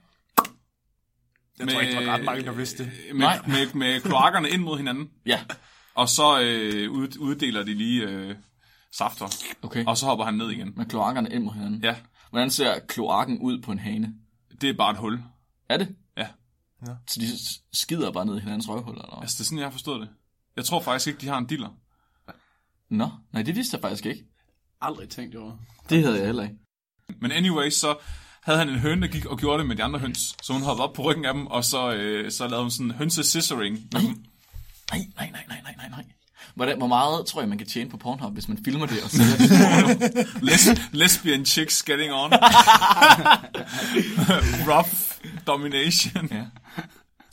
[1.58, 2.92] Jeg tror ikke, der var ret mange, der vidste det.
[3.14, 5.10] Med, med, med, med kloakkerne ind mod hinanden.
[5.26, 5.44] Ja.
[5.94, 8.36] Og så øh, ud, uddeler de lige øh,
[8.92, 9.26] safter.
[9.62, 9.84] Okay.
[9.86, 10.72] Og så hopper han ned igen.
[10.76, 11.84] Med kloakkerne ind mod hinanden.
[11.84, 11.96] Ja,
[12.30, 14.14] Hvordan ser kloakken ud på en hane?
[14.60, 15.22] det er bare et hul.
[15.68, 15.96] Er det?
[16.16, 16.28] Ja.
[17.06, 17.26] Så de
[17.72, 19.20] skider bare ned i hinandens røvhul, eller?
[19.20, 20.08] Altså, det er sådan, jeg har forstået det.
[20.56, 21.68] Jeg tror faktisk ikke, de har en diller.
[22.90, 24.24] Nå, nej, det vidste jeg faktisk ikke.
[24.80, 25.56] Aldrig tænkt over.
[25.90, 26.56] Det havde jeg heller ikke.
[27.20, 27.98] Men anyway, så
[28.44, 30.36] havde han en høne, der gik og gjorde det med de andre høns.
[30.42, 32.90] Så hun hoppede op på ryggen af dem, og så, øh, så lavede hun sådan
[32.90, 33.78] hønse scissoring.
[33.92, 34.08] med dem.
[34.92, 36.04] Nej, nej, nej, nej, nej, nej, nej.
[36.54, 39.10] Hvordan, hvor meget tror jeg, man kan tjene på Pornhub, hvis man filmer det og
[39.16, 40.26] sælger det?
[40.42, 42.32] Les- lesbian chicks getting on.
[44.70, 44.90] Rough
[45.46, 46.28] domination.
[46.32, 46.44] ja.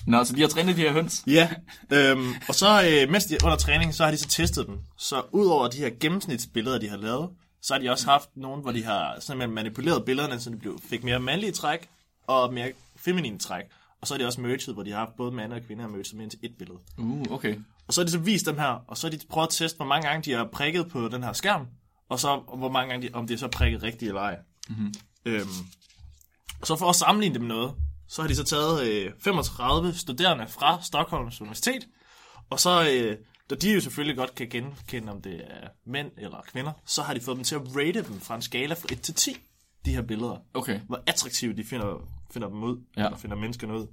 [0.07, 1.23] Nå, så de har trænet de her høns.
[1.27, 1.49] Ja,
[1.93, 4.75] øhm, og så øh, mens de er under træning, så har de så testet dem.
[4.97, 7.29] Så udover de her gennemsnitsbilleder, de har lavet,
[7.61, 10.79] så har de også haft nogle, hvor de har simpelthen manipuleret billederne, så de blev,
[10.89, 11.89] fik mere mandlige træk
[12.27, 13.65] og mere feminine træk.
[14.01, 16.15] Og så er de også merged, hvor de har haft både mænd og kvinder merged
[16.15, 16.79] med ind til et billede.
[16.97, 17.55] Uh, okay.
[17.87, 19.77] Og så har de så vist dem her, og så har de prøvet at teste,
[19.77, 21.67] hvor mange gange de har prikket på den her skærm,
[22.09, 24.37] og så hvor mange gange de, om det er så prikket rigtigt eller ej.
[24.69, 24.93] Mm-hmm.
[25.25, 25.49] Øhm,
[26.63, 27.73] så for at sammenligne det med noget,
[28.07, 31.87] så har de så taget øh, 35 studerende fra Stockholms Universitet,
[32.49, 33.17] og så, øh,
[33.51, 37.13] da de jo selvfølgelig godt kan genkende, om det er mænd eller kvinder, så har
[37.13, 39.37] de fået dem til at rate dem fra en skala fra 1 til 10,
[39.85, 40.37] de her billeder.
[40.53, 40.79] Okay.
[40.79, 43.05] Hvor attraktive de finder, finder dem ud, Ja.
[43.05, 43.87] eller finder menneskerne ud.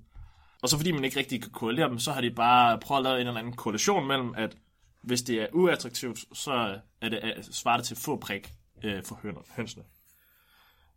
[0.63, 3.05] Og så fordi man ikke rigtig kan korrelere dem, så har de bare prøvet at
[3.05, 4.57] lave en eller anden korrelation mellem, at
[5.03, 8.53] hvis det er uattraktivt, så er det, er- svarer det til få prik
[8.85, 9.85] øh, for høner, hønsene.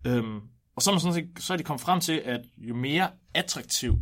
[0.07, 0.39] Øhm,
[0.75, 3.09] og så er, man sådan set, så er de kommet frem til, at jo mere
[3.33, 3.93] attraktiv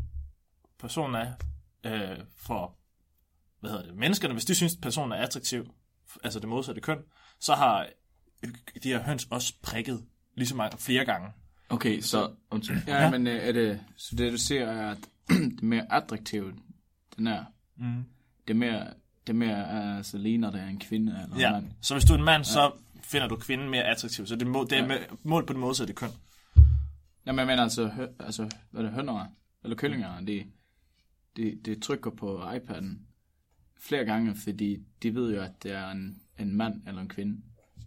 [0.80, 1.34] personen er
[1.86, 2.76] øh, for
[3.60, 5.74] hvad hedder det, menneskerne, hvis de synes, at personen er attraktiv,
[6.24, 6.97] altså det modsatte køn,
[7.39, 7.88] så har
[8.84, 10.05] de her høns også prikket
[10.36, 11.28] lige så mange, flere gange.
[11.70, 12.32] Okay, så...
[12.51, 12.78] Undskyld.
[12.88, 14.97] Ja, ja, men øh, er det, så det du ser er, at
[15.30, 16.55] det mere attraktivt,
[17.18, 17.45] den er,
[17.78, 18.03] mm.
[18.47, 18.88] det mere,
[19.28, 21.72] det mere altså, ligner det en kvinde eller en Ja, mand.
[21.82, 22.72] så hvis du er en mand, så
[23.03, 24.28] finder du kvinden mere attraktiv.
[24.28, 26.10] Så det, må, det er med, mål på det modsatte køn.
[27.26, 29.26] Ja, men altså, hø, altså hvad er det, hønder,
[29.64, 30.45] eller kyllinger, de,
[31.38, 33.09] de, de trykker på iPad'en
[33.80, 37.41] flere gange, fordi de ved jo, at det er en, en mand eller en kvinde.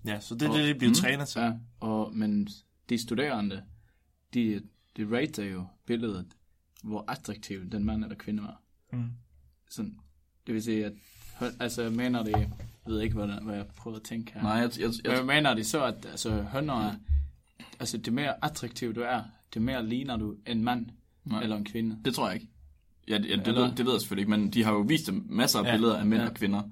[0.07, 1.41] Ja, så det er det, de bliver trænet til.
[1.41, 2.49] Ja, og, men
[2.89, 3.63] de studerende,
[4.35, 4.63] de,
[4.97, 6.27] de rater jo billedet,
[6.83, 8.63] hvor attraktiv den mand eller kvinde var.
[8.93, 9.11] Mm.
[9.71, 9.99] Sådan,
[10.47, 10.93] det vil sige, at
[11.61, 12.51] altså, jeg mener det, jeg
[12.87, 14.43] ved ikke, hvad, hvad jeg prøver at tænke her.
[14.43, 16.95] Nej, jeg, jeg, jeg, jeg mener det så, at altså, hønder er,
[17.81, 19.23] altså, det mere attraktiv du er,
[19.55, 20.87] det mere ligner du en mand
[21.25, 21.43] Nej.
[21.43, 21.99] eller en kvinde.
[22.05, 22.49] det tror jeg ikke.
[23.09, 25.07] Ja, det, ja, det, ved, det ved jeg selvfølgelig ikke, men de har jo vist
[25.07, 26.29] dem masser af Ja, billeder af mænd ja.
[26.29, 26.63] og kvinder.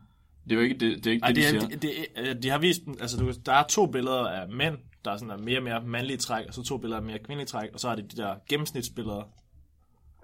[0.45, 1.69] Det er jo ikke det, det, er ikke Ej, det, det, de siger.
[1.69, 1.83] det,
[2.27, 5.31] det, de har vist, altså du, der er to billeder af mænd, der er sådan
[5.31, 7.81] er mere og mere mandlige træk, og så to billeder af mere kvindelige træk, og
[7.81, 9.23] så er det de der gennemsnitsbilleder.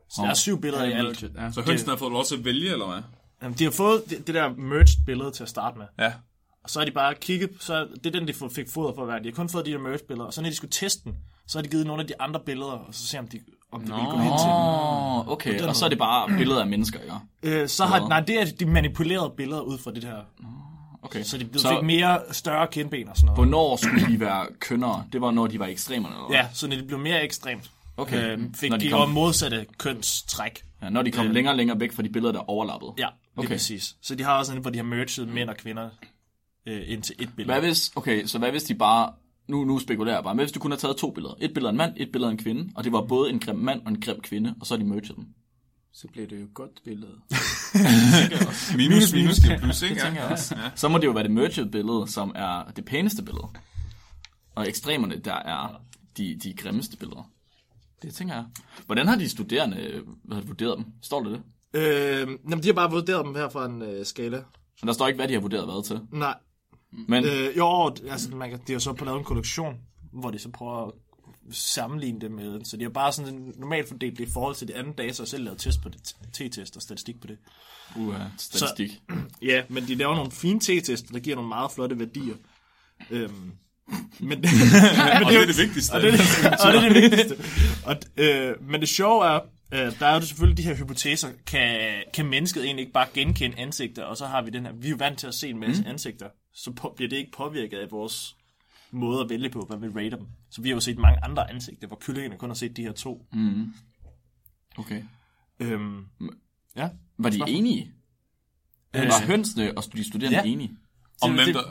[0.08, 1.22] Så der er syv billeder i alt.
[1.22, 1.52] Ja.
[1.52, 3.02] Så hønsen har fået lov til at vælge, eller hvad?
[3.42, 5.86] Jamen, de har fået det, det der merged billede til at starte med.
[5.98, 6.12] Ja.
[6.62, 9.08] Og så har de bare kigget, så det er den, de fik foder for at
[9.08, 9.18] være.
[9.18, 11.16] De har kun fået de der merged billeder, og så når de skulle teste den,
[11.46, 13.40] så har de givet nogle af de andre billeder, og så se om de,
[13.72, 17.00] om de ville gå hen til okay, og så er det bare billeder af mennesker,
[17.00, 17.60] ikke?
[17.62, 20.16] Øh, så har, nej, det er de manipulerede billeder ud fra det her.
[21.02, 21.22] Okay.
[21.22, 23.36] Så de blev, så fik mere større kindben og sådan noget.
[23.38, 25.04] hvornår skulle de være kønnere?
[25.12, 26.36] Det var, når de var ekstremerne, eller hvad?
[26.36, 27.70] Ja, så når de blev mere ekstremt.
[27.96, 28.32] Okay.
[28.38, 30.64] Øh, fik Når de de kom- modsatte kønstræk.
[30.82, 32.92] ja når de kom længere og længere væk fra de billeder, der overlappede.
[32.98, 33.06] Ja,
[33.36, 33.46] Okay.
[33.46, 33.54] okay.
[33.54, 33.96] præcis.
[34.02, 35.88] Så de har også en, hvor de har merged mænd og kvinder
[36.66, 37.58] øh, ind til et billede.
[37.58, 39.12] Hvad hvis, okay, så hvad hvis de bare,
[39.48, 41.34] nu, nu spekulerer jeg bare, hvad hvis du kun har taget to billeder?
[41.40, 43.40] Et billede af en mand, et billede af en kvinde, og det var både en
[43.40, 45.24] grim mand og en grim kvinde, og så har de merged dem.
[45.92, 47.12] Så bliver det jo et godt billede.
[48.76, 49.94] Minus, minus, giver plus, ikke?
[49.94, 50.54] Det tænker jeg også.
[50.56, 50.70] Ja.
[50.74, 53.48] Så må det jo være det merged billede, som er det pæneste billede.
[54.54, 55.80] Og ekstremerne, der er
[56.16, 57.30] de, de grimmeste billeder.
[58.02, 58.44] Det tænker jeg.
[58.86, 60.86] Hvordan har de studerende hvad har de vurderet dem?
[61.02, 61.42] Står der det?
[61.74, 64.42] Øh, jamen, de har bare vurderet dem her fra en øh, skala.
[64.82, 66.00] Men der står ikke, hvad de har vurderet hvad til.
[66.12, 66.34] Nej.
[67.08, 69.74] Men Øh, jo, altså, man kan, de har så på lavet en kollektion,
[70.12, 70.92] hvor de så prøver at
[71.52, 72.64] sammenligne det med.
[72.64, 75.28] Så de har bare sådan normalt fordelt det i forhold til de andre data, og
[75.28, 77.38] selv lavet test på det, t-test og statistik på det.
[77.96, 78.90] uh, statistik.
[79.42, 82.34] Ja, men de laver nogle fine t-tester, der giver nogle meget flotte værdier.
[83.10, 83.52] Øhm, men,
[84.20, 84.40] men
[85.24, 85.92] Og det er det vigtigste.
[85.92, 87.36] og det, er det, og det er det vigtigste.
[87.84, 89.40] Og, øh, men det sjove er,
[89.72, 93.58] øh, der er jo selvfølgelig de her hypoteser, kan, kan mennesket egentlig ikke bare genkende
[93.58, 95.60] ansigter, og så har vi den her, vi er jo vant til at se en
[95.60, 95.88] masse mm.
[95.88, 96.26] ansigter,
[96.56, 98.36] så på, bliver det ikke påvirket af vores
[98.90, 100.26] måde at vælge på, hvad vi rater dem.
[100.50, 102.92] Så vi har jo set mange andre ansigter, hvor kyllingerne kun har set de her
[102.92, 103.26] to.
[103.32, 103.74] Mm.
[104.78, 105.02] Okay.
[105.60, 106.06] Øhm,
[106.76, 106.88] ja.
[107.18, 107.48] Var de Spørgsmål?
[107.48, 107.92] enige?
[108.96, 110.44] Øh, Var hønsene og de studerende ja.
[110.44, 110.76] enige?
[111.22, 111.62] Om hvem, der,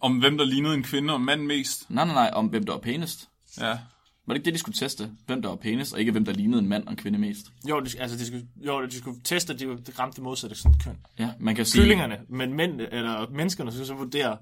[0.00, 1.90] om hvem der lignede en kvinde og en mand mest.
[1.90, 3.28] Nej, nej, nej, om hvem der var pænest.
[3.60, 3.78] Ja.
[4.26, 5.10] Var det ikke det, de skulle teste?
[5.26, 7.46] Hvem der var pænest, og ikke hvem der lignede en mand og en kvinde mest?
[7.68, 10.56] Jo, de, altså, de skulle, jo, de skulle teste, at de, de ramte det modsatte
[10.56, 10.96] sådan køn.
[11.18, 11.82] Ja, man kan sige...
[11.82, 14.36] kyllingerne, men mænd, eller menneskerne skal så vurdere,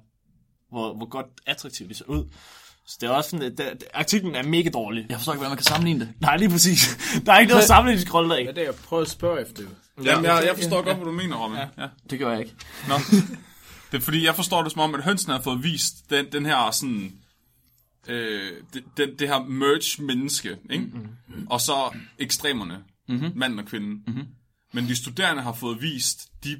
[0.70, 2.24] hvor, hvor godt attraktivt de ser ud.
[2.86, 5.06] Så det er også sådan, at der, der- artiklen er mega dårlig.
[5.08, 6.08] Jeg forstår ikke, hvordan man kan sammenligne det.
[6.20, 6.96] Nej, lige præcis.
[7.26, 8.44] Der er ikke noget sammenligningsgrundlag.
[8.44, 9.62] Ja, det er jeg prøver at spørge efter.
[10.04, 11.56] Jamen, jeg, jeg forstår godt, hvad du mener, Robin.
[11.56, 11.82] Ja.
[11.82, 11.88] Ja.
[12.10, 12.52] Det gør jeg ikke.
[12.88, 12.94] Nå.
[13.92, 16.46] Det er fordi, jeg forstår det som om, at hønsen har fået vist den, den
[16.46, 17.12] her sådan...
[18.08, 20.84] Øh, det, den, det her merge-menneske, ikke?
[20.84, 21.46] Mm-hmm.
[21.50, 22.78] Og så ekstremerne,
[23.08, 23.32] mm-hmm.
[23.34, 23.88] mand og kvinde.
[24.06, 24.26] Mm-hmm.
[24.72, 26.58] Men de studerende har fået vist de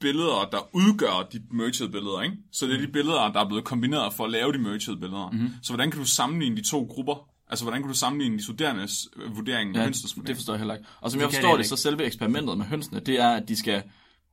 [0.00, 2.36] billeder, der udgør de merged billeder, ikke?
[2.52, 5.30] Så det er de billeder, der er blevet kombineret for at lave de merged billeder.
[5.30, 5.50] Mm-hmm.
[5.62, 7.28] Så hvordan kan du sammenligne de to grupper?
[7.48, 10.36] Altså, hvordan kan du sammenligne de studerendes øh, vurdering og Ja, hønsenes det vurdering?
[10.36, 10.86] forstår jeg heller ikke.
[11.00, 11.68] Og som Det jeg forstår det, ikke.
[11.68, 13.82] så selve eksperimentet med hønsene, det er, at de skal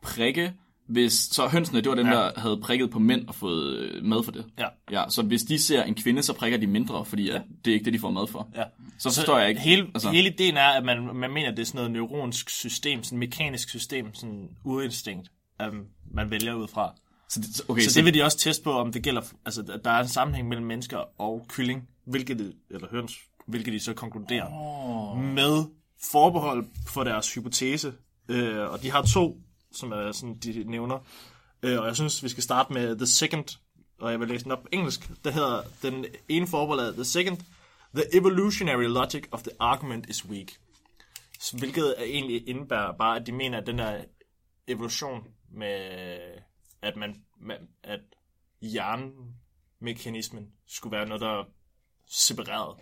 [0.04, 0.54] prikke,
[0.88, 1.14] hvis...
[1.14, 2.14] Så hønsene, det var dem, Ja.
[2.14, 4.46] der havde prikket på mænd og fået øh, mad for det.
[4.60, 4.68] Ja.
[4.92, 7.76] Ja, så hvis de ser en kvinde, så prikker de mindre, fordi at det er
[7.76, 8.50] ikke det, de får mad for.
[8.56, 8.64] Ja.
[9.00, 9.62] Så forstår jeg ikke.
[9.62, 12.50] Hele, altså, hele ideen er, at man, man mener, at det er sådan noget neuronsk
[12.50, 15.32] system, sådan mekanisk system, sådan urinstinkt,
[15.68, 16.94] um, man vælger ud fra.
[17.30, 19.80] så, det, okay, Så det vil de også teste på, om det gælder, altså at
[19.84, 23.14] der er en sammenhæng mellem mennesker og kylling, hvilket de, eller høns,
[23.48, 24.48] hvilket de så konkluderer.
[24.52, 25.24] Oh.
[25.24, 25.64] Med
[26.12, 27.94] forbehold for deres hypotese.
[28.30, 29.38] Øh, og de har to,
[29.78, 31.00] som er sådan, de nævner.
[31.64, 33.60] Øh, og jeg synes, vi skal starte med The Second,
[34.00, 35.12] og jeg vil læse den op på engelsk.
[35.24, 37.38] Der hedder, den ene forbehold er The Second,
[37.96, 40.48] The evolutionary logic of the argument is weak.
[41.54, 44.04] Hvilket er egentlig indebærer bare, at de mener, at den der
[44.68, 46.18] evolution med,
[46.82, 48.00] at man, man at
[48.62, 51.44] jernmekanismen skulle være noget, der er
[52.08, 52.78] separeret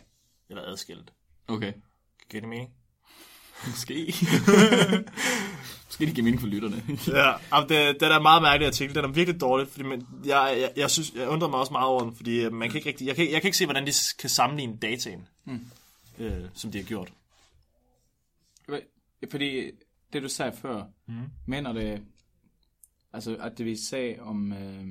[0.49, 1.13] eller adskilt.
[1.47, 1.73] Okay.
[2.29, 2.73] Giver det mening?
[3.67, 3.95] Måske.
[5.95, 6.83] Måske det giver mening for lytterne.
[7.19, 8.95] Ja, og det, den er meget mærkelig artikel.
[8.95, 11.88] Den er virkelig dårlig, fordi man, jeg, jeg, jeg, synes, jeg undrer mig også meget
[11.88, 13.88] over den, fordi øh, man kan ikke rigtig, jeg, kan, jeg kan ikke se, hvordan
[13.88, 15.65] de kan sammenligne dataen, mm.
[16.19, 17.13] øh, som de har gjort.
[19.31, 19.72] Fordi
[20.13, 21.30] det du sagde før, mm.
[21.45, 22.01] mener det,
[23.13, 24.85] altså at det vi sagde om øh,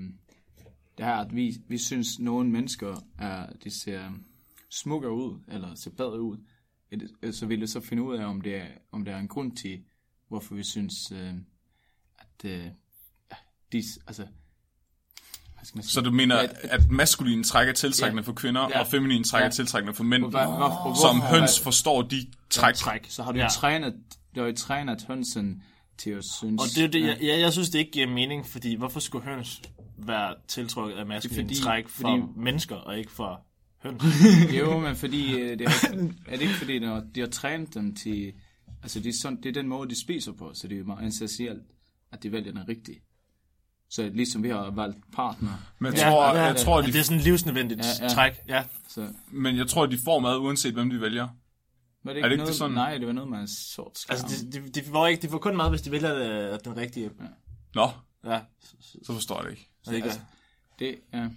[0.98, 4.10] det her, at vi, vi synes, nogle mennesker er, de ser
[4.70, 6.36] smukkere ud, eller ser bedre ud,
[7.32, 9.56] så vil det så finde ud af, om det er, om der er en grund
[9.56, 9.84] til,
[10.28, 11.30] hvorfor vi synes, øh,
[12.18, 12.64] at øh,
[13.30, 13.36] ja,
[13.72, 14.22] de, altså,
[15.54, 15.92] hvad skal man sige?
[15.92, 18.80] Så du mener, Ja, at maskulin træk er tiltrækkende for kvinder, Ja.
[18.80, 19.50] og feminin træk er Ja.
[19.50, 22.74] tiltrækkende for mænd, Hvor- hvor- hvor- som høns forstår de træk.
[22.74, 23.06] Træk.
[23.08, 23.44] Så har du Ja.
[23.44, 23.48] ja.
[23.50, 23.94] trænet,
[24.34, 25.62] du har jo trænet hønsen
[25.98, 26.62] til at synes...
[26.62, 29.24] Og det er det, jeg, jeg, jeg synes, det ikke giver mening, fordi hvorfor skulle
[29.24, 29.62] høns
[29.98, 33.46] være tiltrukket af maskuline Fordi- træk for fordi- mennesker, og ikke for
[33.82, 34.02] høns?
[34.58, 35.70] Jo, men fordi, øh, det er,
[36.28, 38.32] er det ikke fordi, når de har trænet dem til
[38.84, 40.84] Altså, det er, sådan, det er den måde, de spiser på, så det er jo
[40.84, 41.62] meget essentielt,
[42.12, 43.02] at de vælger den rigtige.
[43.88, 46.98] Så ligesom vi har valgt partner, Men jeg tror, ja, jeg tror, ja, de, det
[46.98, 48.04] er sådan et livsnødvendigt Ja, ja, ja.
[48.04, 48.14] ja.
[48.14, 48.32] træk.
[48.48, 48.64] Ja.
[48.88, 49.08] så...
[49.30, 51.28] men jeg tror, de får mad, uanset hvem de vælger.
[52.04, 52.74] Var det Er det ikke noget, det sådan?
[52.74, 54.14] Nej, det var noget med en sort skærm.
[54.14, 56.76] Altså, de, de, de, får ikke, de får kun mad, hvis de vælger øh, den
[56.76, 57.10] rigtige.
[57.74, 57.90] Nå,
[58.24, 58.40] Ja,
[59.02, 59.70] så forstår jeg det ikke.
[59.82, 60.20] så det ikke Altså,
[60.78, 61.28] det, ja.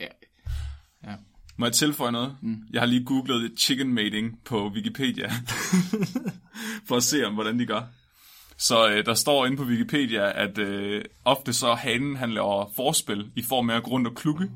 [0.00, 1.14] ja.
[1.56, 2.36] Må jeg tilføje noget?
[2.42, 2.56] Mm.
[2.72, 5.32] Jeg har lige googlet chicken mating på Wikipedia,
[6.88, 7.82] for at se om, hvordan de gør.
[8.58, 13.30] Så øh, der står inde på Wikipedia, at øh, ofte så hanen, han laver forspil
[13.36, 14.50] i form af at gå rundt og klukke.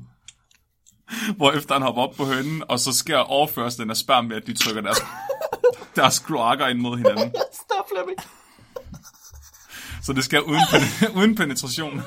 [1.37, 4.53] Hvorefter han hopper op på hønnen, og så sker overførslen af sperm med, at de
[4.53, 4.97] trykker deres,
[5.95, 7.33] deres kloakker ind mod hinanden.
[7.53, 8.19] Stop, Flemming.
[10.03, 12.01] Så det sker uden, pen- uden penetration.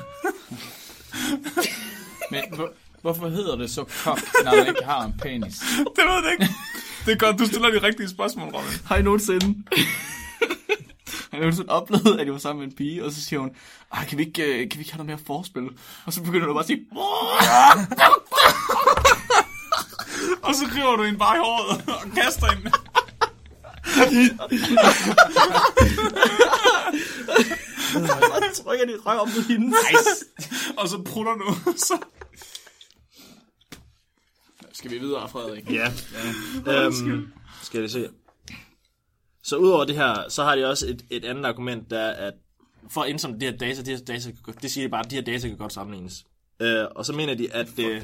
[2.31, 5.59] Men hvor, hvorfor hedder det så kok, når man ikke har en penis?
[5.95, 6.53] Det ved jeg ikke.
[7.05, 8.79] Det er godt, du stiller de rigtige spørgsmål, Robin.
[8.85, 9.45] Har I nogensinde...
[11.31, 13.51] Har I nogensinde oplevet, at jeg var sammen med en pige, og så siger hun,
[13.93, 15.69] Ej, kan vi ikke, øh, kan vi ikke have noget mere forspil?
[16.05, 16.85] Og så begynder du bare at sige,
[20.47, 22.71] Og så river du en bare i håret og kaster hende.
[28.53, 29.77] så trykker de røv om på hende.
[30.77, 31.55] Og så prutter du.
[31.77, 31.97] Så.
[34.81, 35.71] Skal vi videre, Frederik?
[35.71, 35.91] Ja.
[36.65, 36.85] ja.
[36.85, 38.09] Øhm, skal vi se.
[39.43, 42.33] Så udover det her, så har de også et, et andet argument, der er, at
[42.89, 45.11] for at indsamle de her data, de her data kan det siger de bare, at
[45.11, 46.25] de her data kan godt sammenlignes.
[46.61, 48.03] Øh, og så mener de, at øh,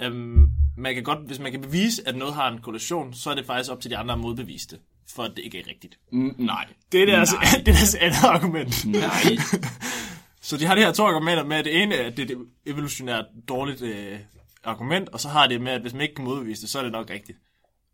[0.00, 3.34] øhm, man kan godt, hvis man kan bevise, at noget har en korrelation, så er
[3.34, 4.78] det faktisk op til de andre at modbevise det,
[5.14, 5.98] for at det ikke er rigtigt.
[6.12, 6.66] Mm, nej.
[6.92, 8.86] Det er deres, det er deres andet argument.
[8.86, 9.36] Nej.
[10.40, 12.36] Så de har de her to argumenter med, at det ene er, at det er
[12.66, 14.18] evolutionært dårligt øh,
[14.64, 16.82] argument, og så har det med, at hvis man ikke kan modbevise det, så er
[16.82, 17.38] det nok rigtigt.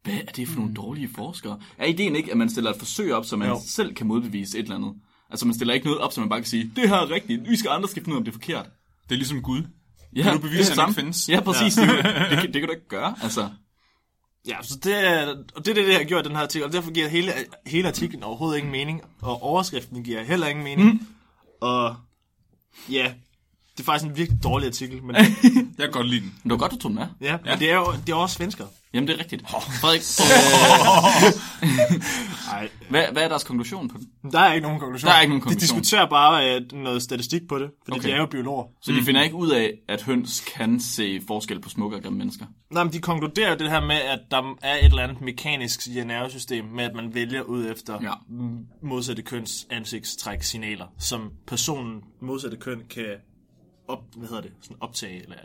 [0.03, 1.61] Hvad er det for nogle dårlige forskere?
[1.78, 3.61] Er ideen ikke, at man stiller et forsøg op, så man Jo.
[3.66, 4.95] selv kan modbevise et eller andet?
[5.31, 7.49] Altså man stiller ikke noget op, så man bare kan sige, det her er rigtigt,
[7.51, 8.66] vi skal andre skal finde ud af, om det er forkert.
[9.09, 9.62] Det er ligesom Gud.
[10.16, 11.28] Ja, Kan du bevise, det er at det han ikke findes?
[11.28, 11.78] Ja, præcis.
[11.78, 11.82] Ja.
[11.82, 13.51] Det, det, kan, det kan du ikke gøre, altså.
[14.49, 16.73] Ja, så det er, og det er det, det har gjort den her artikel, og
[16.73, 17.32] derfor giver hele,
[17.66, 20.93] hele artiklen overhovedet ingen mening, og overskriften giver heller ingen mening.
[20.93, 21.07] Mm.
[21.61, 21.97] Og
[22.90, 23.12] ja,
[23.78, 25.26] det er faktisk en virkelig dårlig artikel, men, Jeg
[25.78, 26.34] kan godt lide den.
[26.42, 27.06] Men det var godt, du tog den med.
[27.20, 28.64] ja, men det er jo det er også svensker.
[28.94, 29.42] Jamen, det er rigtigt.
[29.50, 30.00] Frederik,
[32.52, 34.30] Nej, hvad, hvad er deres konklusion på den?
[34.32, 35.09] der er ikke nogen konklusion.
[35.09, 35.78] Der er ikke nogen De konklusion.
[35.80, 38.09] diskuterer bare øh, noget statistik på det, fordi Okay.
[38.09, 38.64] de er jo biologer.
[38.82, 42.18] Så de finder ikke ud af, at høns kan se forskel på smukke og grimme
[42.18, 42.46] mennesker?
[42.70, 46.64] Nej, men de konkluderer det her med, at der er et eller andet mekanisk nervesystem
[46.64, 48.12] med, at man vælger ud efter Ja.
[48.82, 53.05] modsatte køns ansigtstræk signaler, som personen modsatte køn kan
[53.89, 55.36] op, hvad hedder det, sådan optage eller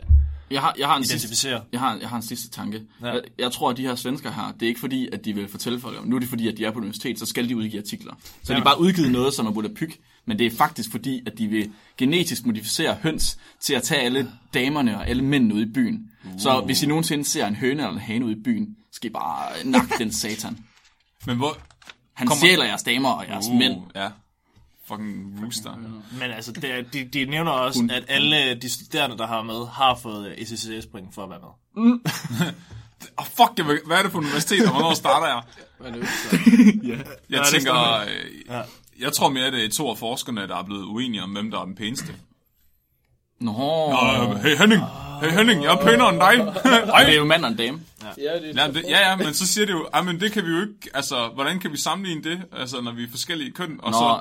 [0.50, 1.62] Jeg har, jeg har en sidste, identificere.
[1.72, 2.82] jeg har, jeg har en sidste tanke.
[3.02, 3.06] Ja.
[3.06, 5.48] Jeg, jeg tror, at de her svensker her, det er ikke fordi, at de vil
[5.48, 6.04] fortælle folk om.
[6.06, 8.14] Nu er det fordi, at de er på universitet, så skal de udgive artikler.
[8.42, 8.58] Så ja.
[8.58, 9.90] de bare udgivet noget, som er budt pyg.
[10.26, 14.30] Men det er faktisk fordi, at de vil genetisk modificere høns til at tage alle
[14.54, 16.10] damerne og alle mændene ude i byen.
[16.24, 16.30] Uh.
[16.38, 19.12] Så hvis I nogensinde ser en høne eller en hane ude i byen, skal I
[19.12, 20.58] bare nakke den satan.
[21.26, 21.56] Men hvor...
[22.14, 23.54] Han Kommer- stjæler jeres damer og jeres uh.
[23.56, 23.74] mænd.
[23.94, 24.08] Ja.
[24.88, 25.76] Fucking rooster.
[26.20, 29.66] Men altså, det, de, de nævner også, Hun- at alle de studerende, der har med,
[29.72, 31.98] har fået SSS-point for at være med.
[33.16, 35.42] Oh, fuck, jeg hvad er det for universitet, og hvornår starter jeg?
[35.80, 36.36] Så?
[37.30, 38.00] Jeg tænker...
[38.00, 38.08] Øh,
[38.48, 38.60] Ja.
[39.00, 41.60] jeg tror mere, det er to af forskerne, der er blevet uenige om, hvem der
[41.60, 42.14] er den pæneste.
[43.40, 44.82] Nå, Øh, hey Henning!
[45.22, 46.34] Hey Henning, jeg er pænere end dig!
[46.94, 47.04] Ej.
[47.04, 47.80] det er jo mand og en dame.
[48.18, 50.44] Ja, det Ja, det, ja, ja, men så siger det jo, ah, men det kan
[50.44, 53.78] vi jo ikke, altså, hvordan kan vi sammenligne det, altså, når vi er forskellige køn,
[53.82, 54.20] og, Nå, så,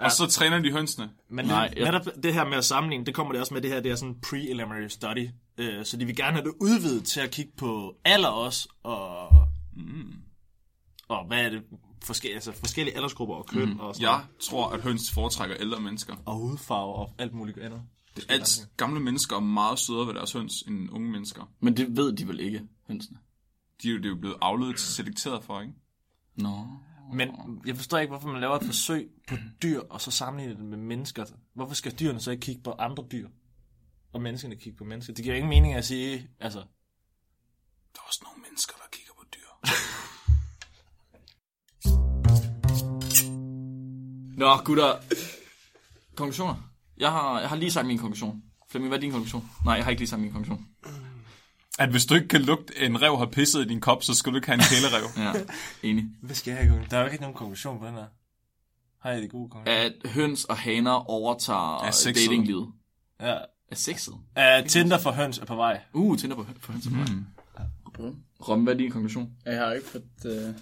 [0.00, 1.10] og så træner de hønsene.
[1.28, 3.70] Men Nej, jeg- netop det her med at sammenligne, det kommer det også med det
[3.70, 5.28] her, det er sådan en preliminary study.
[5.58, 9.28] Øh, så de vil gerne have det udvidet til at kigge på alder også, og,
[9.76, 10.12] mm.
[11.08, 11.62] og hvad er det,
[12.04, 13.80] forskellige, altså forskellige aldersgrupper og køn mm.
[13.80, 16.14] og sådan Jeg tror, at høns foretrækker ældre mennesker.
[16.24, 17.82] og hudfarve og alt muligt andet.
[18.16, 21.42] Det Alt gamle mennesker er meget sødere ved deres høns end unge mennesker.
[21.60, 23.18] Men det ved de vel ikke, hønsene.
[23.82, 25.72] De er jo, det er jo blevet afledet til selekteret for, ikke?
[26.36, 26.66] Nå.
[27.12, 27.30] Men
[27.66, 30.78] jeg forstår ikke, hvorfor man laver et forsøg på dyr, og så sammenligner det med
[30.78, 31.24] mennesker.
[31.54, 33.28] Hvorfor skal dyrene så ikke kigge på andre dyr?
[34.12, 35.14] Og menneskene kigge på mennesker?
[35.14, 36.58] Det giver ingen mening at sige, altså...
[36.58, 39.48] Der er også nogle mennesker, der kigger på dyr.
[44.38, 44.92] Nå, gutter.
[46.16, 46.70] Konklusioner?
[46.96, 48.42] Jeg har, jeg har lige sagt min konklusion.
[48.70, 49.50] Flemming, hvad er din konklusion?
[49.64, 50.68] Nej, jeg har ikke lige sagt min konklusion.
[51.78, 54.32] At hvis du ikke kan lugte, en rev har pisset i din kop, så skal
[54.32, 55.04] du ikke have en kælerev.
[55.16, 55.32] Ja,
[55.88, 56.04] enig.
[56.22, 56.86] Hvad skal jeg have?
[56.90, 58.06] Der er jo ikke nogen konklusion på den her.
[59.00, 59.92] Har jeg det gode konklusion?
[60.04, 62.72] At høns og haner overtager Er datinglivet.
[63.20, 63.38] Ja.
[63.70, 64.12] Er sexet?
[64.12, 65.80] Uh, Tinder for høns er på vej.
[65.92, 66.90] Uh, tænder på, på høns.
[66.90, 67.24] Mm.
[68.48, 69.30] Rom, hvad er din konklusion?
[69.44, 70.04] Jeg har ikke fået...
[70.24, 70.54] Uh...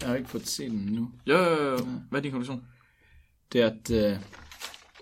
[0.00, 1.10] Jeg har ikke fået set den nu.
[1.26, 1.76] Jo, jo, jo.
[2.10, 2.64] Hvad er din konklusion?
[3.52, 4.18] Det er, at øh,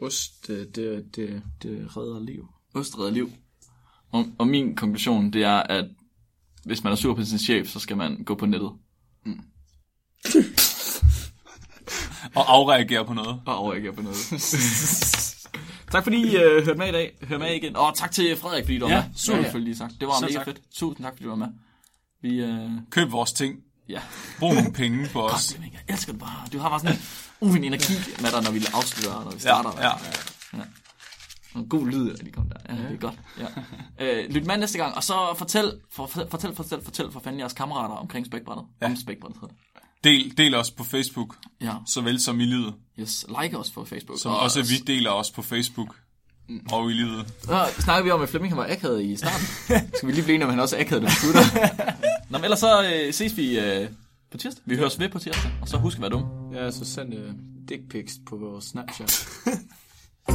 [0.01, 2.49] ost, øh, det, det, det redder liv.
[2.75, 3.33] Ost redder liv.
[4.15, 5.85] Og, og min konklusion, det er, at
[6.65, 8.71] hvis man er sur på sin chef, så skal man gå på nettet
[12.35, 13.41] Og afreagere på noget.
[13.47, 14.17] og overreagere på noget.
[15.93, 17.19] tak fordi I uh, hørte med i dag.
[17.29, 17.77] Hør med igen.
[17.77, 19.11] Og tak til Frederik, fordi du var Ja, med.
[19.17, 19.45] Super ja, ja.
[19.45, 19.93] selvfølgelig sagt.
[20.01, 20.45] Det var Selv mega tak.
[20.47, 20.61] fedt.
[20.75, 21.47] Tusind tak, fordi du var med.
[22.23, 22.71] Vi, uh...
[22.91, 23.57] Køb vores ting.
[23.89, 24.01] ja.
[24.39, 25.55] Brug nogle penge på os.
[25.55, 25.73] Godt.
[25.73, 26.47] Jeg elsker det bare.
[26.53, 27.03] Du har bare sådan en
[27.41, 29.71] uvin energi med dig, når vi afslutter, når vi starter.
[29.81, 29.91] Ja,
[30.59, 30.63] ja.
[31.57, 32.75] En god lyd, at de kom der.
[32.75, 33.15] Ja, det er godt.
[33.99, 34.15] Ja.
[34.23, 37.53] Øh, lyt med næste gang, og så fortæl, for, fortæl, fortæl, fortæl for fanden jeres
[37.53, 38.65] kammerater omkring spækbrættet.
[38.81, 38.87] Ja.
[38.87, 39.83] Om spækbrættet hedder det.
[40.05, 42.75] Del, del os på Facebook, Ja, såvel som i livet.
[43.01, 43.27] yes.
[43.43, 44.19] Like os på Facebook.
[44.21, 45.97] Som også vi deler os på Facebook
[46.73, 47.35] og i livet.
[47.49, 49.47] Og snakker vi om, at Flemming han var akavet i starten.
[49.97, 51.43] Skal vi lige blive enige om, at han også er akavet, når vi slutter.
[52.31, 53.89] Nå, men ellers så øh, ses vi øh,
[54.33, 54.63] på tirsdag.
[54.67, 56.25] Vi høres ved på tirsdag, og så husk at være dum.
[56.55, 57.21] Ja, så send uh,
[57.69, 59.29] dick pics på vores Snapchat.
[60.27, 60.33] Har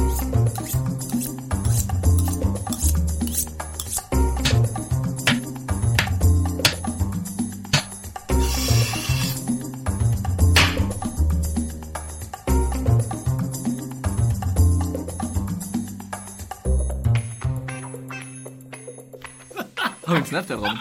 [20.14, 20.78] vi en Snapchat, Robin?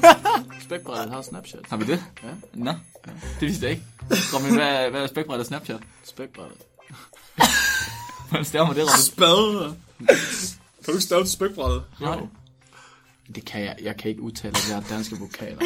[0.62, 1.60] Spækbrættet har Snapchat.
[1.70, 2.04] Har vi det?
[2.22, 2.28] Ja.
[2.54, 2.72] Nå,
[3.40, 3.84] det vidste jeg ikke.
[4.10, 5.80] Robin, hvad, hvad er spækbrættet Snapchat?
[6.04, 6.71] Spækbrættet.
[8.32, 9.02] Hvordan staver man det, Robin?
[9.02, 9.76] Spade!
[10.84, 11.82] Kan du ikke stave til spækbrættet?
[12.00, 12.28] Jo.
[13.34, 13.76] Det kan jeg.
[13.82, 15.60] Jeg kan ikke udtale de her danske vokaler.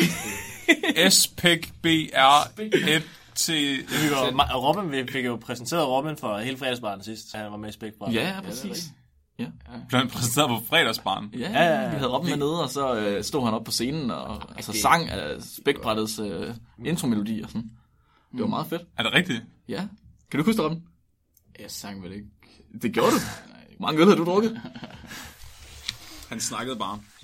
[1.11, 1.43] s p
[1.83, 2.49] b r
[3.01, 7.31] f t Vi var, Ma- Robin, vi fik jo præsenteret Robin for hele fredagsbaren sidst,
[7.31, 8.15] så han var med i Spækbræt.
[8.15, 8.85] Ja, ja, præcis.
[9.89, 11.31] blev han præsenteret på fredagsbaren.
[11.35, 11.91] Ja, Ja, ja, ja.
[11.91, 14.73] vi havde Robin med nede, og så øh, stod han op på scenen og altså,
[14.73, 17.71] sang af spækbrættets øh, intromelodi og sådan.
[18.33, 18.83] Det var meget fedt.
[18.99, 19.43] Er det rigtigt?
[19.69, 19.87] Ja.
[20.31, 20.83] Kan du huske det, Robin?
[21.61, 22.27] Jeg sang vel ikke.
[22.73, 23.21] Det gjorde du.
[23.77, 24.61] Hvor mange øl har du drukket?
[26.31, 27.01] Han snakkede bare.